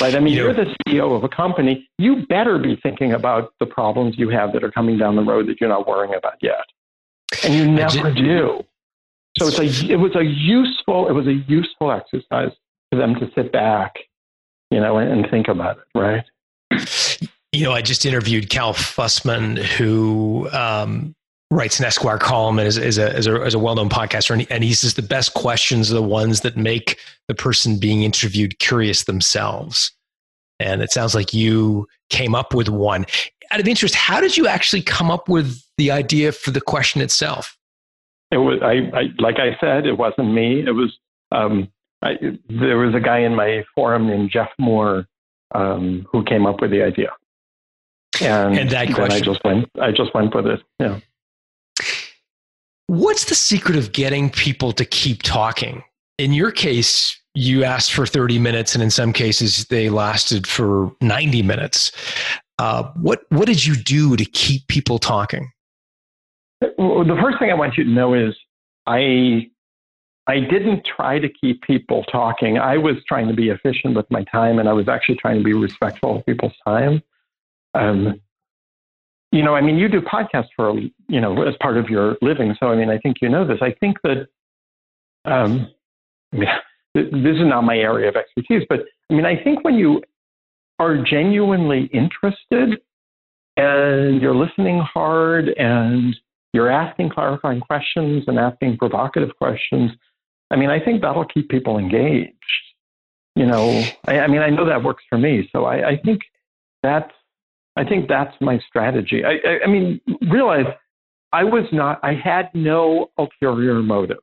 Right? 0.00 0.14
I 0.14 0.20
mean, 0.20 0.34
you 0.34 0.48
are 0.48 0.52
the 0.52 0.74
CEO 0.86 1.16
of 1.16 1.24
a 1.24 1.28
company. 1.28 1.88
You 1.98 2.26
better 2.26 2.58
be 2.58 2.76
thinking 2.82 3.12
about 3.12 3.52
the 3.60 3.66
problems 3.66 4.18
you 4.18 4.28
have 4.30 4.52
that 4.52 4.62
are 4.62 4.70
coming 4.70 4.98
down 4.98 5.16
the 5.16 5.22
road 5.22 5.48
that 5.48 5.60
you're 5.60 5.70
not 5.70 5.86
worrying 5.86 6.14
about 6.14 6.34
yet. 6.42 6.64
And 7.44 7.54
you 7.54 7.70
never 7.70 8.12
do. 8.12 8.64
So 9.38 9.48
it's 9.48 9.58
a, 9.58 9.92
it 9.92 9.96
was 9.96 10.16
a 10.16 10.24
useful, 10.24 11.08
it 11.08 11.12
was 11.12 11.26
a 11.26 11.34
useful 11.34 11.92
exercise 11.92 12.52
for 12.90 12.98
them 12.98 13.14
to 13.16 13.30
sit 13.34 13.52
back, 13.52 13.94
you 14.70 14.80
know, 14.80 14.98
and, 14.98 15.10
and 15.10 15.30
think 15.30 15.48
about 15.48 15.78
it, 15.78 15.98
right? 15.98 16.24
You 17.52 17.64
know, 17.64 17.72
I 17.72 17.82
just 17.82 18.04
interviewed 18.04 18.50
Cal 18.50 18.74
Fussman, 18.74 19.58
who 19.58 20.48
um, 20.52 21.14
writes 21.50 21.78
an 21.78 21.84
Esquire 21.84 22.18
column 22.18 22.58
and 22.58 22.66
is, 22.66 22.76
is 22.76 22.98
a, 22.98 23.16
is 23.16 23.26
a, 23.26 23.42
is 23.44 23.54
a 23.54 23.58
well-known 23.58 23.88
podcaster. 23.88 24.32
And 24.32 24.40
he, 24.42 24.50
and 24.50 24.64
he 24.64 24.74
says 24.74 24.94
the 24.94 25.02
best 25.02 25.34
questions 25.34 25.90
are 25.90 25.94
the 25.94 26.02
ones 26.02 26.40
that 26.40 26.56
make 26.56 26.98
the 27.28 27.34
person 27.34 27.78
being 27.78 28.02
interviewed 28.02 28.58
curious 28.58 29.04
themselves. 29.04 29.92
And 30.58 30.82
it 30.82 30.90
sounds 30.90 31.14
like 31.14 31.32
you 31.32 31.86
came 32.10 32.34
up 32.34 32.54
with 32.54 32.68
one. 32.68 33.06
Out 33.52 33.60
of 33.60 33.68
interest, 33.68 33.94
how 33.94 34.20
did 34.20 34.36
you 34.36 34.48
actually 34.48 34.82
come 34.82 35.10
up 35.10 35.28
with 35.28 35.62
the 35.76 35.90
idea 35.90 36.32
for 36.32 36.50
the 36.50 36.60
question 36.60 37.00
itself? 37.00 37.56
It 38.32 38.38
was, 38.38 38.58
I, 38.60 38.90
I 38.92 39.10
like 39.18 39.38
I 39.38 39.56
said, 39.60 39.86
it 39.86 39.96
wasn't 39.96 40.32
me. 40.32 40.66
It 40.66 40.72
was, 40.72 40.98
um, 41.30 41.68
I, 42.02 42.16
there 42.48 42.78
was 42.78 42.94
a 42.94 43.00
guy 43.00 43.18
in 43.18 43.36
my 43.36 43.64
forum 43.74 44.08
named 44.08 44.30
Jeff 44.30 44.48
Moore 44.58 45.06
um, 45.54 46.06
who 46.10 46.24
came 46.24 46.44
up 46.44 46.60
with 46.60 46.72
the 46.72 46.82
idea. 46.82 47.12
And, 48.20 48.58
and 48.58 48.70
that 48.70 48.92
question. 48.92 49.12
I 49.12 49.20
just 49.20 49.44
went. 49.44 49.70
I 49.80 49.92
just 49.92 50.14
went 50.14 50.34
with 50.34 50.46
it. 50.46 50.62
Yeah. 50.80 51.00
What's 52.88 53.24
the 53.24 53.34
secret 53.34 53.76
of 53.76 53.92
getting 53.92 54.30
people 54.30 54.72
to 54.72 54.84
keep 54.84 55.22
talking? 55.22 55.82
In 56.18 56.32
your 56.32 56.52
case, 56.52 57.18
you 57.34 57.64
asked 57.64 57.92
for 57.92 58.06
30 58.06 58.38
minutes, 58.38 58.74
and 58.74 58.82
in 58.82 58.90
some 58.90 59.12
cases, 59.12 59.66
they 59.66 59.90
lasted 59.90 60.46
for 60.46 60.92
90 61.00 61.42
minutes. 61.42 61.92
Uh, 62.58 62.90
what 62.94 63.24
What 63.28 63.46
did 63.46 63.66
you 63.66 63.76
do 63.76 64.16
to 64.16 64.24
keep 64.24 64.66
people 64.68 64.98
talking? 64.98 65.50
The 66.60 67.18
first 67.20 67.38
thing 67.38 67.50
I 67.50 67.54
want 67.54 67.76
you 67.76 67.84
to 67.84 67.90
know 67.90 68.14
is 68.14 68.34
I 68.86 69.50
I 70.28 70.40
didn't 70.40 70.86
try 70.96 71.18
to 71.18 71.28
keep 71.28 71.62
people 71.62 72.02
talking. 72.04 72.58
I 72.58 72.78
was 72.78 72.96
trying 73.06 73.28
to 73.28 73.34
be 73.34 73.50
efficient 73.50 73.94
with 73.94 74.10
my 74.10 74.24
time, 74.24 74.58
and 74.58 74.68
I 74.68 74.72
was 74.72 74.88
actually 74.88 75.16
trying 75.16 75.38
to 75.38 75.44
be 75.44 75.52
respectful 75.52 76.16
of 76.16 76.26
people's 76.26 76.56
time. 76.66 77.02
Um, 77.74 78.20
you 79.36 79.42
know, 79.42 79.54
I 79.54 79.60
mean, 79.60 79.76
you 79.76 79.88
do 79.88 80.00
podcasts 80.00 80.48
for, 80.56 80.78
you 81.08 81.20
know, 81.20 81.42
as 81.42 81.54
part 81.60 81.76
of 81.76 81.90
your 81.90 82.16
living. 82.22 82.54
So, 82.58 82.68
I 82.68 82.76
mean, 82.76 82.88
I 82.88 82.98
think 82.98 83.18
you 83.20 83.28
know 83.28 83.46
this. 83.46 83.58
I 83.60 83.72
think 83.80 83.98
that, 84.02 84.28
um, 85.26 85.70
this 86.32 86.46
is 86.94 87.40
not 87.40 87.62
my 87.62 87.76
area 87.76 88.08
of 88.08 88.16
expertise, 88.16 88.66
but 88.68 88.80
I 89.10 89.14
mean, 89.14 89.26
I 89.26 89.42
think 89.42 89.62
when 89.62 89.74
you 89.74 90.02
are 90.78 90.96
genuinely 90.96 91.90
interested 91.92 92.80
and 93.58 94.22
you're 94.22 94.34
listening 94.34 94.80
hard 94.80 95.48
and 95.48 96.16
you're 96.54 96.70
asking 96.70 97.10
clarifying 97.10 97.60
questions 97.60 98.24
and 98.26 98.38
asking 98.38 98.78
provocative 98.78 99.36
questions, 99.36 99.90
I 100.50 100.56
mean, 100.56 100.70
I 100.70 100.82
think 100.82 101.02
that'll 101.02 101.26
keep 101.26 101.50
people 101.50 101.78
engaged. 101.78 102.32
You 103.34 103.44
know, 103.44 103.84
I, 104.06 104.20
I 104.20 104.26
mean, 104.28 104.40
I 104.40 104.48
know 104.48 104.64
that 104.64 104.82
works 104.82 105.04
for 105.10 105.18
me. 105.18 105.48
So 105.52 105.66
I, 105.66 105.90
I 105.90 105.96
think 106.02 106.22
that's 106.82 107.12
I 107.76 107.84
think 107.84 108.08
that's 108.08 108.34
my 108.40 108.58
strategy. 108.66 109.22
I, 109.24 109.34
I, 109.46 109.64
I 109.64 109.66
mean, 109.66 110.00
realize 110.30 110.66
I 111.32 111.44
was 111.44 111.64
not, 111.72 112.00
I 112.02 112.14
had 112.14 112.48
no 112.54 113.10
ulterior 113.18 113.82
motive. 113.82 114.18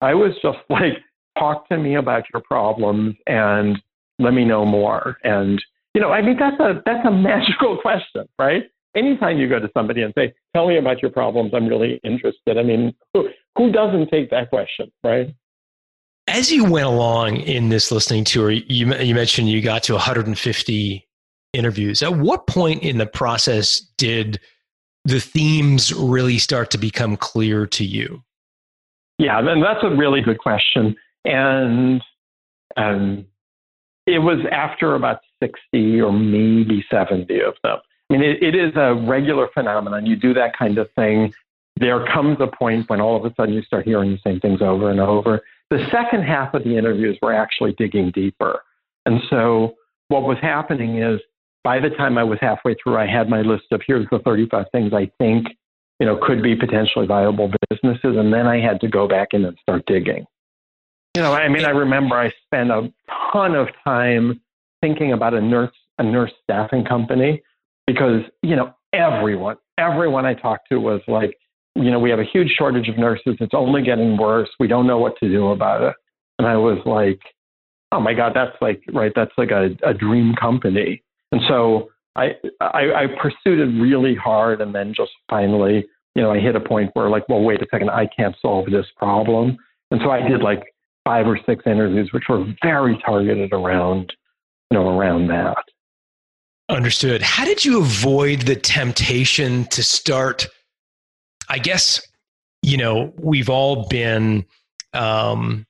I 0.00 0.14
was 0.14 0.32
just 0.42 0.58
like, 0.70 0.94
talk 1.36 1.68
to 1.68 1.76
me 1.76 1.96
about 1.96 2.22
your 2.32 2.42
problems 2.42 3.16
and 3.26 3.76
let 4.20 4.32
me 4.34 4.44
know 4.44 4.64
more. 4.64 5.16
And, 5.24 5.62
you 5.94 6.00
know, 6.00 6.10
I 6.10 6.22
mean, 6.22 6.36
that's 6.38 6.58
a, 6.60 6.80
that's 6.86 7.04
a 7.06 7.10
magical 7.10 7.78
question, 7.82 8.28
right? 8.38 8.64
Anytime 8.96 9.38
you 9.38 9.48
go 9.48 9.58
to 9.58 9.68
somebody 9.74 10.02
and 10.02 10.14
say, 10.16 10.32
tell 10.54 10.68
me 10.68 10.78
about 10.78 11.02
your 11.02 11.10
problems, 11.10 11.52
I'm 11.52 11.66
really 11.66 12.00
interested. 12.04 12.56
I 12.56 12.62
mean, 12.62 12.94
who, 13.12 13.28
who 13.58 13.72
doesn't 13.72 14.08
take 14.08 14.30
that 14.30 14.50
question, 14.50 14.92
right? 15.02 15.34
As 16.28 16.52
you 16.52 16.64
went 16.64 16.86
along 16.86 17.38
in 17.38 17.68
this 17.68 17.90
listening 17.90 18.22
tour, 18.24 18.52
you, 18.52 18.94
you 18.94 19.14
mentioned 19.14 19.48
you 19.48 19.60
got 19.60 19.82
to 19.84 19.94
150 19.94 21.08
interviews. 21.54 22.02
At 22.02 22.16
what 22.16 22.46
point 22.46 22.82
in 22.82 22.98
the 22.98 23.06
process 23.06 23.80
did 23.96 24.40
the 25.04 25.20
themes 25.20 25.92
really 25.92 26.38
start 26.38 26.70
to 26.72 26.78
become 26.78 27.16
clear 27.16 27.66
to 27.66 27.84
you? 27.84 28.22
Yeah, 29.18 29.38
and 29.38 29.62
that's 29.62 29.82
a 29.82 29.90
really 29.90 30.20
good 30.20 30.38
question. 30.38 30.96
And 31.24 32.02
um, 32.76 33.26
it 34.06 34.18
was 34.18 34.38
after 34.50 34.94
about 34.94 35.20
60 35.40 36.00
or 36.00 36.12
maybe 36.12 36.84
70 36.90 37.40
of 37.40 37.54
them. 37.62 37.78
I 38.10 38.12
mean, 38.12 38.22
it, 38.22 38.42
it 38.42 38.54
is 38.54 38.72
a 38.76 38.94
regular 38.94 39.48
phenomenon. 39.54 40.06
You 40.06 40.16
do 40.16 40.34
that 40.34 40.56
kind 40.56 40.78
of 40.78 40.88
thing. 40.96 41.32
There 41.76 42.04
comes 42.06 42.38
a 42.40 42.46
point 42.46 42.88
when 42.88 43.00
all 43.00 43.16
of 43.16 43.30
a 43.30 43.34
sudden 43.34 43.54
you 43.54 43.62
start 43.62 43.84
hearing 43.84 44.12
the 44.12 44.18
same 44.24 44.40
things 44.40 44.60
over 44.60 44.90
and 44.90 45.00
over. 45.00 45.42
The 45.70 45.86
second 45.90 46.22
half 46.22 46.54
of 46.54 46.64
the 46.64 46.76
interviews 46.76 47.18
were 47.22 47.32
actually 47.32 47.72
digging 47.72 48.10
deeper. 48.10 48.60
And 49.06 49.20
so 49.30 49.74
what 50.08 50.22
was 50.22 50.38
happening 50.40 50.98
is 50.98 51.20
by 51.64 51.80
the 51.80 51.90
time 51.90 52.18
I 52.18 52.24
was 52.24 52.38
halfway 52.40 52.74
through, 52.74 52.96
I 52.96 53.06
had 53.06 53.28
my 53.28 53.40
list 53.40 53.64
of 53.72 53.80
here's 53.86 54.06
the 54.12 54.20
35 54.20 54.66
things 54.70 54.92
I 54.92 55.10
think 55.18 55.48
you 55.98 56.06
know 56.06 56.18
could 56.22 56.42
be 56.42 56.54
potentially 56.54 57.06
viable 57.06 57.50
businesses, 57.70 58.16
and 58.16 58.32
then 58.32 58.46
I 58.46 58.60
had 58.60 58.80
to 58.82 58.88
go 58.88 59.08
back 59.08 59.28
in 59.32 59.44
and 59.44 59.56
start 59.62 59.84
digging. 59.86 60.26
You 61.16 61.22
know, 61.22 61.32
I 61.32 61.48
mean, 61.48 61.64
I 61.64 61.70
remember 61.70 62.16
I 62.16 62.30
spent 62.46 62.70
a 62.70 62.92
ton 63.32 63.54
of 63.54 63.68
time 63.84 64.40
thinking 64.82 65.12
about 65.12 65.34
a 65.34 65.40
nurse 65.40 65.74
a 65.98 66.02
nurse 66.02 66.32
staffing 66.42 66.84
company 66.84 67.42
because 67.86 68.22
you 68.42 68.56
know 68.56 68.74
everyone 68.92 69.56
everyone 69.78 70.26
I 70.26 70.34
talked 70.34 70.68
to 70.70 70.78
was 70.78 71.00
like, 71.08 71.36
you 71.74 71.90
know, 71.90 71.98
we 71.98 72.10
have 72.10 72.18
a 72.18 72.24
huge 72.24 72.52
shortage 72.56 72.88
of 72.88 72.98
nurses. 72.98 73.36
It's 73.40 73.54
only 73.54 73.82
getting 73.82 74.16
worse. 74.16 74.48
We 74.60 74.68
don't 74.68 74.86
know 74.86 74.98
what 74.98 75.16
to 75.20 75.28
do 75.28 75.48
about 75.48 75.82
it. 75.82 75.94
And 76.38 76.46
I 76.46 76.56
was 76.56 76.78
like, 76.84 77.20
oh 77.92 78.00
my 78.00 78.12
god, 78.14 78.32
that's 78.34 78.56
like 78.60 78.82
right, 78.92 79.12
that's 79.14 79.32
like 79.38 79.50
a, 79.50 79.70
a 79.84 79.94
dream 79.94 80.34
company. 80.34 81.02
And 81.34 81.42
so 81.48 81.90
I, 82.14 82.36
I, 82.60 82.92
I 82.94 83.06
pursued 83.20 83.58
it 83.58 83.80
really 83.82 84.14
hard 84.14 84.60
and 84.60 84.74
then 84.74 84.94
just 84.94 85.10
finally 85.28 85.84
you 86.14 86.22
know, 86.22 86.30
I 86.30 86.38
hit 86.38 86.54
a 86.54 86.60
point 86.60 86.90
where 86.94 87.08
like, 87.08 87.28
well, 87.28 87.42
wait 87.42 87.60
a 87.60 87.66
second, 87.70 87.90
I 87.90 88.06
can't 88.06 88.36
solve 88.40 88.70
this 88.70 88.86
problem. 88.96 89.56
And 89.90 90.00
so 90.02 90.10
I 90.10 90.26
did 90.26 90.42
like 90.42 90.62
five 91.04 91.26
or 91.26 91.38
six 91.44 91.64
interviews, 91.66 92.12
which 92.12 92.24
were 92.28 92.44
very 92.62 92.98
targeted 93.04 93.52
around, 93.52 94.12
you 94.70 94.78
know, 94.78 94.96
around 94.96 95.28
that. 95.28 95.64
Understood. 96.68 97.20
How 97.20 97.44
did 97.44 97.64
you 97.64 97.80
avoid 97.80 98.42
the 98.42 98.56
temptation 98.56 99.64
to 99.66 99.82
start? 99.82 100.46
I 101.48 101.58
guess, 101.58 102.00
you 102.62 102.78
know, 102.78 103.12
we've 103.18 103.50
all 103.50 103.86
been, 103.88 104.46
um, 104.94 105.66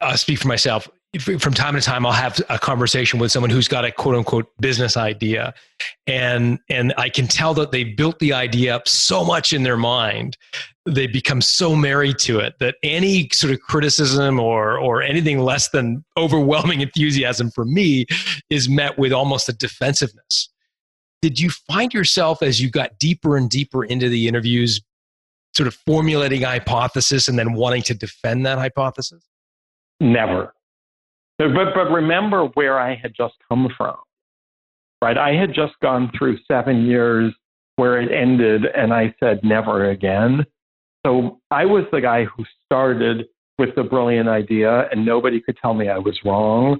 I'll 0.00 0.16
speak 0.16 0.40
for 0.40 0.48
myself 0.48 0.88
from 1.20 1.54
time 1.54 1.74
to 1.74 1.80
time 1.80 2.04
I'll 2.04 2.12
have 2.12 2.40
a 2.48 2.58
conversation 2.58 3.18
with 3.18 3.32
someone 3.32 3.50
who's 3.50 3.68
got 3.68 3.84
a 3.84 3.92
quote 3.92 4.14
unquote 4.14 4.46
business 4.60 4.96
idea. 4.96 5.54
And 6.06 6.58
and 6.68 6.92
I 6.98 7.08
can 7.08 7.26
tell 7.26 7.54
that 7.54 7.72
they 7.72 7.84
built 7.84 8.18
the 8.18 8.32
idea 8.32 8.74
up 8.74 8.86
so 8.88 9.24
much 9.24 9.52
in 9.52 9.62
their 9.62 9.76
mind 9.76 10.36
they 10.86 11.06
become 11.06 11.40
so 11.40 11.74
married 11.74 12.16
to 12.16 12.38
it 12.38 12.54
that 12.60 12.76
any 12.82 13.28
sort 13.32 13.52
of 13.52 13.60
criticism 13.60 14.38
or 14.38 14.78
or 14.78 15.02
anything 15.02 15.40
less 15.40 15.68
than 15.70 16.04
overwhelming 16.16 16.80
enthusiasm 16.80 17.50
for 17.50 17.64
me 17.64 18.06
is 18.50 18.68
met 18.68 18.96
with 18.98 19.12
almost 19.12 19.48
a 19.48 19.52
defensiveness. 19.52 20.48
Did 21.22 21.40
you 21.40 21.50
find 21.50 21.92
yourself 21.92 22.42
as 22.42 22.60
you 22.60 22.70
got 22.70 22.98
deeper 22.98 23.36
and 23.36 23.50
deeper 23.50 23.84
into 23.84 24.08
the 24.08 24.28
interviews 24.28 24.80
sort 25.56 25.66
of 25.66 25.74
formulating 25.74 26.44
a 26.44 26.48
hypothesis 26.48 27.26
and 27.26 27.38
then 27.38 27.54
wanting 27.54 27.82
to 27.82 27.94
defend 27.94 28.46
that 28.46 28.58
hypothesis? 28.58 29.24
Never 29.98 30.52
but, 31.38 31.74
but 31.74 31.90
remember 31.90 32.46
where 32.54 32.78
I 32.78 32.94
had 32.94 33.12
just 33.16 33.34
come 33.48 33.68
from, 33.76 33.96
right? 35.02 35.18
I 35.18 35.34
had 35.34 35.54
just 35.54 35.74
gone 35.82 36.10
through 36.16 36.38
seven 36.48 36.86
years 36.86 37.34
where 37.76 38.00
it 38.00 38.10
ended 38.10 38.62
and 38.74 38.92
I 38.92 39.14
said 39.20 39.40
never 39.42 39.90
again. 39.90 40.44
So 41.04 41.40
I 41.50 41.66
was 41.66 41.84
the 41.92 42.00
guy 42.00 42.24
who 42.24 42.44
started 42.64 43.26
with 43.58 43.74
the 43.76 43.84
brilliant 43.84 44.28
idea 44.28 44.88
and 44.90 45.04
nobody 45.04 45.40
could 45.40 45.56
tell 45.60 45.74
me 45.74 45.88
I 45.88 45.98
was 45.98 46.18
wrong. 46.24 46.78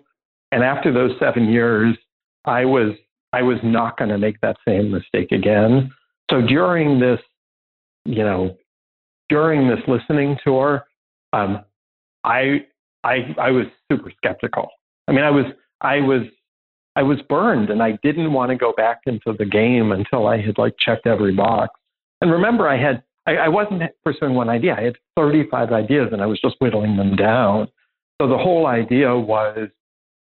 And 0.52 0.62
after 0.62 0.92
those 0.92 1.12
seven 1.20 1.48
years, 1.48 1.96
I 2.44 2.64
was 2.64 2.92
I 3.32 3.42
was 3.42 3.58
not 3.62 3.98
going 3.98 4.10
to 4.10 4.18
make 4.18 4.40
that 4.40 4.56
same 4.66 4.90
mistake 4.90 5.32
again. 5.32 5.92
So 6.30 6.40
during 6.40 6.98
this, 6.98 7.20
you 8.04 8.22
know, 8.22 8.56
during 9.28 9.68
this 9.68 9.80
listening 9.86 10.38
tour, 10.42 10.86
um, 11.32 11.64
I 12.24 12.66
I, 13.06 13.34
I 13.40 13.50
was 13.52 13.66
super 13.90 14.12
skeptical. 14.16 14.68
I 15.06 15.12
mean, 15.12 15.24
I 15.24 15.30
was, 15.30 15.44
I 15.80 16.00
was, 16.00 16.22
I 16.96 17.02
was 17.02 17.18
burned 17.28 17.70
and 17.70 17.82
I 17.82 17.98
didn't 18.02 18.32
want 18.32 18.50
to 18.50 18.56
go 18.56 18.72
back 18.76 19.00
into 19.06 19.32
the 19.38 19.44
game 19.44 19.92
until 19.92 20.26
I 20.26 20.40
had 20.40 20.58
like 20.58 20.74
checked 20.84 21.06
every 21.06 21.32
box. 21.32 21.78
And 22.20 22.32
remember, 22.32 22.68
I 22.68 22.76
had, 22.80 23.04
I, 23.26 23.36
I 23.36 23.48
wasn't 23.48 23.82
pursuing 24.04 24.34
one 24.34 24.48
idea. 24.48 24.74
I 24.76 24.82
had 24.82 24.96
35 25.16 25.72
ideas 25.72 26.08
and 26.10 26.20
I 26.20 26.26
was 26.26 26.40
just 26.40 26.56
whittling 26.58 26.96
them 26.96 27.14
down. 27.14 27.68
So 28.20 28.26
the 28.28 28.38
whole 28.38 28.66
idea 28.66 29.14
was, 29.14 29.68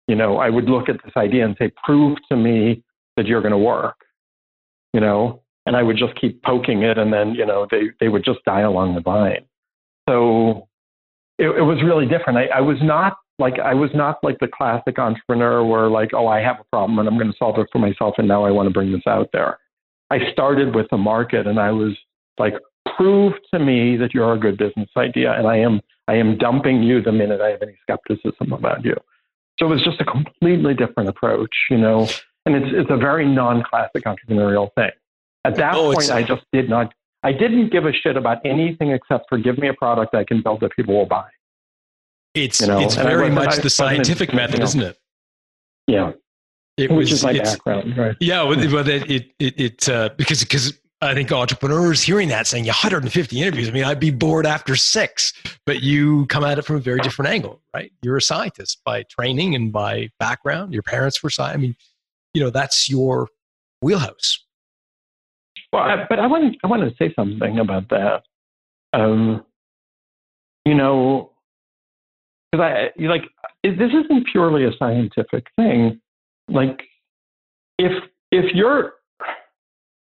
you 0.07 0.15
know, 0.15 0.37
I 0.37 0.49
would 0.49 0.65
look 0.65 0.87
at 0.87 0.97
this 1.03 1.13
idea 1.17 1.45
and 1.45 1.55
say, 1.57 1.71
prove 1.83 2.17
to 2.29 2.35
me 2.35 2.83
that 3.15 3.25
you're 3.25 3.41
going 3.41 3.53
to 3.53 3.57
work, 3.57 3.95
you 4.93 4.99
know, 4.99 5.41
and 5.65 5.75
I 5.75 5.81
would 5.81 5.97
just 5.97 6.19
keep 6.19 6.43
poking 6.43 6.83
it 6.83 6.97
and 6.97 7.11
then, 7.11 7.33
you 7.33 7.45
know, 7.45 7.65
they, 7.71 7.89
they 7.99 8.09
would 8.09 8.23
just 8.23 8.43
die 8.45 8.61
along 8.61 8.93
the 8.93 9.01
vine. 9.01 9.45
So 10.07 10.67
it, 11.37 11.49
it 11.49 11.61
was 11.61 11.81
really 11.83 12.05
different. 12.05 12.37
I, 12.37 12.45
I 12.57 12.61
was 12.61 12.77
not 12.81 13.17
like 13.39 13.59
I 13.59 13.73
was 13.73 13.91
not 13.93 14.23
like 14.23 14.39
the 14.39 14.47
classic 14.47 14.97
entrepreneur 14.97 15.63
where 15.63 15.89
like, 15.89 16.13
oh, 16.13 16.27
I 16.27 16.41
have 16.41 16.59
a 16.59 16.63
problem 16.71 16.97
and 16.99 17.07
I'm 17.07 17.17
going 17.17 17.31
to 17.31 17.37
solve 17.37 17.59
it 17.59 17.67
for 17.71 17.79
myself, 17.79 18.15
and 18.17 18.27
now 18.27 18.43
I 18.43 18.51
want 18.51 18.67
to 18.67 18.73
bring 18.73 18.91
this 18.91 19.05
out 19.07 19.29
there. 19.33 19.59
I 20.09 20.31
started 20.31 20.73
with 20.73 20.87
the 20.89 20.97
market, 20.97 21.47
and 21.47 21.59
I 21.59 21.71
was 21.71 21.93
like, 22.39 22.53
prove 22.95 23.33
to 23.53 23.59
me 23.59 23.97
that 23.97 24.13
you're 24.13 24.33
a 24.33 24.39
good 24.39 24.57
business 24.57 24.89
idea, 24.97 25.33
and 25.33 25.47
I 25.47 25.57
am 25.57 25.81
I 26.07 26.15
am 26.15 26.37
dumping 26.37 26.83
you 26.83 27.01
the 27.01 27.11
minute 27.11 27.41
I 27.41 27.49
have 27.49 27.61
any 27.61 27.77
skepticism 27.81 28.53
about 28.53 28.83
you. 28.83 28.95
So 29.59 29.65
it 29.65 29.69
was 29.69 29.83
just 29.83 29.99
a 29.99 30.05
completely 30.05 30.73
different 30.73 31.09
approach, 31.09 31.55
you 31.69 31.77
know, 31.77 32.07
and 32.45 32.55
it's 32.55 32.71
it's 32.73 32.89
a 32.89 32.97
very 32.97 33.27
non-classic 33.27 34.03
entrepreneurial 34.03 34.73
thing. 34.75 34.91
At 35.45 35.55
that 35.57 35.75
oh, 35.75 35.93
point, 35.93 36.11
I 36.11 36.23
just 36.23 36.43
did 36.51 36.69
not 36.69 36.93
I 37.27 37.33
didn't 37.33 37.73
give 37.73 37.85
a 37.85 37.91
shit 37.91 38.15
about 38.15 38.37
anything 38.45 38.91
except 38.91 39.25
for 39.27 39.37
give 39.37 39.57
me 39.57 39.67
a 39.67 39.73
product 39.73 40.15
I 40.15 40.23
can 40.23 40.41
build 40.41 40.61
that 40.61 40.71
people 40.71 40.95
will 40.95 41.05
buy. 41.05 41.27
It's 42.33 42.61
you 42.61 42.67
know? 42.67 42.79
it's 42.79 42.95
very 42.95 43.29
much 43.29 43.57
the 43.57 43.69
scientific 43.69 44.33
method, 44.33 44.61
isn't 44.61 44.81
it? 44.81 44.97
Yeah. 45.87 46.13
It 46.77 46.89
Which 46.89 47.11
was, 47.11 47.11
is 47.11 47.23
my 47.25 47.37
background, 47.37 47.97
right? 47.97 48.15
Yeah, 48.21 48.45
but 48.45 48.87
it 48.87 49.11
it 49.11 49.31
it, 49.39 49.59
it 49.59 49.89
uh, 49.89 50.09
because 50.15 50.41
because 50.41 50.79
I 51.01 51.13
think 51.15 51.29
entrepreneurs 51.33 52.01
hearing 52.01 52.29
that 52.29 52.47
saying 52.47 52.65
150 52.65 53.41
interviews. 53.41 53.67
I 53.67 53.71
mean, 53.73 53.83
I'd 53.83 53.99
be 53.99 54.11
bored 54.11 54.45
after 54.45 54.77
six. 54.77 55.33
But 55.65 55.81
you 55.81 56.27
come 56.27 56.45
at 56.45 56.57
it 56.57 56.61
from 56.61 56.77
a 56.77 56.79
very 56.79 57.01
different 57.01 57.29
angle, 57.29 57.61
right? 57.73 57.91
You're 58.01 58.17
a 58.17 58.21
scientist 58.21 58.79
by 58.85 59.03
training 59.03 59.53
and 59.53 59.73
by 59.73 60.11
background. 60.17 60.71
Your 60.71 60.83
parents 60.83 61.21
were 61.21 61.29
scientists. 61.29 61.57
I 61.57 61.61
mean, 61.61 61.75
you 62.33 62.41
know, 62.41 62.51
that's 62.51 62.89
your 62.89 63.27
wheelhouse. 63.81 64.46
Well, 65.71 65.83
I, 65.83 66.05
but 66.09 66.19
I 66.19 66.27
want 66.27 66.55
I 66.63 66.67
want 66.67 66.83
to 66.83 66.95
say 66.97 67.13
something 67.13 67.59
about 67.59 67.89
that. 67.89 68.23
Um, 68.93 69.43
you 70.65 70.75
know, 70.75 71.31
because 72.51 72.63
I 72.63 73.03
like 73.03 73.23
this 73.63 73.91
isn't 73.91 74.27
purely 74.31 74.65
a 74.65 74.71
scientific 74.77 75.47
thing. 75.55 75.99
Like, 76.47 76.81
if 77.77 77.91
if 78.31 78.53
you're 78.53 78.93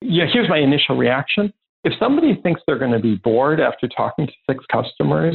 yeah, 0.01 0.25
here's 0.33 0.49
my 0.49 0.59
initial 0.59 0.97
reaction. 0.97 1.53
If 1.85 1.93
somebody 1.99 2.39
thinks 2.43 2.61
they're 2.67 2.79
going 2.79 2.93
to 2.93 2.99
be 2.99 3.17
bored 3.17 3.61
after 3.61 3.89
talking 3.89 4.27
to 4.27 4.33
six 4.49 4.65
customers, 4.71 5.35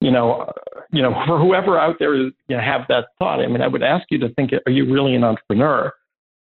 you 0.00 0.10
know, 0.10 0.50
you 0.90 1.02
know, 1.02 1.12
for 1.26 1.38
whoever 1.44 1.78
out 1.78 1.96
there 1.98 2.14
is, 2.14 2.32
you 2.48 2.56
know, 2.56 2.62
have 2.62 2.82
that 2.88 3.06
thought. 3.18 3.40
I 3.40 3.46
mean, 3.46 3.62
I 3.62 3.68
would 3.68 3.82
ask 3.82 4.06
you 4.10 4.18
to 4.18 4.28
think: 4.34 4.52
Are 4.66 4.72
you 4.72 4.92
really 4.92 5.14
an 5.14 5.24
entrepreneur? 5.24 5.92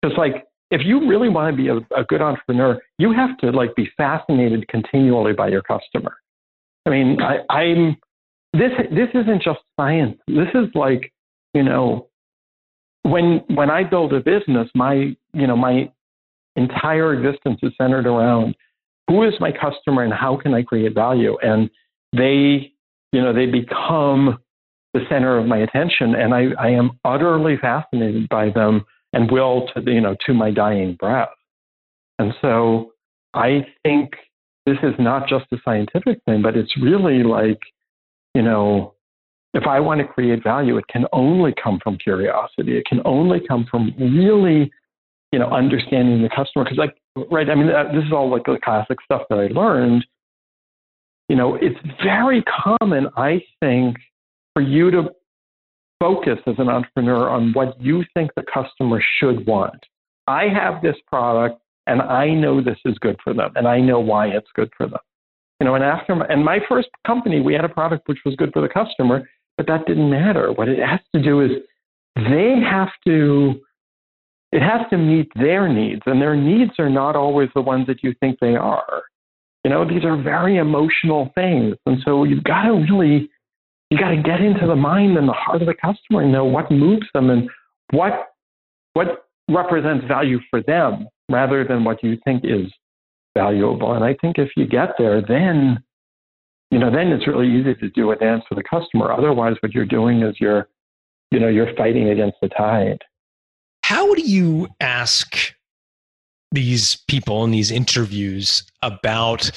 Because 0.02 0.18
like 0.18 0.46
if 0.70 0.82
you 0.84 1.08
really 1.08 1.30
want 1.30 1.56
to 1.56 1.58
be 1.62 1.70
a, 1.70 1.78
a 2.00 2.04
good 2.04 2.22
entrepreneur, 2.22 2.80
you 2.98 3.14
have 3.14 3.38
to 3.40 3.52
like 3.52 3.76
be 3.76 3.90
fascinated 3.96 4.68
continually 4.68 5.34
by 5.34 5.48
your 5.48 5.62
customer. 5.62 6.18
I 6.86 6.90
mean, 6.90 7.22
I, 7.22 7.40
I'm 7.54 7.98
this 8.54 8.72
this 8.92 9.10
isn't 9.14 9.42
just 9.42 9.60
science. 9.80 10.18
This 10.28 10.50
is 10.54 10.68
like, 10.74 11.12
you 11.54 11.64
know, 11.64 12.08
when 13.04 13.44
when 13.48 13.70
I 13.70 13.84
build 13.84 14.14
a 14.14 14.20
business, 14.20 14.70
my 14.76 15.16
you 15.34 15.48
know 15.48 15.56
my 15.56 15.92
entire 16.56 17.14
existence 17.14 17.60
is 17.64 17.72
centered 17.78 18.06
around 18.06 18.56
who 19.08 19.24
is 19.24 19.34
my 19.40 19.52
customer 19.52 20.04
and 20.04 20.14
how 20.14 20.38
can 20.38 20.54
I 20.54 20.64
create 20.64 20.94
value. 20.94 21.38
And 21.42 21.70
they, 22.14 22.74
you 23.12 23.22
know, 23.22 23.32
they 23.34 23.46
become 23.46 24.40
the 24.94 25.02
center 25.10 25.38
of 25.38 25.46
my 25.46 25.58
attention, 25.58 26.16
and 26.16 26.34
I, 26.34 26.48
I 26.60 26.70
am 26.70 27.00
utterly 27.06 27.58
fascinated 27.58 28.28
by 28.30 28.50
them 28.50 28.86
and 29.14 29.32
will 29.32 29.68
to 29.74 29.82
you 29.92 30.02
know 30.02 30.16
to 30.26 30.34
my 30.34 30.52
dying 30.52 30.96
breath. 30.96 31.30
And 32.20 32.34
so 32.42 32.94
I 33.34 33.66
think 33.84 34.12
this 34.66 34.78
is 34.84 34.94
not 35.00 35.30
just 35.30 35.46
a 35.54 35.58
scientific 35.64 36.20
thing, 36.26 36.42
but 36.42 36.58
it's 36.58 36.76
really 36.78 37.24
like, 37.24 37.60
you 38.34 38.42
know, 38.42 38.96
if 39.54 39.66
I 39.66 39.80
want 39.80 40.02
to 40.02 40.08
create 40.08 40.44
value, 40.44 40.78
it 40.78 40.88
can 40.88 41.06
only 41.14 41.54
come 41.62 41.80
from 41.82 41.98
curiosity. 41.98 42.78
It 42.78 42.86
can 42.86 43.02
only 43.06 43.40
come 43.48 43.66
from 43.70 43.94
really, 43.98 44.70
you 45.32 45.40
know, 45.40 45.48
understanding 45.48 46.22
the 46.22 46.30
customer. 46.30 46.66
Because, 46.66 46.78
like, 46.78 46.98
right, 47.32 47.50
I 47.50 47.56
mean, 47.56 47.70
uh, 47.70 47.92
this 47.94 48.04
is 48.04 48.12
all 48.12 48.30
like 48.30 48.44
the 48.44 48.60
classic 48.64 48.98
stuff 49.06 49.24
that 49.30 49.40
I 49.40 49.48
learned. 49.48 50.06
You 51.30 51.38
know, 51.38 51.56
it's 51.56 51.80
very 52.04 52.44
common, 52.44 53.08
I 53.16 53.42
think, 53.62 53.98
for 54.54 54.62
you 54.62 54.92
to 54.92 55.10
focus 56.00 56.40
as 56.46 56.56
an 56.58 56.70
entrepreneur 56.70 57.30
on 57.30 57.54
what 57.54 57.80
you 57.82 58.04
think 58.14 58.32
the 58.36 58.44
customer 58.54 59.02
should 59.20 59.46
want. 59.46 59.84
I 60.28 60.46
have 60.48 60.82
this 60.82 60.96
product 61.08 61.62
and 61.88 62.02
I 62.02 62.30
know 62.30 62.62
this 62.62 62.78
is 62.86 62.98
good 63.00 63.18
for 63.24 63.34
them 63.34 63.52
and 63.56 63.68
I 63.68 63.80
know 63.80 64.00
why 64.00 64.28
it's 64.28 64.50
good 64.56 64.70
for 64.78 64.88
them. 64.88 65.00
You 65.60 65.66
know, 65.66 65.76
and 65.76 65.84
after 65.84 66.16
my, 66.16 66.26
and 66.28 66.44
my 66.46 66.60
first 66.70 66.90
company, 67.06 67.42
we 67.42 67.54
had 67.54 67.66
a 67.66 67.70
product 67.70 68.08
which 68.08 68.20
was 68.26 68.36
good 68.36 68.52
for 68.54 68.62
the 68.62 68.70
customer, 68.70 69.28
but 69.56 69.66
that 69.68 69.86
didn't 69.88 70.10
matter. 70.10 70.52
What 70.52 70.70
it 70.70 70.80
has 70.80 71.00
to 71.16 71.22
do 71.22 71.42
is 71.42 71.52
they 72.16 72.56
have 72.70 72.90
to 73.08 73.62
it 74.54 74.62
has 74.62 74.82
to 74.90 74.98
meet 74.98 75.30
their 75.36 75.68
needs 75.68 76.02
and 76.06 76.22
their 76.22 76.36
needs 76.36 76.72
are 76.80 76.90
not 76.90 77.16
always 77.18 77.50
the 77.54 77.62
ones 77.62 77.86
that 77.88 78.02
you 78.02 78.14
think 78.20 78.40
they 78.40 78.56
are. 78.56 79.04
You 79.66 79.72
know, 79.72 79.86
these 79.86 80.06
are 80.06 80.16
very 80.16 80.58
emotional 80.58 81.32
things. 81.36 81.76
And 81.86 81.98
so 82.06 82.24
you've 82.24 82.46
got 82.46 82.64
to 82.64 82.86
really 82.90 83.30
you 83.90 83.98
got 83.98 84.10
to 84.10 84.22
get 84.22 84.42
into 84.42 84.68
the 84.68 84.76
mind 84.76 85.18
and 85.18 85.28
the 85.28 85.34
heart 85.34 85.62
of 85.62 85.68
the 85.68 85.74
customer 85.74 86.22
and 86.22 86.32
know 86.32 86.46
what 86.46 86.70
moves 86.72 87.08
them 87.14 87.30
and 87.30 87.50
what 87.92 88.30
what 88.94 89.28
represents 89.50 90.06
value 90.08 90.40
for 90.50 90.62
them 90.64 91.08
rather 91.30 91.64
than 91.64 91.84
what 91.84 92.04
you 92.04 92.18
think 92.26 92.44
is 92.44 92.72
valuable. 93.38 93.94
And 93.94 94.04
I 94.04 94.16
think 94.20 94.38
if 94.38 94.50
you 94.58 94.68
get 94.68 94.90
there, 94.98 95.22
then 95.22 95.84
you 96.72 96.80
know, 96.80 96.92
then 96.92 97.08
it's 97.08 97.28
really 97.28 97.48
easy 97.48 97.76
to 97.76 97.90
do 97.92 98.12
a 98.12 98.16
dance 98.16 98.44
for 98.50 98.56
the 98.56 98.64
customer. 98.64 99.12
Otherwise, 99.12 99.56
what 99.62 99.74
you're 99.74 99.86
doing 99.86 100.22
is 100.22 100.36
you're, 100.40 100.68
you 101.32 101.40
know, 101.40 101.48
you're 101.48 101.74
fighting 101.76 102.10
against 102.10 102.38
the 102.42 102.50
tide. 102.50 103.02
How 103.84 104.14
do 104.14 104.22
you 104.22 104.68
ask 104.82 105.54
these 106.52 106.98
people 107.08 107.46
in 107.46 107.52
these 107.52 107.72
interviews 107.72 108.64
about 108.82 109.50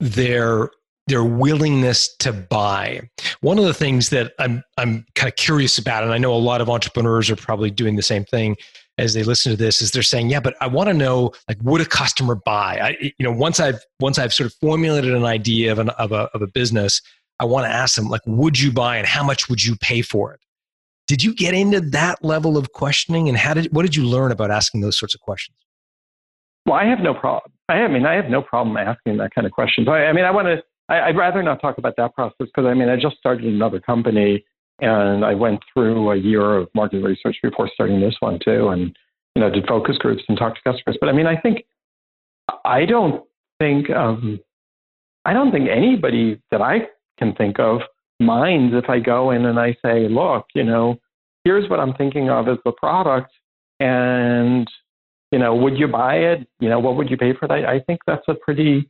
their 0.00 0.70
their 1.08 1.24
willingness 1.24 2.14
to 2.16 2.32
buy. 2.32 3.08
One 3.40 3.58
of 3.58 3.64
the 3.64 3.74
things 3.74 4.10
that 4.10 4.32
I'm 4.38 4.62
I'm 4.76 5.04
kind 5.14 5.28
of 5.28 5.36
curious 5.36 5.78
about, 5.78 6.04
and 6.04 6.12
I 6.12 6.18
know 6.18 6.34
a 6.34 6.36
lot 6.36 6.60
of 6.60 6.68
entrepreneurs 6.70 7.30
are 7.30 7.36
probably 7.36 7.70
doing 7.70 7.96
the 7.96 8.02
same 8.02 8.24
thing 8.24 8.56
as 8.98 9.14
they 9.14 9.22
listen 9.22 9.50
to 9.52 9.56
this, 9.56 9.80
is 9.80 9.90
they're 9.90 10.02
saying, 10.02 10.28
"Yeah, 10.30 10.40
but 10.40 10.54
I 10.60 10.66
want 10.66 10.88
to 10.88 10.94
know, 10.94 11.32
like, 11.48 11.58
would 11.62 11.80
a 11.80 11.86
customer 11.86 12.34
buy? 12.34 12.78
I, 12.82 12.96
you 13.00 13.24
know, 13.24 13.32
once 13.32 13.60
I've 13.60 13.80
once 14.00 14.18
I've 14.18 14.34
sort 14.34 14.46
of 14.48 14.54
formulated 14.60 15.14
an 15.14 15.24
idea 15.24 15.72
of 15.72 15.78
an 15.78 15.90
of 15.90 16.12
a 16.12 16.28
of 16.34 16.42
a 16.42 16.46
business, 16.46 17.00
I 17.40 17.44
want 17.44 17.66
to 17.66 17.72
ask 17.72 17.96
them, 17.96 18.08
like, 18.08 18.22
would 18.26 18.60
you 18.60 18.72
buy, 18.72 18.96
and 18.96 19.06
how 19.06 19.24
much 19.24 19.48
would 19.48 19.64
you 19.64 19.76
pay 19.76 20.02
for 20.02 20.34
it? 20.34 20.40
Did 21.06 21.22
you 21.22 21.34
get 21.34 21.54
into 21.54 21.80
that 21.80 22.22
level 22.22 22.58
of 22.58 22.72
questioning, 22.72 23.28
and 23.28 23.38
how 23.38 23.54
did 23.54 23.72
what 23.72 23.82
did 23.82 23.96
you 23.96 24.04
learn 24.04 24.32
about 24.32 24.50
asking 24.50 24.82
those 24.82 24.98
sorts 24.98 25.14
of 25.14 25.20
questions? 25.20 25.56
Well, 26.66 26.76
I 26.76 26.84
have 26.84 27.00
no 27.00 27.14
problem. 27.14 27.52
I 27.70 27.86
mean, 27.88 28.06
I 28.06 28.14
have 28.14 28.30
no 28.30 28.42
problem 28.42 28.76
asking 28.76 29.18
that 29.18 29.34
kind 29.34 29.46
of 29.46 29.52
question. 29.52 29.84
But 29.84 29.92
I 29.92 30.12
mean, 30.12 30.24
I 30.24 30.30
want 30.30 30.46
to 30.48 30.62
I, 30.88 31.08
would 31.08 31.18
rather 31.18 31.42
not 31.42 31.60
talk 31.60 31.78
about 31.78 31.94
that 31.96 32.14
process 32.14 32.36
because 32.38 32.66
I 32.66 32.74
mean, 32.74 32.88
I 32.88 32.96
just 32.96 33.18
started 33.18 33.46
another 33.46 33.80
company 33.80 34.44
and 34.80 35.24
I 35.24 35.34
went 35.34 35.60
through 35.72 36.10
a 36.10 36.16
year 36.16 36.56
of 36.56 36.68
market 36.74 37.02
research 37.02 37.36
before 37.42 37.68
starting 37.74 38.00
this 38.00 38.16
one 38.20 38.38
too, 38.42 38.68
and 38.68 38.96
you 39.34 39.42
know, 39.42 39.50
did 39.50 39.66
focus 39.66 39.98
groups 39.98 40.22
and 40.28 40.38
talked 40.38 40.58
to 40.58 40.72
customers. 40.72 40.96
But 41.00 41.08
I 41.08 41.12
mean, 41.12 41.26
I 41.26 41.36
think 41.40 41.64
I 42.64 42.84
don't 42.84 43.24
think 43.58 43.90
um, 43.90 44.40
I 45.24 45.32
don't 45.32 45.50
think 45.52 45.68
anybody 45.68 46.40
that 46.50 46.62
I 46.62 46.88
can 47.18 47.34
think 47.34 47.58
of 47.58 47.80
minds 48.20 48.74
if 48.74 48.88
I 48.88 49.00
go 49.00 49.30
in 49.32 49.44
and 49.44 49.58
I 49.58 49.76
say, 49.84 50.08
look, 50.08 50.46
you 50.54 50.64
know, 50.64 50.98
here's 51.44 51.68
what 51.68 51.80
I'm 51.80 51.94
thinking 51.94 52.30
of 52.30 52.48
as 52.48 52.58
the 52.64 52.72
product, 52.72 53.32
and 53.80 54.66
you 55.32 55.38
know, 55.38 55.54
would 55.54 55.76
you 55.76 55.88
buy 55.88 56.14
it? 56.16 56.48
You 56.60 56.68
know, 56.68 56.78
what 56.78 56.96
would 56.96 57.10
you 57.10 57.16
pay 57.16 57.34
for 57.34 57.48
that? 57.48 57.64
I 57.66 57.80
think 57.80 58.00
that's 58.06 58.26
a 58.28 58.34
pretty 58.34 58.88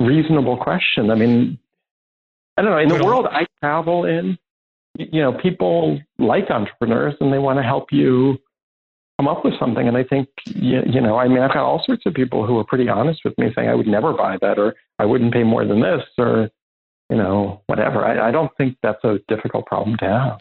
reasonable 0.00 0.56
question. 0.56 1.10
I 1.10 1.14
mean, 1.14 1.58
I 2.56 2.62
don't 2.62 2.70
know. 2.70 2.78
In 2.78 2.88
the 2.88 3.04
world 3.04 3.26
I 3.30 3.46
travel 3.60 4.04
in, 4.04 4.38
you 4.96 5.20
know, 5.20 5.32
people 5.32 6.00
like 6.18 6.50
entrepreneurs 6.50 7.14
and 7.20 7.32
they 7.32 7.38
want 7.38 7.58
to 7.58 7.62
help 7.62 7.92
you 7.92 8.38
come 9.18 9.28
up 9.28 9.44
with 9.44 9.58
something. 9.58 9.86
And 9.86 9.96
I 9.96 10.04
think, 10.04 10.28
you, 10.46 10.82
you 10.86 11.00
know, 11.00 11.16
I 11.16 11.28
mean, 11.28 11.38
I've 11.38 11.52
got 11.52 11.64
all 11.64 11.82
sorts 11.84 12.04
of 12.06 12.14
people 12.14 12.46
who 12.46 12.58
are 12.58 12.64
pretty 12.64 12.88
honest 12.88 13.20
with 13.24 13.36
me 13.38 13.52
saying, 13.54 13.68
I 13.68 13.74
would 13.74 13.86
never 13.86 14.12
buy 14.12 14.38
that 14.40 14.58
or 14.58 14.74
I 14.98 15.04
wouldn't 15.04 15.32
pay 15.32 15.44
more 15.44 15.64
than 15.64 15.80
this 15.80 16.02
or, 16.16 16.50
you 17.10 17.16
know, 17.16 17.62
whatever. 17.66 18.04
I, 18.04 18.28
I 18.28 18.30
don't 18.30 18.54
think 18.56 18.76
that's 18.82 19.02
a 19.04 19.18
difficult 19.28 19.66
problem 19.66 19.96
to 19.98 20.04
have 20.04 20.40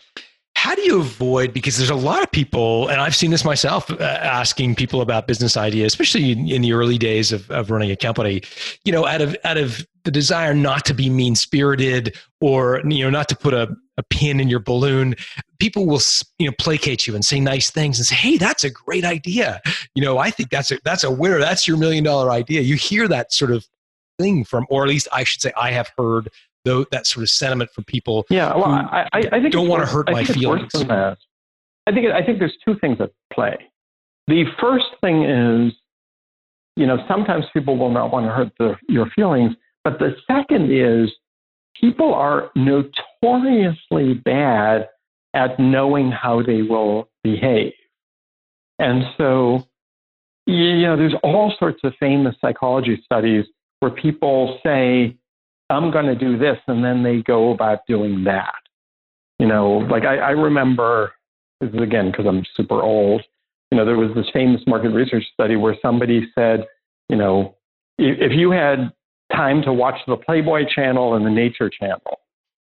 how 0.57 0.73
do 0.73 0.81
you 0.81 0.99
avoid 0.99 1.53
because 1.53 1.77
there's 1.77 1.91
a 1.91 1.95
lot 1.95 2.23
of 2.23 2.31
people 2.31 2.87
and 2.87 2.99
i've 2.99 3.15
seen 3.15 3.29
this 3.29 3.45
myself 3.45 3.91
uh, 3.91 4.03
asking 4.03 4.73
people 4.73 5.01
about 5.01 5.27
business 5.27 5.55
ideas 5.55 5.93
especially 5.93 6.31
in, 6.31 6.49
in, 6.49 6.61
the 6.63 6.73
early 6.73 6.97
days 6.97 7.31
of, 7.31 7.49
of 7.51 7.69
running 7.69 7.91
a 7.91 7.95
company 7.95 8.41
you 8.83 8.91
know 8.91 9.05
out 9.05 9.21
of 9.21 9.37
out 9.43 9.57
of 9.57 9.85
the 10.03 10.11
desire 10.11 10.53
not 10.53 10.83
to 10.83 10.93
be 10.93 11.09
mean 11.09 11.35
spirited 11.35 12.17
or 12.41 12.81
you 12.87 13.03
know 13.03 13.09
not 13.09 13.29
to 13.29 13.35
put 13.35 13.53
a, 13.53 13.67
a 13.97 14.03
pin 14.09 14.39
in 14.39 14.47
your 14.47 14.59
balloon 14.59 15.15
people 15.59 15.85
will 15.85 16.01
you 16.39 16.47
know 16.47 16.53
placate 16.59 17.07
you 17.07 17.15
and 17.15 17.25
say 17.25 17.39
nice 17.39 17.69
things 17.69 17.99
and 17.99 18.05
say 18.05 18.15
hey 18.15 18.37
that's 18.37 18.63
a 18.63 18.69
great 18.69 19.05
idea. 19.05 19.61
You 19.95 20.03
know 20.03 20.17
i 20.17 20.29
think 20.29 20.49
that's 20.49 20.71
a 20.71 20.79
that's 20.83 21.03
a 21.03 21.11
winner. 21.11 21.39
That's 21.39 21.67
your 21.67 21.77
million 21.77 22.03
dollar 22.03 22.31
idea. 22.31 22.61
You 22.61 22.75
hear 22.75 23.07
that 23.07 23.33
sort 23.33 23.51
of 23.51 23.65
thing 24.19 24.43
from 24.43 24.65
or 24.71 24.81
at 24.81 24.89
least 24.89 25.07
i 25.11 25.23
should 25.23 25.41
say 25.41 25.51
i 25.55 25.69
have 25.69 25.91
heard 25.95 26.27
though 26.67 26.85
that 26.91 27.07
sort 27.07 27.23
of 27.23 27.29
sentiment 27.29 27.71
from 27.71 27.85
people. 27.85 28.25
Yeah, 28.29 28.55
well, 28.55 28.65
I, 28.65 29.07
I, 29.13 29.21
I 29.31 29.39
think 29.41 29.51
don't 29.51 29.67
want 29.67 29.83
to 29.83 29.91
hurt 29.91 30.11
my 30.11 30.23
feelings. 30.23 30.71
I 30.75 31.91
think 31.91 32.07
I 32.13 32.23
think 32.25 32.39
there's 32.39 32.57
two 32.65 32.77
things 32.79 32.97
at 32.99 33.11
play. 33.33 33.57
The 34.27 34.43
first 34.59 34.87
thing 35.01 35.23
is, 35.23 35.73
you 36.75 36.85
know, 36.85 36.97
sometimes 37.07 37.45
people 37.53 37.77
will 37.77 37.91
not 37.91 38.11
want 38.11 38.25
to 38.25 38.31
hurt 38.31 38.51
the, 38.59 38.75
your 38.89 39.09
feelings, 39.15 39.53
but 39.85 39.99
the 39.99 40.15
second 40.27 40.71
is 40.71 41.09
people 41.79 42.13
are 42.13 42.51
notoriously 42.55 44.15
bad 44.15 44.89
at 45.33 45.57
knowing 45.59 46.11
how 46.11 46.41
they 46.41 46.61
will 46.61 47.09
behave, 47.23 47.73
and 48.79 49.03
so 49.17 49.65
you 50.47 50.81
know, 50.81 50.95
there's 50.95 51.15
all 51.23 51.53
sorts 51.59 51.79
of 51.83 51.93
famous 51.99 52.35
psychology 52.39 53.01
studies 53.03 53.45
where 53.81 53.91
people 53.91 54.59
say 54.65 55.15
I'm 55.69 55.91
going 55.91 56.05
to 56.05 56.15
do 56.15 56.37
this, 56.37 56.57
and 56.67 56.83
then 56.83 57.03
they 57.03 57.21
go 57.23 57.51
about 57.51 57.79
doing 57.87 58.23
that. 58.23 58.55
You 59.39 59.47
know, 59.47 59.85
like 59.89 60.03
I, 60.03 60.17
I 60.17 60.29
remember, 60.31 61.13
this 61.59 61.69
is 61.69 61.81
again 61.81 62.11
because 62.11 62.25
I'm 62.25 62.43
super 62.55 62.81
old. 62.81 63.21
You 63.71 63.77
know, 63.77 63.85
there 63.85 63.97
was 63.97 64.15
this 64.15 64.25
famous 64.33 64.61
market 64.65 64.89
research 64.89 65.23
study 65.33 65.55
where 65.55 65.75
somebody 65.81 66.27
said, 66.33 66.65
you 67.09 67.17
know, 67.17 67.55
if, 67.97 68.31
if 68.31 68.37
you 68.37 68.51
had 68.51 68.91
time 69.35 69.61
to 69.63 69.73
watch 69.73 69.99
the 70.07 70.15
Playboy 70.15 70.63
channel 70.73 71.15
and 71.15 71.25
the 71.25 71.29
Nature 71.29 71.69
channel, 71.69 72.19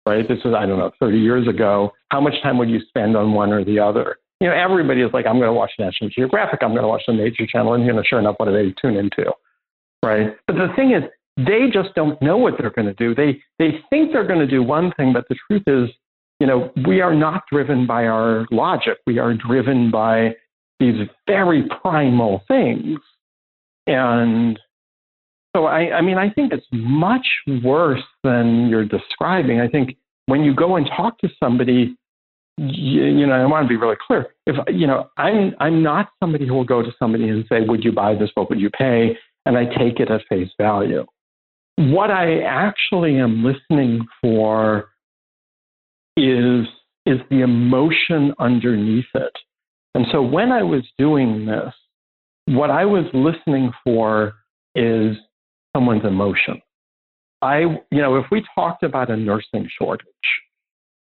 right? 0.07 0.27
This 0.27 0.39
was, 0.45 0.55
I 0.55 0.67
don't 0.67 0.79
know, 0.79 0.91
30 0.99 1.19
years 1.19 1.47
ago. 1.47 1.93
How 2.11 2.21
much 2.21 2.35
time 2.43 2.59
would 2.59 2.71
you 2.71 2.81
spend 2.89 3.17
on 3.17 3.33
one 3.33 3.53
or 3.53 3.65
the 3.65 3.79
other? 3.79 4.17
You 4.41 4.49
know, 4.49 4.55
everybody 4.55 5.03
is 5.03 5.11
like, 5.13 5.27
I'm 5.27 5.37
going 5.37 5.49
to 5.49 5.53
watch 5.53 5.73
National 5.79 6.11
Geographic, 6.11 6.61
I'm 6.63 6.71
going 6.71 6.83
to 6.83 6.89
watch 6.89 7.03
the 7.07 7.13
Nature 7.13 7.47
channel, 7.47 7.75
and 7.75 7.85
you 7.85 7.93
know, 7.93 8.03
sure 8.03 8.19
enough, 8.19 8.37
what 8.39 8.47
do 8.47 8.53
they 8.53 8.75
tune 8.81 8.97
into? 8.97 9.33
Right. 10.03 10.37
But 10.47 10.55
the 10.55 10.69
thing 10.77 10.93
is, 10.93 11.03
they 11.37 11.68
just 11.72 11.94
don't 11.94 12.20
know 12.22 12.37
what 12.37 12.55
they're 12.59 12.70
going 12.70 12.87
to 12.87 12.94
do. 12.94 13.14
They 13.14 13.42
they 13.59 13.79
think 13.90 14.12
they're 14.12 14.27
going 14.27 14.40
to 14.40 14.46
do 14.46 14.62
one 14.62 14.92
thing, 14.96 15.12
but 15.12 15.27
the 15.29 15.37
truth 15.49 15.62
is, 15.66 15.90
you 16.40 16.46
know, 16.46 16.72
we 16.87 17.01
are 17.01 17.14
not 17.14 17.44
driven 17.51 17.87
by 17.87 18.07
our 18.07 18.46
logic. 18.51 18.99
We 19.07 19.18
are 19.18 19.35
driven 19.35 19.90
by 19.90 20.35
these 20.81 21.09
very 21.27 21.68
primal 21.83 22.42
things. 22.49 22.99
And 23.87 24.59
so 25.55 25.66
I, 25.66 25.96
I 25.96 26.01
mean, 26.03 26.18
I 26.18 26.31
think 26.31 26.53
it's 26.53 26.66
much 26.72 27.27
worse 27.62 28.03
than 28.25 28.68
you're 28.68 28.85
describing. 28.85 29.61
I 29.61 29.68
think 29.68 29.96
when 30.27 30.42
you 30.42 30.55
go 30.55 30.77
and 30.77 30.87
talk 30.87 31.18
to 31.18 31.29
somebody, 31.42 31.96
you, 32.57 33.05
you 33.05 33.27
know, 33.27 33.35
I 33.35 33.44
want 33.46 33.64
to 33.64 33.68
be 33.68 33.77
really 33.77 33.96
clear. 34.07 34.29
If 34.46 34.57
you 34.75 34.87
know, 34.87 35.11
I'm 35.18 35.55
I'm 35.61 35.83
not 35.83 36.09
somebody 36.18 36.46
who 36.46 36.55
will 36.55 36.64
go 36.64 36.83
to 36.83 36.92
somebody 36.99 37.29
and 37.29 37.44
say, 37.51 37.61
"Would 37.61 37.85
you 37.85 37.92
buy 37.92 38.14
this? 38.14 38.31
What 38.35 38.49
would 38.49 38.61
you 38.61 38.70
pay?" 38.70 39.16
And 39.44 39.57
I 39.57 39.66
take 39.66 40.01
it 40.01 40.11
at 40.11 40.22
face 40.29 40.51
value 40.59 41.07
what 41.77 42.11
I 42.11 42.41
actually 42.41 43.19
am 43.19 43.45
listening 43.45 44.07
for 44.21 44.89
is, 46.17 46.67
is 47.05 47.21
the 47.31 47.43
emotion 47.43 48.33
underneath 48.39 49.07
it. 49.15 49.33
And 49.95 50.07
so 50.11 50.23
when 50.23 50.53
I 50.53 50.62
was 50.62 50.83
doing 50.99 51.47
this, 51.47 51.73
what 52.47 52.71
I 52.71 52.85
was 52.85 53.05
listening 53.12 53.73
for 53.85 54.35
is 54.75 55.17
someone's 55.75 56.05
emotion. 56.05 56.61
I, 57.43 57.61
you 57.61 58.03
know, 58.03 58.17
if 58.17 58.27
we 58.31 58.45
talked 58.55 58.83
about 58.83 59.11
a 59.11 59.17
nursing 59.17 59.69
shortage, 59.79 60.07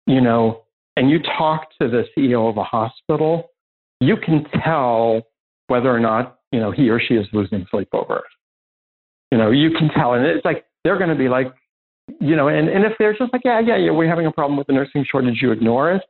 you 0.07 0.21
know, 0.21 0.63
and 0.95 1.09
you 1.09 1.19
talk 1.37 1.69
to 1.81 1.87
the 1.87 2.05
CEO 2.17 2.49
of 2.49 2.57
a 2.57 2.63
hospital, 2.63 3.51
you 3.99 4.17
can 4.17 4.45
tell 4.63 5.21
whether 5.67 5.89
or 5.89 5.99
not, 5.99 6.39
you 6.51 6.59
know, 6.59 6.71
he 6.71 6.89
or 6.89 6.99
she 6.99 7.15
is 7.15 7.27
losing 7.33 7.65
sleep 7.69 7.89
over 7.93 8.17
it. 8.17 8.23
You 9.31 9.37
know, 9.37 9.51
you 9.51 9.71
can 9.71 9.89
tell. 9.89 10.13
And 10.13 10.25
it's 10.25 10.45
like 10.45 10.65
they're 10.83 10.97
going 10.97 11.09
to 11.09 11.15
be 11.15 11.29
like, 11.29 11.53
you 12.19 12.35
know, 12.35 12.47
and, 12.47 12.69
and 12.69 12.85
if 12.85 12.93
they're 12.99 13.13
just 13.17 13.33
like, 13.33 13.41
yeah, 13.43 13.59
yeah, 13.59 13.77
yeah, 13.77 13.91
we're 13.91 14.07
having 14.07 14.27
a 14.27 14.31
problem 14.31 14.57
with 14.57 14.67
the 14.67 14.73
nursing 14.73 15.05
shortage, 15.09 15.41
you 15.41 15.51
ignore 15.51 15.91
it. 15.91 16.03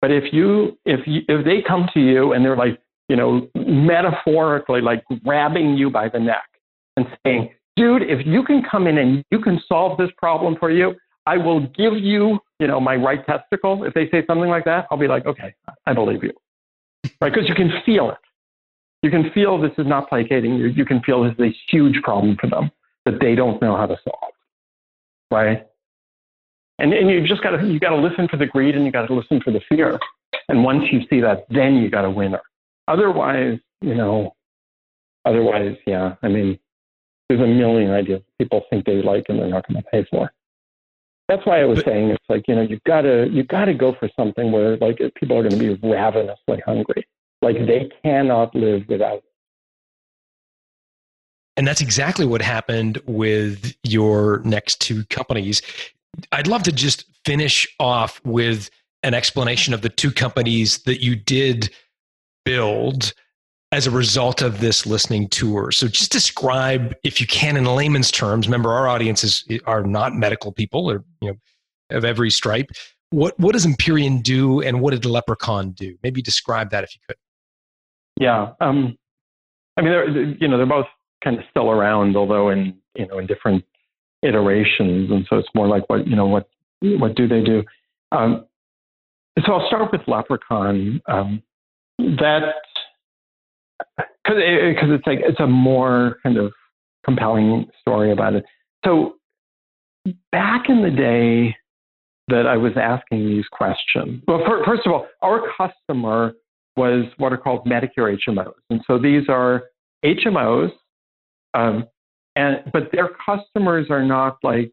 But 0.00 0.10
if 0.12 0.32
you, 0.32 0.78
if 0.84 1.06
you, 1.06 1.22
if 1.28 1.44
they 1.44 1.62
come 1.66 1.88
to 1.94 2.00
you 2.00 2.32
and 2.32 2.44
they're 2.44 2.56
like, 2.56 2.80
you 3.08 3.16
know, 3.16 3.48
metaphorically 3.54 4.80
like 4.80 5.04
grabbing 5.24 5.76
you 5.76 5.90
by 5.90 6.08
the 6.08 6.20
neck 6.20 6.48
and 6.96 7.06
saying, 7.24 7.50
dude, 7.76 8.02
if 8.02 8.26
you 8.26 8.44
can 8.44 8.62
come 8.62 8.86
in 8.86 8.98
and 8.98 9.24
you 9.30 9.40
can 9.40 9.60
solve 9.68 9.98
this 9.98 10.10
problem 10.16 10.56
for 10.58 10.70
you, 10.70 10.94
I 11.26 11.36
will 11.38 11.60
give 11.60 11.94
you, 11.96 12.38
you 12.60 12.66
know, 12.66 12.80
my 12.80 12.96
right 12.96 13.24
testicle. 13.26 13.84
If 13.84 13.94
they 13.94 14.08
say 14.10 14.24
something 14.26 14.50
like 14.50 14.64
that, 14.66 14.86
I'll 14.90 14.98
be 14.98 15.08
like, 15.08 15.26
okay, 15.26 15.54
I 15.86 15.92
believe 15.92 16.22
you. 16.22 16.32
Right? 17.20 17.32
Because 17.32 17.48
you 17.48 17.54
can 17.54 17.72
feel 17.84 18.10
it. 18.10 18.18
You 19.04 19.10
can 19.10 19.30
feel 19.32 19.60
this 19.60 19.76
is 19.76 19.86
not 19.86 20.08
placating 20.08 20.54
you. 20.54 20.68
You 20.68 20.86
can 20.86 21.02
feel 21.02 21.22
this 21.24 21.34
is 21.34 21.40
a 21.40 21.54
huge 21.70 22.00
problem 22.02 22.38
for 22.40 22.48
them 22.48 22.70
that 23.04 23.20
they 23.20 23.34
don't 23.34 23.60
know 23.60 23.76
how 23.76 23.84
to 23.84 23.98
solve. 24.02 24.32
Right? 25.30 25.66
And, 26.78 26.94
and 26.94 27.10
you've 27.10 27.26
just 27.26 27.42
gotta 27.42 27.66
you 27.66 27.78
gotta 27.78 28.00
listen 28.00 28.28
for 28.28 28.38
the 28.38 28.46
greed 28.46 28.74
and 28.74 28.86
you 28.86 28.90
gotta 28.90 29.12
listen 29.12 29.42
for 29.42 29.50
the 29.50 29.60
fear. 29.68 30.00
And 30.48 30.64
once 30.64 30.84
you 30.90 31.02
see 31.10 31.20
that, 31.20 31.44
then 31.50 31.74
you 31.74 31.90
got 31.90 32.06
a 32.06 32.10
winner. 32.10 32.40
Otherwise, 32.88 33.58
you 33.82 33.94
know, 33.94 34.34
otherwise, 35.26 35.76
yeah, 35.86 36.14
I 36.22 36.28
mean, 36.28 36.58
there's 37.28 37.42
a 37.42 37.46
million 37.46 37.90
ideas 37.90 38.22
people 38.38 38.62
think 38.70 38.86
they 38.86 39.02
like 39.02 39.26
and 39.28 39.38
they're 39.38 39.48
not 39.48 39.68
going 39.68 39.82
to 39.82 39.90
pay 39.90 40.06
for. 40.10 40.32
That's 41.28 41.44
why 41.44 41.60
I 41.60 41.66
was 41.66 41.82
saying 41.84 42.08
it's 42.08 42.24
like 42.30 42.48
you 42.48 42.54
know 42.54 42.62
you've 42.62 42.84
got 42.84 43.02
to 43.02 43.28
you've 43.30 43.48
got 43.48 43.66
to 43.66 43.74
go 43.74 43.94
for 44.00 44.08
something 44.16 44.50
where 44.50 44.78
like 44.78 44.96
people 45.14 45.36
are 45.36 45.46
going 45.46 45.58
to 45.60 45.76
be 45.76 45.86
ravenously 45.86 46.62
hungry, 46.64 47.06
like 47.44 47.58
they 47.66 47.90
cannot 48.02 48.54
live 48.54 48.82
without 48.88 49.22
and 51.56 51.66
that's 51.66 51.80
exactly 51.80 52.26
what 52.26 52.42
happened 52.42 53.00
with 53.06 53.74
your 53.84 54.40
next 54.44 54.80
two 54.80 55.04
companies. 55.04 55.62
I'd 56.32 56.46
love 56.46 56.62
to 56.64 56.72
just 56.72 57.04
finish 57.24 57.66
off 57.78 58.20
with 58.24 58.70
an 59.02 59.14
explanation 59.14 59.74
of 59.74 59.82
the 59.82 59.88
two 59.88 60.10
companies 60.10 60.78
that 60.78 61.02
you 61.02 61.14
did 61.14 61.70
build 62.44 63.12
as 63.72 63.86
a 63.86 63.90
result 63.90 64.42
of 64.42 64.60
this 64.60 64.86
listening 64.86 65.28
tour. 65.28 65.72
So 65.72 65.88
just 65.88 66.12
describe, 66.12 66.94
if 67.02 67.20
you 67.20 67.26
can, 67.26 67.56
in 67.56 67.64
layman's 67.64 68.10
terms. 68.10 68.46
Remember, 68.46 68.70
our 68.70 68.88
audiences 68.88 69.44
are 69.66 69.82
not 69.82 70.14
medical 70.14 70.52
people, 70.52 70.90
or 70.90 71.04
you 71.20 71.30
know, 71.30 71.96
of 71.96 72.04
every 72.04 72.30
stripe. 72.30 72.70
What 73.10 73.38
what 73.38 73.52
does 73.52 73.66
Empyrean 73.66 74.20
do, 74.20 74.60
and 74.60 74.80
what 74.80 74.92
did 74.92 75.04
Leprechaun 75.04 75.72
do? 75.72 75.96
Maybe 76.02 76.22
describe 76.22 76.70
that 76.70 76.84
if 76.84 76.94
you 76.94 77.00
could. 77.06 77.16
Yeah, 78.20 78.52
um, 78.60 78.96
I 79.76 79.82
mean, 79.82 79.90
they're, 79.90 80.08
you 80.08 80.48
know, 80.48 80.56
they're 80.56 80.66
both 80.66 80.86
kind 81.22 81.38
of 81.38 81.44
still 81.50 81.70
around, 81.70 82.16
although 82.16 82.50
in 82.50 82.76
you 82.94 83.06
know 83.06 83.18
in 83.18 83.26
different 83.26 83.64
iterations, 84.22 85.10
and 85.10 85.26
so 85.28 85.36
it's 85.38 85.48
more 85.54 85.66
like 85.66 85.88
what 85.88 86.06
you 86.06 86.16
know 86.16 86.26
what 86.26 86.48
what 86.82 87.16
do 87.16 87.26
they 87.26 87.42
do? 87.42 87.62
Um, 88.12 88.46
so 89.44 89.54
I'll 89.54 89.66
start 89.66 89.90
with 89.90 90.02
Leprechaun. 90.06 91.00
Um, 91.08 91.42
that 91.98 92.54
because 93.98 94.38
it, 94.38 94.78
cause 94.78 94.88
it's 94.90 95.06
like 95.06 95.18
it's 95.22 95.40
a 95.40 95.46
more 95.46 96.18
kind 96.22 96.36
of 96.36 96.52
compelling 97.04 97.66
story 97.80 98.12
about 98.12 98.34
it. 98.34 98.44
So 98.84 99.16
back 100.32 100.68
in 100.68 100.82
the 100.82 100.90
day 100.90 101.56
that 102.28 102.46
I 102.46 102.56
was 102.56 102.72
asking 102.76 103.26
these 103.26 103.44
questions, 103.50 104.22
well, 104.26 104.40
for, 104.46 104.64
first 104.64 104.82
of 104.86 104.92
all, 104.92 105.06
our 105.22 105.42
customer 105.56 106.34
was 106.76 107.04
what 107.18 107.32
are 107.32 107.38
called 107.38 107.66
Medicare 107.66 108.16
HMOs, 108.28 108.52
and 108.70 108.80
so 108.86 108.98
these 108.98 109.28
are 109.28 109.64
HMOs, 110.04 110.70
um, 111.54 111.86
and 112.36 112.58
but 112.72 112.90
their 112.92 113.10
customers 113.24 113.86
are 113.90 114.04
not 114.04 114.38
like 114.42 114.72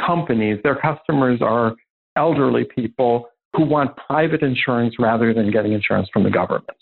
companies. 0.00 0.58
Their 0.62 0.76
customers 0.76 1.40
are 1.42 1.74
elderly 2.16 2.64
people 2.64 3.28
who 3.54 3.64
want 3.64 3.96
private 3.96 4.42
insurance 4.42 4.96
rather 4.98 5.32
than 5.32 5.50
getting 5.50 5.72
insurance 5.72 6.08
from 6.12 6.24
the 6.24 6.30
government. 6.30 6.76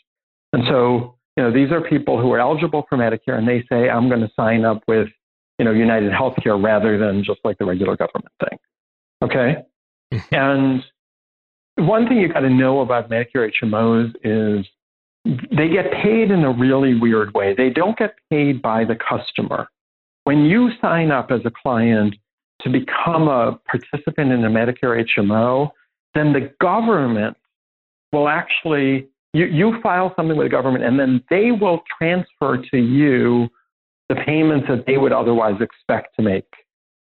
And 0.52 0.64
so, 0.68 1.16
you 1.36 1.42
know, 1.42 1.52
these 1.52 1.70
are 1.70 1.80
people 1.82 2.20
who 2.20 2.32
are 2.32 2.40
eligible 2.40 2.84
for 2.88 2.96
Medicare 2.98 3.38
and 3.38 3.46
they 3.46 3.64
say, 3.70 3.88
I'm 3.88 4.08
going 4.08 4.20
to 4.20 4.30
sign 4.34 4.64
up 4.64 4.82
with, 4.88 5.08
you 5.58 5.64
know, 5.64 5.72
United 5.72 6.12
Healthcare 6.12 6.62
rather 6.62 6.98
than 6.98 7.24
just 7.24 7.40
like 7.44 7.58
the 7.58 7.64
regular 7.64 7.96
government 7.96 8.32
thing. 8.40 8.58
Okay. 9.22 9.56
Mm-hmm. 10.12 10.34
and 10.34 10.84
one 11.76 12.06
thing 12.06 12.18
you 12.18 12.32
got 12.32 12.40
to 12.40 12.50
know 12.50 12.80
about 12.80 13.10
Medicare 13.10 13.50
HMOs 13.62 14.14
is 14.22 14.66
they 15.24 15.68
get 15.68 15.92
paid 16.02 16.30
in 16.30 16.44
a 16.44 16.52
really 16.52 16.98
weird 16.98 17.32
way. 17.34 17.54
They 17.56 17.70
don't 17.70 17.96
get 17.96 18.14
paid 18.30 18.60
by 18.60 18.84
the 18.84 18.96
customer. 18.96 19.68
When 20.24 20.44
you 20.44 20.70
sign 20.80 21.10
up 21.10 21.30
as 21.30 21.40
a 21.44 21.50
client 21.50 22.14
to 22.62 22.70
become 22.70 23.28
a 23.28 23.58
participant 23.66 24.32
in 24.32 24.44
a 24.44 24.50
Medicare 24.50 25.04
HMO, 25.16 25.70
then 26.14 26.32
the 26.32 26.52
government 26.60 27.36
will 28.12 28.28
actually, 28.28 29.08
you, 29.32 29.46
you 29.46 29.80
file 29.82 30.12
something 30.16 30.36
with 30.36 30.46
the 30.46 30.50
government, 30.50 30.84
and 30.84 30.98
then 30.98 31.22
they 31.30 31.50
will 31.50 31.82
transfer 31.98 32.62
to 32.70 32.76
you 32.76 33.48
the 34.08 34.16
payments 34.26 34.66
that 34.68 34.84
they 34.86 34.98
would 34.98 35.12
otherwise 35.12 35.60
expect 35.60 36.14
to 36.16 36.22
make, 36.22 36.46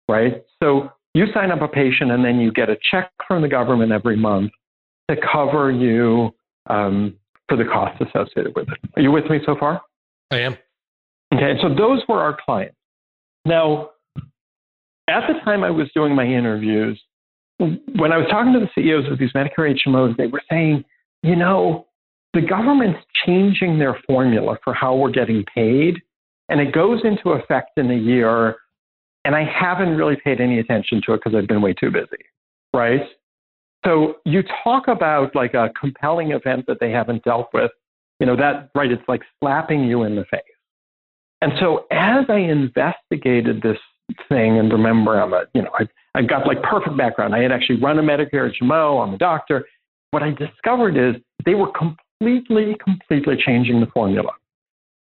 right? 0.07 0.43
So 0.61 0.91
you 1.13 1.25
sign 1.33 1.51
up 1.51 1.61
a 1.61 1.67
patient, 1.67 2.11
and 2.11 2.23
then 2.23 2.39
you 2.39 2.51
get 2.51 2.69
a 2.69 2.77
check 2.91 3.11
from 3.27 3.41
the 3.41 3.47
government 3.47 3.91
every 3.91 4.15
month 4.15 4.51
to 5.09 5.17
cover 5.31 5.71
you 5.71 6.29
um, 6.69 7.15
for 7.47 7.57
the 7.57 7.65
costs 7.65 7.99
associated 8.01 8.53
with 8.55 8.67
it. 8.69 8.77
Are 8.95 9.01
you 9.01 9.11
with 9.11 9.25
me 9.25 9.39
so 9.45 9.55
far? 9.59 9.81
I 10.31 10.39
am. 10.39 10.55
Okay, 11.33 11.59
so 11.61 11.69
those 11.69 12.01
were 12.07 12.19
our 12.19 12.37
clients. 12.45 12.75
Now, 13.45 13.91
at 15.07 15.27
the 15.27 15.39
time 15.43 15.63
I 15.63 15.71
was 15.71 15.87
doing 15.93 16.15
my 16.15 16.25
interviews, 16.25 17.01
when 17.57 18.11
I 18.11 18.17
was 18.17 18.27
talking 18.29 18.53
to 18.53 18.59
the 18.59 18.69
CEOs 18.75 19.11
of 19.11 19.19
these 19.19 19.31
Medicare 19.33 19.75
HMOs, 19.85 20.15
they 20.17 20.27
were 20.27 20.41
saying, 20.49 20.85
you 21.23 21.35
know, 21.35 21.87
the 22.33 22.41
government's 22.41 22.99
changing 23.25 23.79
their 23.79 23.99
formula 24.07 24.57
for 24.63 24.73
how 24.73 24.95
we're 24.95 25.11
getting 25.11 25.43
paid, 25.53 25.95
and 26.47 26.61
it 26.61 26.73
goes 26.73 27.01
into 27.03 27.31
effect 27.31 27.71
in 27.77 27.91
a 27.91 27.95
year, 27.95 28.57
and 29.25 29.35
I 29.35 29.43
haven't 29.43 29.97
really 29.97 30.15
paid 30.15 30.39
any 30.39 30.59
attention 30.59 31.01
to 31.05 31.13
it 31.13 31.21
because 31.23 31.37
I've 31.37 31.47
been 31.47 31.61
way 31.61 31.73
too 31.73 31.91
busy, 31.91 32.23
right? 32.73 33.01
So 33.85 34.15
you 34.25 34.43
talk 34.63 34.87
about 34.87 35.35
like 35.35 35.53
a 35.53 35.69
compelling 35.79 36.31
event 36.31 36.65
that 36.67 36.79
they 36.79 36.91
haven't 36.91 37.23
dealt 37.23 37.49
with, 37.53 37.71
you 38.19 38.25
know, 38.25 38.35
that, 38.35 38.69
right, 38.75 38.91
it's 38.91 39.03
like 39.07 39.21
slapping 39.39 39.83
you 39.83 40.03
in 40.03 40.15
the 40.15 40.25
face. 40.25 40.41
And 41.41 41.53
so 41.59 41.85
as 41.91 42.25
I 42.27 42.37
investigated 42.37 43.61
this 43.61 43.77
thing, 44.27 44.59
and 44.59 44.71
remember, 44.71 45.21
I'm 45.21 45.33
a, 45.33 45.43
you 45.53 45.61
know, 45.61 45.71
I've, 45.79 45.87
I've 46.15 46.27
got 46.27 46.45
like 46.45 46.61
perfect 46.63 46.97
background. 46.97 47.33
I 47.33 47.41
had 47.41 47.51
actually 47.51 47.79
run 47.79 47.99
a 47.99 48.01
Medicare 48.01 48.51
HMO. 48.61 49.01
I'm 49.01 49.13
a 49.13 49.17
doctor. 49.17 49.65
What 50.11 50.23
I 50.23 50.31
discovered 50.31 50.97
is 50.97 51.21
they 51.45 51.55
were 51.55 51.71
completely, 51.71 52.75
completely 52.83 53.35
changing 53.37 53.79
the 53.79 53.85
formula 53.87 54.31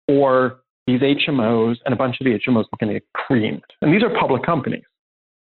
for 0.09 0.61
these 0.87 1.01
HMOs, 1.01 1.77
and 1.85 1.95
a 1.95 1.97
bunch 1.97 2.17
of 2.21 2.25
the 2.25 2.39
HMOs 2.39 2.65
were 2.71 2.79
going 2.79 2.93
to 2.93 3.01
get 3.01 3.13
creamed. 3.15 3.65
And 3.81 3.93
these 3.93 4.03
are 4.03 4.11
public 4.19 4.45
companies, 4.45 4.85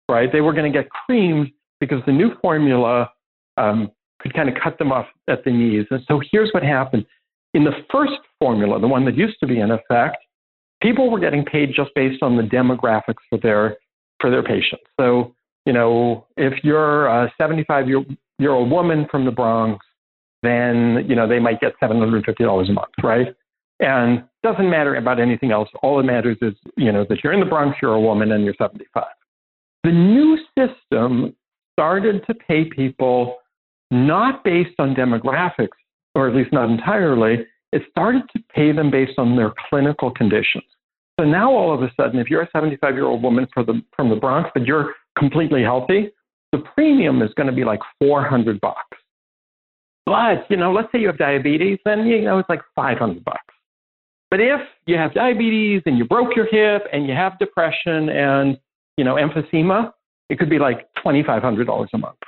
right? 0.09 0.31
They 0.33 0.41
were 0.41 0.53
going 0.53 0.71
to 0.71 0.77
get 0.77 0.89
creamed 0.91 1.51
because 1.81 2.01
the 2.07 2.13
new 2.13 2.33
formula 2.41 3.11
um, 3.57 3.91
could 4.21 4.35
kind 4.35 4.49
of 4.49 4.55
cut 4.63 4.79
them 4.79 4.93
off 4.93 5.07
at 5.29 5.45
the 5.45 5.51
knees. 5.51 5.87
And 5.91 6.01
so 6.09 6.21
here's 6.31 6.51
what 6.53 6.63
happened. 6.63 7.07
In 7.55 7.65
the 7.65 7.73
first 7.91 8.13
formula, 8.39 8.81
the 8.81 8.89
one 8.89 9.05
that 9.05 9.17
used 9.17 9.37
to 9.41 9.47
be 9.47 9.61
in 9.61 9.71
effect, 9.71 10.17
people 10.83 11.11
were 11.11 11.21
getting 11.21 11.45
paid 11.45 11.73
just 11.75 11.91
based 11.95 12.23
on 12.23 12.37
the 12.37 12.43
demographics 12.43 13.23
for 13.29 13.39
their 13.39 13.77
for 14.21 14.31
their 14.31 14.43
patients. 14.43 14.83
So, 14.99 15.35
you 15.65 15.73
know, 15.73 16.27
if 16.37 16.65
you're 16.65 17.07
a 17.07 17.33
75 17.39 17.89
year, 17.89 18.05
year 18.39 18.51
old 18.51 18.71
woman 18.71 19.07
from 19.11 19.25
the 19.25 19.31
Bronx, 19.31 19.85
then 20.43 21.05
you 21.09 21.15
know 21.15 21.29
they 21.29 21.39
might 21.39 21.61
get 21.61 21.75
$750 21.83 22.69
a 22.69 22.73
month, 22.73 22.89
right? 23.03 23.29
And 23.81 24.25
doesn't 24.43 24.71
matter 24.71 24.97
about 24.97 25.21
anything 25.21 25.51
else. 25.51 25.69
All 25.83 25.97
that 25.99 26.05
matters 26.05 26.37
is 26.43 26.55
you 26.77 26.93
know 26.93 27.05
that 27.09 27.23
you're 27.23 27.33
in 27.33 27.41
the 27.41 27.47
Bronx, 27.47 27.79
you're 27.83 27.95
a 27.95 28.01
woman, 28.01 28.33
and 28.33 28.45
you're 28.45 28.55
75. 28.59 29.05
The 29.85 29.93
new 29.93 30.39
system 30.59 31.35
started 31.75 32.27
to 32.27 32.35
pay 32.35 32.65
people 32.65 33.39
not 33.91 34.45
based 34.45 34.75
on 34.79 34.95
demographics, 34.95 35.69
or 36.15 36.29
at 36.29 36.35
least 36.35 36.53
not 36.53 36.71
entirely, 36.71 37.47
it 37.73 37.83
started 37.91 38.23
to 38.35 38.43
pay 38.55 38.73
them 38.73 38.91
based 38.91 39.19
on 39.19 39.37
their 39.37 39.53
clinical 39.69 40.11
conditions. 40.11 40.65
So 41.19 41.27
now 41.27 41.51
all 41.51 41.75
of 41.75 41.83
a 41.83 41.93
sudden, 41.97 42.19
if 42.21 42.31
you're 42.31 42.43
a 42.43 42.51
75 42.53 42.95
year 42.95 43.07
old 43.07 43.23
woman 43.23 43.47
from 43.53 43.67
the, 43.67 43.83
from 43.95 44.09
the 44.09 44.17
Bronx, 44.17 44.51
but 44.55 44.65
you're 44.65 44.95
completely 45.19 45.63
healthy, 45.63 46.11
the 46.53 46.59
premium 46.75 47.23
is 47.23 47.31
going 47.35 47.49
to 47.49 47.53
be 47.53 47.65
like 47.65 47.81
400 48.01 48.61
bucks. 48.61 48.99
But, 50.07 50.47
you 50.49 50.57
know, 50.57 50.73
let's 50.73 50.91
say 50.91 51.01
you 51.01 51.09
have 51.09 51.19
diabetes, 51.19 51.79
then, 51.85 52.07
you 52.07 52.23
know, 52.23 52.39
it's 52.39 52.49
like 52.49 52.63
500 52.75 53.25
bucks. 53.25 53.55
But 54.31 54.41
if 54.41 54.61
you 54.87 54.97
have 54.97 55.15
diabetes 55.15 55.83
and 55.87 55.97
you 55.97 56.05
broke 56.05 56.37
your 56.37 56.47
hip 56.47 56.87
and 56.93 57.07
you 57.07 57.15
have 57.15 57.39
depression 57.39 58.11
and, 58.11 58.59
you 58.97 59.05
know, 59.05 59.15
emphysema, 59.15 59.93
it 60.29 60.39
could 60.39 60.51
be 60.51 60.59
like 60.59 60.87
$2,500 61.05 61.89
a 61.93 61.99
month. 61.99 62.19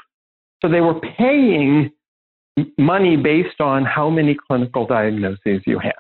So 0.63 0.69
they 0.69 0.81
were 0.81 0.99
paying 1.01 1.91
money 2.79 3.17
based 3.17 3.61
on 3.61 3.85
how 3.85 4.11
many 4.11 4.37
clinical 4.49 4.87
diagnoses 4.87 5.63
you 5.67 5.79
had. 5.79 5.93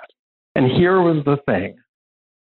And 0.55 0.71
here 0.71 1.01
was 1.01 1.25
the 1.25 1.37
thing 1.47 1.77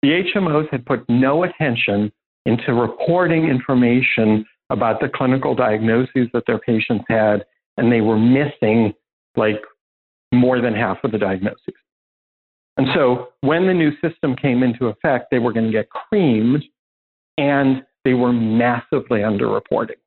the 0.01 0.23
HMOs 0.35 0.69
had 0.69 0.85
put 0.85 1.07
no 1.09 1.43
attention 1.43 2.11
into 2.45 2.73
reporting 2.73 3.45
information 3.45 4.45
about 4.69 4.99
the 4.99 5.07
clinical 5.07 5.55
diagnoses 5.55 6.27
that 6.33 6.43
their 6.45 6.59
patients 6.59 7.05
had, 7.07 7.45
and 7.77 7.91
they 7.91 8.01
were 8.01 8.17
missing 8.17 8.93
like 9.37 9.61
more 10.33 10.59
than 10.59 10.73
half 10.73 10.97
of 11.03 11.11
the 11.11 11.17
diagnoses. 11.17 11.73
And 12.77 12.87
so 12.93 13.29
when 13.41 13.67
the 13.67 13.73
new 13.73 13.91
system 14.01 14.35
came 14.35 14.63
into 14.63 14.87
effect, 14.87 15.27
they 15.29 15.39
were 15.39 15.53
going 15.53 15.67
to 15.67 15.71
get 15.71 15.89
creamed 15.89 16.63
and 17.37 17.83
they 18.03 18.13
were 18.13 18.33
massively 18.33 19.19
underreporting. 19.19 19.97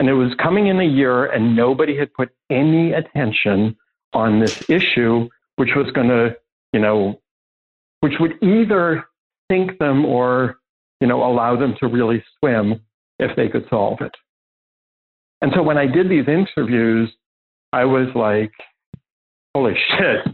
And 0.00 0.08
it 0.08 0.14
was 0.14 0.34
coming 0.42 0.66
in 0.66 0.80
a 0.80 0.84
year, 0.84 1.26
and 1.26 1.54
nobody 1.54 1.96
had 1.96 2.12
put 2.14 2.30
any 2.50 2.92
attention 2.92 3.76
on 4.12 4.40
this 4.40 4.64
issue, 4.68 5.28
which 5.56 5.70
was 5.76 5.90
going 5.92 6.08
to, 6.08 6.36
you 6.72 6.80
know, 6.80 7.20
which 8.00 8.14
would 8.18 8.42
either 8.42 9.04
sink 9.50 9.78
them 9.78 10.04
or, 10.04 10.58
you 11.00 11.06
know, 11.06 11.22
allow 11.24 11.56
them 11.56 11.76
to 11.78 11.86
really 11.86 12.24
swim 12.38 12.80
if 13.18 13.36
they 13.36 13.48
could 13.48 13.66
solve 13.70 14.00
it. 14.00 14.14
And 15.40 15.52
so 15.54 15.62
when 15.62 15.78
I 15.78 15.86
did 15.86 16.08
these 16.08 16.26
interviews, 16.26 17.12
I 17.72 17.84
was 17.84 18.08
like, 18.14 18.52
holy 19.54 19.74
shit, 19.90 20.26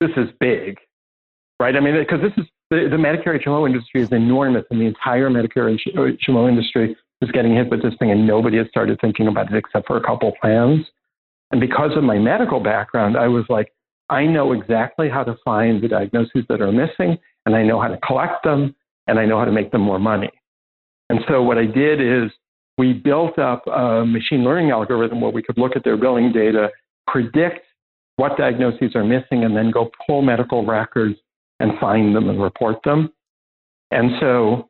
this 0.00 0.10
is 0.16 0.28
big, 0.40 0.78
right? 1.60 1.76
I 1.76 1.80
mean, 1.80 1.94
because 1.96 2.20
this 2.20 2.32
is 2.36 2.48
the, 2.70 2.88
the 2.90 2.96
Medicare 2.96 3.42
HMO 3.42 3.66
industry 3.66 4.02
is 4.02 4.12
enormous, 4.12 4.64
and 4.70 4.80
the 4.80 4.86
entire 4.86 5.30
Medicare 5.30 5.78
HMO 5.94 6.48
industry 6.48 6.96
is 7.22 7.30
getting 7.30 7.54
hit 7.54 7.70
with 7.70 7.82
this 7.82 7.94
thing, 7.98 8.10
and 8.10 8.26
nobody 8.26 8.58
has 8.58 8.66
started 8.68 9.00
thinking 9.00 9.28
about 9.28 9.52
it 9.52 9.56
except 9.56 9.86
for 9.86 9.96
a 9.96 10.02
couple 10.02 10.32
plans. 10.40 10.84
And 11.50 11.60
because 11.60 11.92
of 11.96 12.02
my 12.02 12.18
medical 12.18 12.60
background, 12.60 13.16
I 13.16 13.28
was 13.28 13.44
like, 13.48 13.72
I 14.08 14.26
know 14.26 14.52
exactly 14.52 15.08
how 15.08 15.24
to 15.24 15.36
find 15.44 15.82
the 15.82 15.88
diagnoses 15.88 16.44
that 16.48 16.60
are 16.60 16.72
missing, 16.72 17.18
and 17.44 17.56
I 17.56 17.62
know 17.62 17.80
how 17.80 17.88
to 17.88 17.98
collect 17.98 18.44
them, 18.44 18.74
and 19.06 19.18
I 19.18 19.26
know 19.26 19.38
how 19.38 19.44
to 19.44 19.52
make 19.52 19.70
them 19.70 19.80
more 19.80 19.98
money. 19.98 20.30
And 21.08 21.20
so 21.28 21.42
what 21.42 21.58
I 21.58 21.66
did 21.66 22.00
is 22.00 22.30
we 22.78 22.92
built 22.92 23.38
up 23.38 23.66
a 23.66 24.04
machine 24.04 24.44
learning 24.44 24.70
algorithm 24.70 25.20
where 25.20 25.30
we 25.30 25.42
could 25.42 25.56
look 25.56 25.76
at 25.76 25.84
their 25.84 25.96
billing 25.96 26.32
data, 26.32 26.70
predict 27.06 27.60
what 28.16 28.36
diagnoses 28.36 28.94
are 28.94 29.04
missing, 29.04 29.44
and 29.44 29.56
then 29.56 29.70
go 29.70 29.90
pull 30.06 30.22
medical 30.22 30.66
records 30.66 31.16
and 31.60 31.78
find 31.78 32.14
them 32.14 32.28
and 32.28 32.42
report 32.42 32.76
them. 32.84 33.10
And 33.90 34.12
so, 34.20 34.68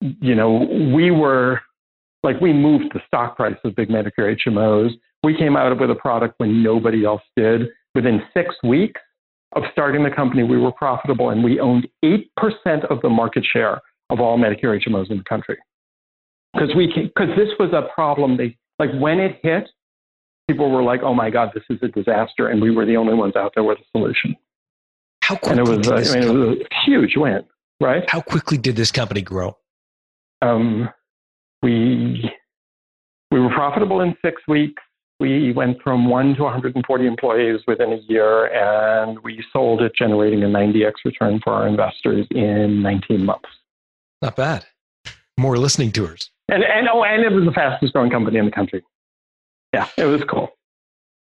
you 0.00 0.34
know, 0.34 0.66
we 0.94 1.10
were 1.10 1.60
like, 2.22 2.40
we 2.40 2.52
moved 2.52 2.92
the 2.94 3.00
stock 3.06 3.36
price 3.36 3.56
of 3.64 3.74
big 3.76 3.88
Medicare 3.88 4.36
HMOs. 4.46 4.90
We 5.22 5.36
came 5.36 5.56
out 5.56 5.78
with 5.78 5.90
a 5.90 5.94
product 5.94 6.34
when 6.38 6.62
nobody 6.62 7.04
else 7.04 7.22
did. 7.36 7.68
Within 7.94 8.22
six 8.34 8.54
weeks 8.62 9.00
of 9.56 9.62
starting 9.72 10.04
the 10.04 10.10
company, 10.10 10.42
we 10.42 10.58
were 10.58 10.72
profitable 10.72 11.30
and 11.30 11.42
we 11.42 11.60
owned 11.60 11.88
8% 12.04 12.22
of 12.90 13.00
the 13.02 13.08
market 13.08 13.44
share 13.44 13.80
of 14.10 14.20
all 14.20 14.38
Medicare 14.38 14.80
HMOs 14.80 15.10
in 15.10 15.18
the 15.18 15.24
country. 15.24 15.56
Because 16.54 16.74
we, 16.74 16.86
because 16.86 17.36
this 17.36 17.50
was 17.58 17.72
a 17.72 17.92
problem. 17.94 18.36
They 18.36 18.56
like 18.78 18.90
when 18.98 19.20
it 19.20 19.38
hit, 19.42 19.68
people 20.48 20.70
were 20.70 20.82
like, 20.82 21.02
"Oh 21.02 21.14
my 21.14 21.30
God, 21.30 21.50
this 21.54 21.64
is 21.68 21.78
a 21.82 21.88
disaster," 21.88 22.48
and 22.48 22.60
we 22.60 22.70
were 22.70 22.86
the 22.86 22.96
only 22.96 23.14
ones 23.14 23.36
out 23.36 23.52
there 23.54 23.64
with 23.64 23.78
a 23.78 23.84
solution. 23.92 24.34
How 25.28 25.36
quickly 25.36 25.58
and 25.58 25.68
it 25.68 25.76
was, 25.76 25.86
did 25.86 25.96
this 25.98 26.14
I 26.14 26.20
mean, 26.20 26.28
it 26.28 26.32
was 26.32 26.58
a 26.58 26.84
huge 26.86 27.16
win, 27.18 27.44
right? 27.82 28.02
How 28.08 28.22
quickly 28.22 28.56
did 28.56 28.76
this 28.76 28.90
company 28.90 29.20
grow? 29.20 29.58
Um, 30.40 30.88
we 31.62 32.32
we 33.30 33.38
were 33.38 33.50
profitable 33.50 34.00
in 34.00 34.16
six 34.24 34.40
weeks. 34.48 34.82
We 35.20 35.52
went 35.52 35.82
from 35.82 36.08
one 36.08 36.34
to 36.36 36.44
140 36.44 37.06
employees 37.06 37.60
within 37.66 37.92
a 37.92 37.98
year, 38.08 38.46
and 38.46 39.18
we 39.18 39.44
sold 39.52 39.82
it, 39.82 39.92
generating 39.94 40.44
a 40.44 40.46
90x 40.46 40.92
return 41.04 41.40
for 41.44 41.52
our 41.52 41.68
investors 41.68 42.26
in 42.30 42.80
19 42.80 43.26
months. 43.26 43.50
Not 44.22 44.34
bad. 44.34 44.64
More 45.38 45.58
listening 45.58 45.92
tours. 45.92 46.30
And 46.48 46.64
and 46.64 46.88
oh, 46.90 47.04
and 47.04 47.22
it 47.22 47.32
was 47.32 47.44
the 47.44 47.52
fastest 47.52 47.92
growing 47.92 48.10
company 48.10 48.38
in 48.38 48.46
the 48.46 48.50
country. 48.50 48.82
Yeah, 49.74 49.88
it 49.98 50.06
was 50.06 50.22
cool. 50.24 50.48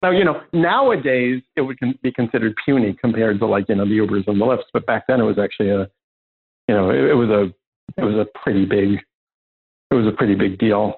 Now 0.03 0.11
you 0.11 0.25
know 0.25 0.41
nowadays 0.51 1.41
it 1.55 1.61
would 1.61 1.79
be 2.01 2.11
considered 2.11 2.55
puny 2.63 2.95
compared 2.99 3.39
to 3.39 3.45
like 3.47 3.69
you 3.69 3.75
know 3.75 3.85
the 3.85 3.97
Ubers 3.97 4.27
and 4.27 4.39
the 4.39 4.45
Lyfts, 4.45 4.63
but 4.73 4.85
back 4.85 5.07
then 5.07 5.21
it 5.21 5.23
was 5.23 5.39
actually 5.39 5.69
a, 5.69 5.89
you 6.67 6.75
know, 6.75 6.89
it, 6.89 7.11
it 7.11 7.13
was 7.13 7.29
a 7.29 7.43
it 7.99 8.03
was 8.03 8.15
a 8.15 8.27
pretty 8.39 8.65
big, 8.65 8.99
it 9.91 9.95
was 9.95 10.05
a 10.05 10.11
pretty 10.11 10.35
big 10.35 10.59
deal. 10.59 10.95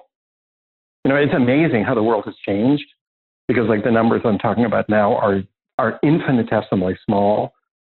You 1.04 1.12
know, 1.12 1.16
it's 1.16 1.34
amazing 1.34 1.84
how 1.84 1.94
the 1.94 2.02
world 2.02 2.24
has 2.24 2.34
changed 2.44 2.84
because 3.46 3.68
like 3.68 3.84
the 3.84 3.92
numbers 3.92 4.22
I'm 4.24 4.38
talking 4.38 4.64
about 4.64 4.88
now 4.88 5.14
are 5.14 5.42
are 5.78 6.00
infinitesimally 6.02 6.98
small 7.06 7.52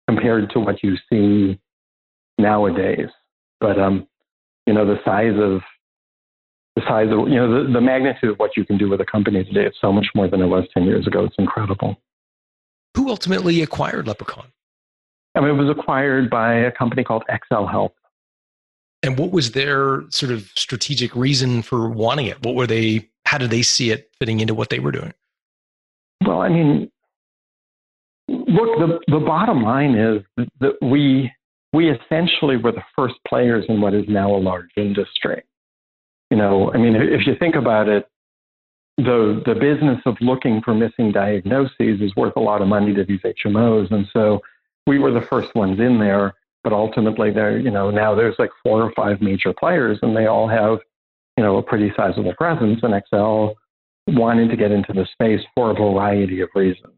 compared 0.09 0.51
to 0.51 0.61
what 0.61 0.83
you 0.85 0.97
see 1.11 1.59
nowadays. 2.39 3.09
But 3.61 3.81
um, 3.81 4.07
you 4.67 4.75
know, 4.75 4.87
the 4.87 5.01
size 5.05 5.35
of 5.37 5.61
the 6.81 6.87
size 6.89 7.09
of 7.11 7.28
you 7.28 7.37
know 7.37 7.64
the, 7.64 7.72
the 7.72 7.81
magnitude 7.81 8.31
of 8.31 8.39
what 8.39 8.57
you 8.57 8.64
can 8.64 8.78
do 8.78 8.89
with 8.89 9.01
a 9.01 9.05
company 9.05 9.45
today 9.45 9.66
it's 9.66 9.78
so 9.81 9.93
much 9.93 10.07
more 10.14 10.28
than 10.28 10.41
it 10.41 10.47
was 10.47 10.64
10 10.74 10.85
years 10.85 11.07
ago 11.07 11.24
it's 11.24 11.35
incredible 11.39 12.01
Who 12.97 13.09
ultimately 13.09 13.62
acquired 13.62 14.07
Leprechaun? 14.07 14.47
i 15.35 15.41
mean 15.41 15.51
it 15.51 15.62
was 15.62 15.74
acquired 15.76 16.31
by 16.31 16.55
a 16.55 16.72
company 16.72 17.05
called 17.05 17.24
xl 17.49 17.66
health 17.66 17.93
And 19.03 19.18
what 19.18 19.31
was 19.31 19.53
their 19.53 20.03
sort 20.11 20.33
of 20.33 20.51
strategic 20.57 21.14
reason 21.16 21.62
for 21.62 21.89
wanting 21.89 22.26
it? 22.26 22.45
What 22.45 22.55
were 22.55 22.66
they, 22.66 23.09
how 23.24 23.39
did 23.39 23.51
they 23.51 23.62
see 23.62 23.91
it 23.91 24.11
fitting 24.18 24.41
into 24.41 24.55
what 24.55 24.68
they 24.70 24.78
were 24.78 24.93
doing? 24.93 25.12
well 26.26 26.41
i 26.43 26.49
mean 26.49 26.91
look 28.28 28.78
the, 28.78 29.01
the 29.09 29.18
bottom 29.18 29.62
line 29.62 29.95
is 29.95 30.47
that 30.61 30.74
we 30.83 31.31
we 31.72 31.91
essentially 31.91 32.57
were 32.57 32.72
the 32.72 32.83
first 32.97 33.14
players 33.28 33.64
in 33.68 33.81
what 33.81 33.95
is 33.95 34.05
now 34.09 34.35
a 34.35 34.39
large 34.39 34.70
industry 34.76 35.43
you 36.31 36.37
know, 36.37 36.72
I 36.72 36.78
mean, 36.78 36.95
if 36.95 37.26
you 37.26 37.35
think 37.39 37.57
about 37.57 37.89
it, 37.89 38.09
the 38.97 39.43
the 39.47 39.55
business 39.55 40.01
of 40.07 40.16
looking 40.20 40.61
for 40.62 40.74
missing 40.74 41.12
diagnoses 41.12 42.01
is 42.01 42.14
worth 42.16 42.35
a 42.37 42.41
lot 42.41 42.62
of 42.62 42.68
money 42.68 42.95
to 42.95 43.05
these 43.05 43.20
HMOs, 43.20 43.91
and 43.91 44.07
so 44.12 44.41
we 44.87 44.99
were 44.99 45.12
the 45.12 45.26
first 45.28 45.55
ones 45.55 45.81
in 45.81 45.99
there. 45.99 46.35
But 46.62 46.72
ultimately, 46.74 47.31
there, 47.31 47.59
you 47.59 47.70
know, 47.70 47.91
now 47.91 48.14
there's 48.14 48.37
like 48.39 48.51
four 48.62 48.83
or 48.83 48.93
five 48.93 49.22
major 49.22 49.55
players, 49.59 49.99
and 50.03 50.14
they 50.14 50.26
all 50.26 50.47
have, 50.47 50.78
you 51.39 51.43
know, 51.43 51.57
a 51.57 51.62
pretty 51.62 51.91
sizable 51.97 52.35
presence. 52.35 52.81
And 52.83 53.03
XL 53.09 53.55
wanted 54.09 54.51
to 54.51 54.57
get 54.57 54.70
into 54.70 54.93
the 54.93 55.07
space 55.12 55.41
for 55.55 55.70
a 55.70 55.74
variety 55.74 56.41
of 56.43 56.51
reasons, 56.55 56.95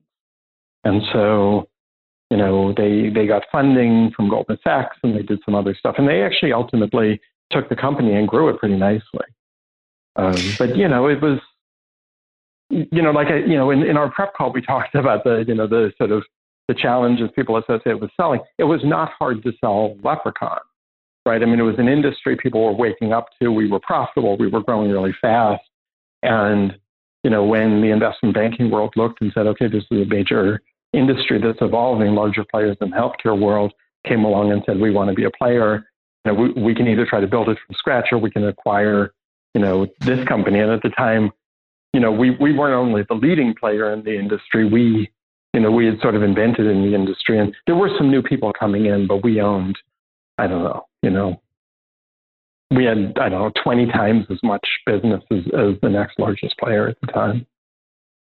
and 0.85 1.03
so, 1.13 1.69
you 2.31 2.37
know, 2.37 2.75
they 2.77 3.11
they 3.15 3.27
got 3.27 3.45
funding 3.53 4.13
from 4.17 4.29
Goldman 4.29 4.59
Sachs, 4.65 4.97
and 5.03 5.17
they 5.17 5.23
did 5.23 5.41
some 5.45 5.55
other 5.55 5.75
stuff, 5.79 5.95
and 5.99 6.09
they 6.09 6.23
actually 6.23 6.53
ultimately 6.53 7.21
took 7.53 7.69
the 7.69 7.77
company 7.77 8.15
and 8.15 8.27
grew 8.27 8.49
it 8.49 8.59
pretty 8.59 8.77
nicely. 8.77 9.27
Um, 10.17 10.37
but 10.59 10.77
you 10.77 10.89
know, 10.89 11.09
it 11.09 11.21
was, 11.21 11.39
you 12.71 13.03
know, 13.03 13.11
like 13.11 13.29
I, 13.29 13.39
you 13.39 13.57
know, 13.57 13.71
in, 13.71 13.83
in 13.83 13.97
our 13.97 14.11
prep 14.11 14.35
call, 14.35 14.53
we 14.53 14.63
talked 14.67 14.95
about 14.95 15.25
the, 15.25 15.45
you 15.47 15.55
know, 15.55 15.67
the 15.67 15.93
sort 15.99 16.11
of 16.11 16.25
the 16.69 16.75
challenges 16.75 17.29
people 17.35 17.57
associate 17.57 18.01
with 18.01 18.11
selling. 18.17 18.41
It 18.59 18.65
was 18.65 18.81
not 18.85 19.11
hard 19.19 19.43
to 19.43 19.53
sell 19.61 19.97
Leprechaun, 20.03 20.61
right? 21.27 21.43
I 21.43 21.47
mean, 21.47 21.59
it 21.59 21.65
was 21.65 21.79
an 21.79 21.89
industry 21.89 22.37
people 22.37 22.65
were 22.65 22.73
waking 22.73 23.13
up 23.13 23.29
to. 23.41 23.51
We 23.51 23.71
were 23.71 23.81
profitable. 23.81 24.37
We 24.37 24.49
were 24.49 24.63
growing 24.63 24.91
really 24.91 25.15
fast, 25.21 25.63
and 26.23 26.77
you 27.25 27.31
know, 27.31 27.45
when 27.45 27.81
the 27.81 27.91
investment 27.91 28.35
banking 28.35 28.71
world 28.71 28.93
looked 28.97 29.21
and 29.21 29.31
said, 29.33 29.47
okay, 29.47 29.69
this 29.69 29.85
is 29.91 30.03
a 30.03 30.05
major 30.07 30.61
industry 30.93 31.41
that's 31.41 31.59
evolving, 31.61 32.15
larger 32.15 32.45
players 32.45 32.77
in 32.81 32.91
the 32.91 32.97
healthcare 32.97 33.39
world 33.39 33.73
came 34.07 34.25
along 34.25 34.51
and 34.51 34.63
said, 34.67 34.81
we 34.81 34.91
want 34.91 35.09
to 35.09 35.15
be 35.15 35.25
a 35.25 35.31
player 35.31 35.85
know, 36.27 36.35
we, 36.35 36.51
we 36.53 36.75
can 36.75 36.87
either 36.89 37.07
try 37.07 37.21
to 37.21 37.27
build 37.27 37.49
it 37.49 37.59
from 37.67 37.75
scratch 37.75 38.09
or 38.13 38.19
we 38.19 38.31
can 38.31 38.47
acquire, 38.47 39.13
you 39.55 39.61
know, 39.61 39.87
this 40.01 40.25
company. 40.27 40.61
And 40.61 40.71
at 40.71 40.83
the 40.83 40.91
time, 40.91 41.31
you 41.93 42.01
know, 42.01 42.11
we, 42.11 42.31
we 42.31 42.53
weren't 42.53 42.75
only 42.75 43.05
the 43.09 43.15
leading 43.15 43.55
player 43.55 43.93
in 43.93 44.03
the 44.03 44.19
industry, 44.19 44.69
we, 44.69 45.11
you 45.53 45.61
know, 45.61 45.71
we 45.71 45.87
had 45.87 46.01
sort 46.01 46.15
of 46.15 46.23
invented 46.23 46.67
in 46.67 46.83
the 46.83 46.95
industry 46.95 47.39
and 47.39 47.55
there 47.67 47.75
were 47.75 47.91
some 47.99 48.11
new 48.11 48.23
people 48.23 48.53
coming 48.59 48.87
in, 48.87 49.07
but 49.07 49.23
we 49.23 49.41
owned, 49.41 49.77
I 50.39 50.47
don't 50.47 50.65
know, 50.65 50.87
you 51.03 51.11
know, 51.11 51.43
we 52.71 52.85
had, 52.85 53.19
I 53.21 53.29
don't 53.29 53.43
know, 53.43 53.63
20 53.63 53.87
times 53.87 54.27
as 54.31 54.39
much 54.43 54.67
business 54.87 55.23
as, 55.31 55.41
as 55.59 55.75
the 55.83 55.91
next 55.91 56.19
largest 56.19 56.57
player 56.59 56.89
at 56.89 56.97
the 57.03 57.09
time. 57.09 57.47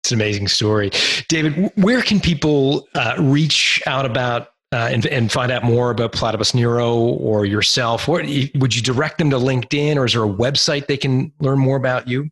It's 0.04 0.12
an 0.12 0.18
amazing 0.18 0.48
story. 0.48 0.92
David, 1.30 1.72
where 1.76 2.02
can 2.02 2.20
people 2.20 2.88
uh, 2.96 3.16
reach 3.20 3.82
out 3.86 4.06
about 4.06 4.53
uh, 4.74 4.90
and, 4.92 5.06
and 5.06 5.32
find 5.32 5.52
out 5.52 5.64
more 5.64 5.92
about 5.92 6.12
Platypus 6.12 6.56
Neuro 6.56 6.96
or 6.96 7.46
yourself, 7.46 8.08
what 8.08 8.26
would 8.56 8.76
you 8.76 8.82
direct 8.82 9.20
them 9.20 9.30
to 9.30 9.38
LinkedIn 9.38 9.98
or 9.98 10.06
is 10.06 10.14
there 10.14 10.24
a 10.24 10.28
website 10.28 10.88
they 10.88 10.98
can 10.98 11.32
learn 11.40 11.60
more 11.60 11.78
about 11.78 12.08
you? 12.08 12.32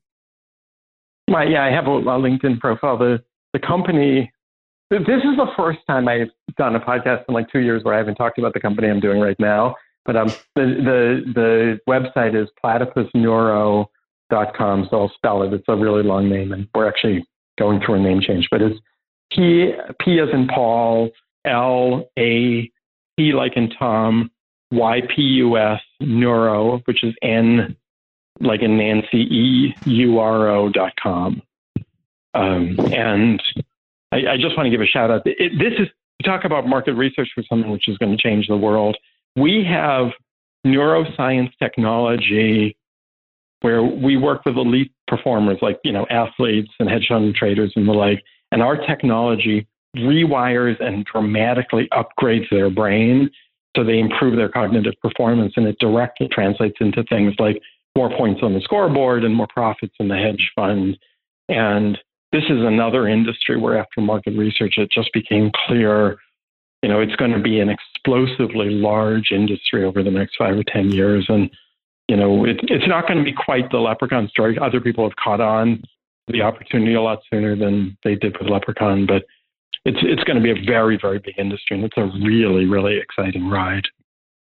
Well, 1.27 1.47
yeah, 1.47 1.63
I 1.63 1.71
have 1.71 1.85
a, 1.87 1.91
a 1.91 2.19
LinkedIn 2.19 2.59
profile. 2.59 2.97
The 2.97 3.23
the 3.53 3.59
company. 3.59 4.31
This 4.89 5.01
is 5.01 5.37
the 5.37 5.51
first 5.55 5.79
time 5.87 6.07
I've 6.09 6.31
done 6.57 6.75
a 6.75 6.79
podcast 6.79 7.23
in 7.29 7.33
like 7.33 7.49
two 7.49 7.59
years 7.59 7.83
where 7.83 7.93
I 7.93 7.97
haven't 7.97 8.15
talked 8.15 8.37
about 8.37 8.53
the 8.53 8.59
company 8.59 8.89
I'm 8.89 8.99
doing 8.99 9.21
right 9.21 9.39
now. 9.39 9.75
But 10.03 10.17
um, 10.17 10.27
the 10.55 10.65
the 10.65 11.21
the 11.33 11.79
website 11.87 12.35
is 12.35 12.49
platypusneuro.com. 12.63 14.87
So 14.89 14.99
I'll 14.99 15.11
spell 15.15 15.43
it. 15.43 15.53
It's 15.53 15.63
a 15.69 15.75
really 15.75 16.03
long 16.03 16.27
name, 16.27 16.51
and 16.51 16.67
we're 16.75 16.87
actually 16.87 17.25
going 17.57 17.79
through 17.85 17.95
a 17.95 17.99
name 17.99 18.19
change. 18.19 18.49
But 18.51 18.61
it's 18.61 18.77
P 19.31 19.71
P 20.01 20.19
as 20.19 20.27
in 20.33 20.47
Paul, 20.47 21.11
L 21.45 22.09
A 22.17 22.71
P 23.17 23.33
like 23.33 23.55
in 23.55 23.69
Tom, 23.71 24.31
Y 24.71 25.01
P 25.13 25.21
U 25.21 25.57
S 25.57 25.81
neuro, 25.99 26.79
which 26.85 27.03
is 27.03 27.13
N 27.21 27.75
like 28.39 28.61
in 28.61 28.77
Nancy 28.77 29.19
E 29.19 29.75
U 29.85 30.19
R 30.19 30.49
O 30.49 30.69
dot 30.69 30.93
com. 31.01 31.41
Um, 32.33 32.77
and 32.93 33.41
I, 34.11 34.17
I, 34.31 34.37
just 34.37 34.55
want 34.55 34.67
to 34.67 34.69
give 34.69 34.79
a 34.79 34.85
shout 34.85 35.11
out. 35.11 35.21
It, 35.25 35.51
this 35.59 35.73
is 35.77 35.89
talk 36.23 36.45
about 36.45 36.65
market 36.65 36.93
research 36.93 37.29
for 37.35 37.43
something 37.49 37.69
which 37.69 37.89
is 37.89 37.97
going 37.97 38.15
to 38.15 38.21
change 38.21 38.47
the 38.47 38.55
world. 38.55 38.95
We 39.35 39.65
have 39.69 40.11
neuroscience 40.65 41.51
technology 41.59 42.77
where 43.61 43.83
we 43.83 44.17
work 44.17 44.45
with 44.45 44.55
elite 44.55 44.91
performers 45.07 45.57
like 45.61 45.79
you 45.83 45.91
know 45.91 46.05
athletes 46.09 46.71
and 46.79 46.89
hedge 46.89 47.07
fund 47.09 47.35
traders 47.35 47.73
and 47.75 47.87
the 47.87 47.93
like, 47.93 48.23
and 48.51 48.61
our 48.61 48.77
technology 48.77 49.67
rewires 49.97 50.79
and 50.79 51.05
dramatically 51.05 51.89
upgrades 51.91 52.49
their 52.49 52.69
brain 52.69 53.29
so 53.75 53.83
they 53.83 53.99
improve 53.99 54.35
their 54.35 54.49
cognitive 54.49 54.93
performance 55.01 55.53
and 55.55 55.65
it 55.65 55.77
directly 55.79 56.27
translates 56.27 56.77
into 56.79 57.03
things 57.03 57.33
like 57.39 57.61
more 57.95 58.09
points 58.15 58.41
on 58.43 58.53
the 58.53 58.61
scoreboard 58.61 59.23
and 59.23 59.35
more 59.35 59.47
profits 59.47 59.93
in 59.99 60.07
the 60.07 60.15
hedge 60.15 60.51
fund. 60.55 60.97
And 61.49 61.97
this 62.31 62.43
is 62.43 62.63
another 62.63 63.07
industry 63.07 63.57
where 63.57 63.77
after 63.77 64.01
market 64.01 64.37
research 64.37 64.77
it 64.77 64.89
just 64.91 65.11
became 65.13 65.51
clear 65.67 66.17
you 66.81 66.89
know 66.89 66.99
it's 66.99 67.15
going 67.17 67.31
to 67.31 67.39
be 67.39 67.59
an 67.59 67.69
explosively 67.69 68.71
large 68.71 69.31
industry 69.31 69.83
over 69.83 70.01
the 70.01 70.09
next 70.09 70.35
five 70.37 70.57
or 70.57 70.63
ten 70.63 70.89
years. 70.89 71.25
And 71.29 71.49
you 72.07 72.15
know 72.17 72.45
it, 72.45 72.59
it's 72.63 72.87
not 72.87 73.07
going 73.07 73.19
to 73.19 73.23
be 73.23 73.33
quite 73.33 73.69
the 73.71 73.77
leprechaun 73.77 74.27
story. 74.29 74.57
Other 74.57 74.81
people 74.81 75.07
have 75.07 75.15
caught 75.15 75.41
on 75.41 75.83
the 76.27 76.41
opportunity 76.41 76.93
a 76.93 77.01
lot 77.01 77.19
sooner 77.31 77.55
than 77.55 77.97
they 78.03 78.15
did 78.15 78.37
with 78.39 78.49
leprechaun 78.49 79.05
but 79.05 79.23
it's 79.85 79.99
it's 80.01 80.23
going 80.23 80.37
to 80.37 80.43
be 80.43 80.51
a 80.51 80.65
very 80.65 80.97
very 81.01 81.19
big 81.19 81.35
industry, 81.37 81.77
and 81.77 81.85
it's 81.85 81.97
a 81.97 82.05
really 82.25 82.65
really 82.65 82.97
exciting 82.97 83.49
ride. 83.49 83.83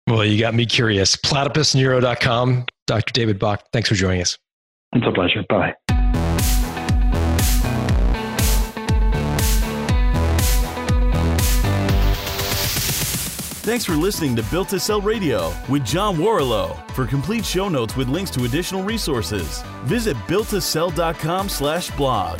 Well, 0.07 0.23
you 0.23 0.39
got 0.39 0.53
me 0.53 0.65
curious. 0.65 1.15
PlatypusNeuro.com. 1.15 2.65
Dr. 2.85 3.11
David 3.13 3.39
Bach, 3.39 3.63
thanks 3.73 3.89
for 3.89 3.95
joining 3.95 4.21
us. 4.21 4.37
It's 4.93 5.05
a 5.07 5.11
pleasure. 5.11 5.43
Bye. 5.49 5.73
Thanks 13.65 13.83
for 13.83 13.93
listening 13.93 14.35
to 14.35 14.43
Built 14.43 14.69
to 14.69 14.79
Sell 14.79 15.01
Radio 15.01 15.51
with 15.67 15.83
John 15.83 16.17
Warrillow. 16.17 16.87
For 16.91 17.07
complete 17.07 17.43
show 17.43 17.67
notes 17.67 17.95
with 17.95 18.07
links 18.07 18.29
to 18.31 18.43
additional 18.45 18.83
resources, 18.83 19.63
visit 19.85 20.15
builttosell.com 20.27 21.49
slash 21.49 21.89
blog. 21.97 22.39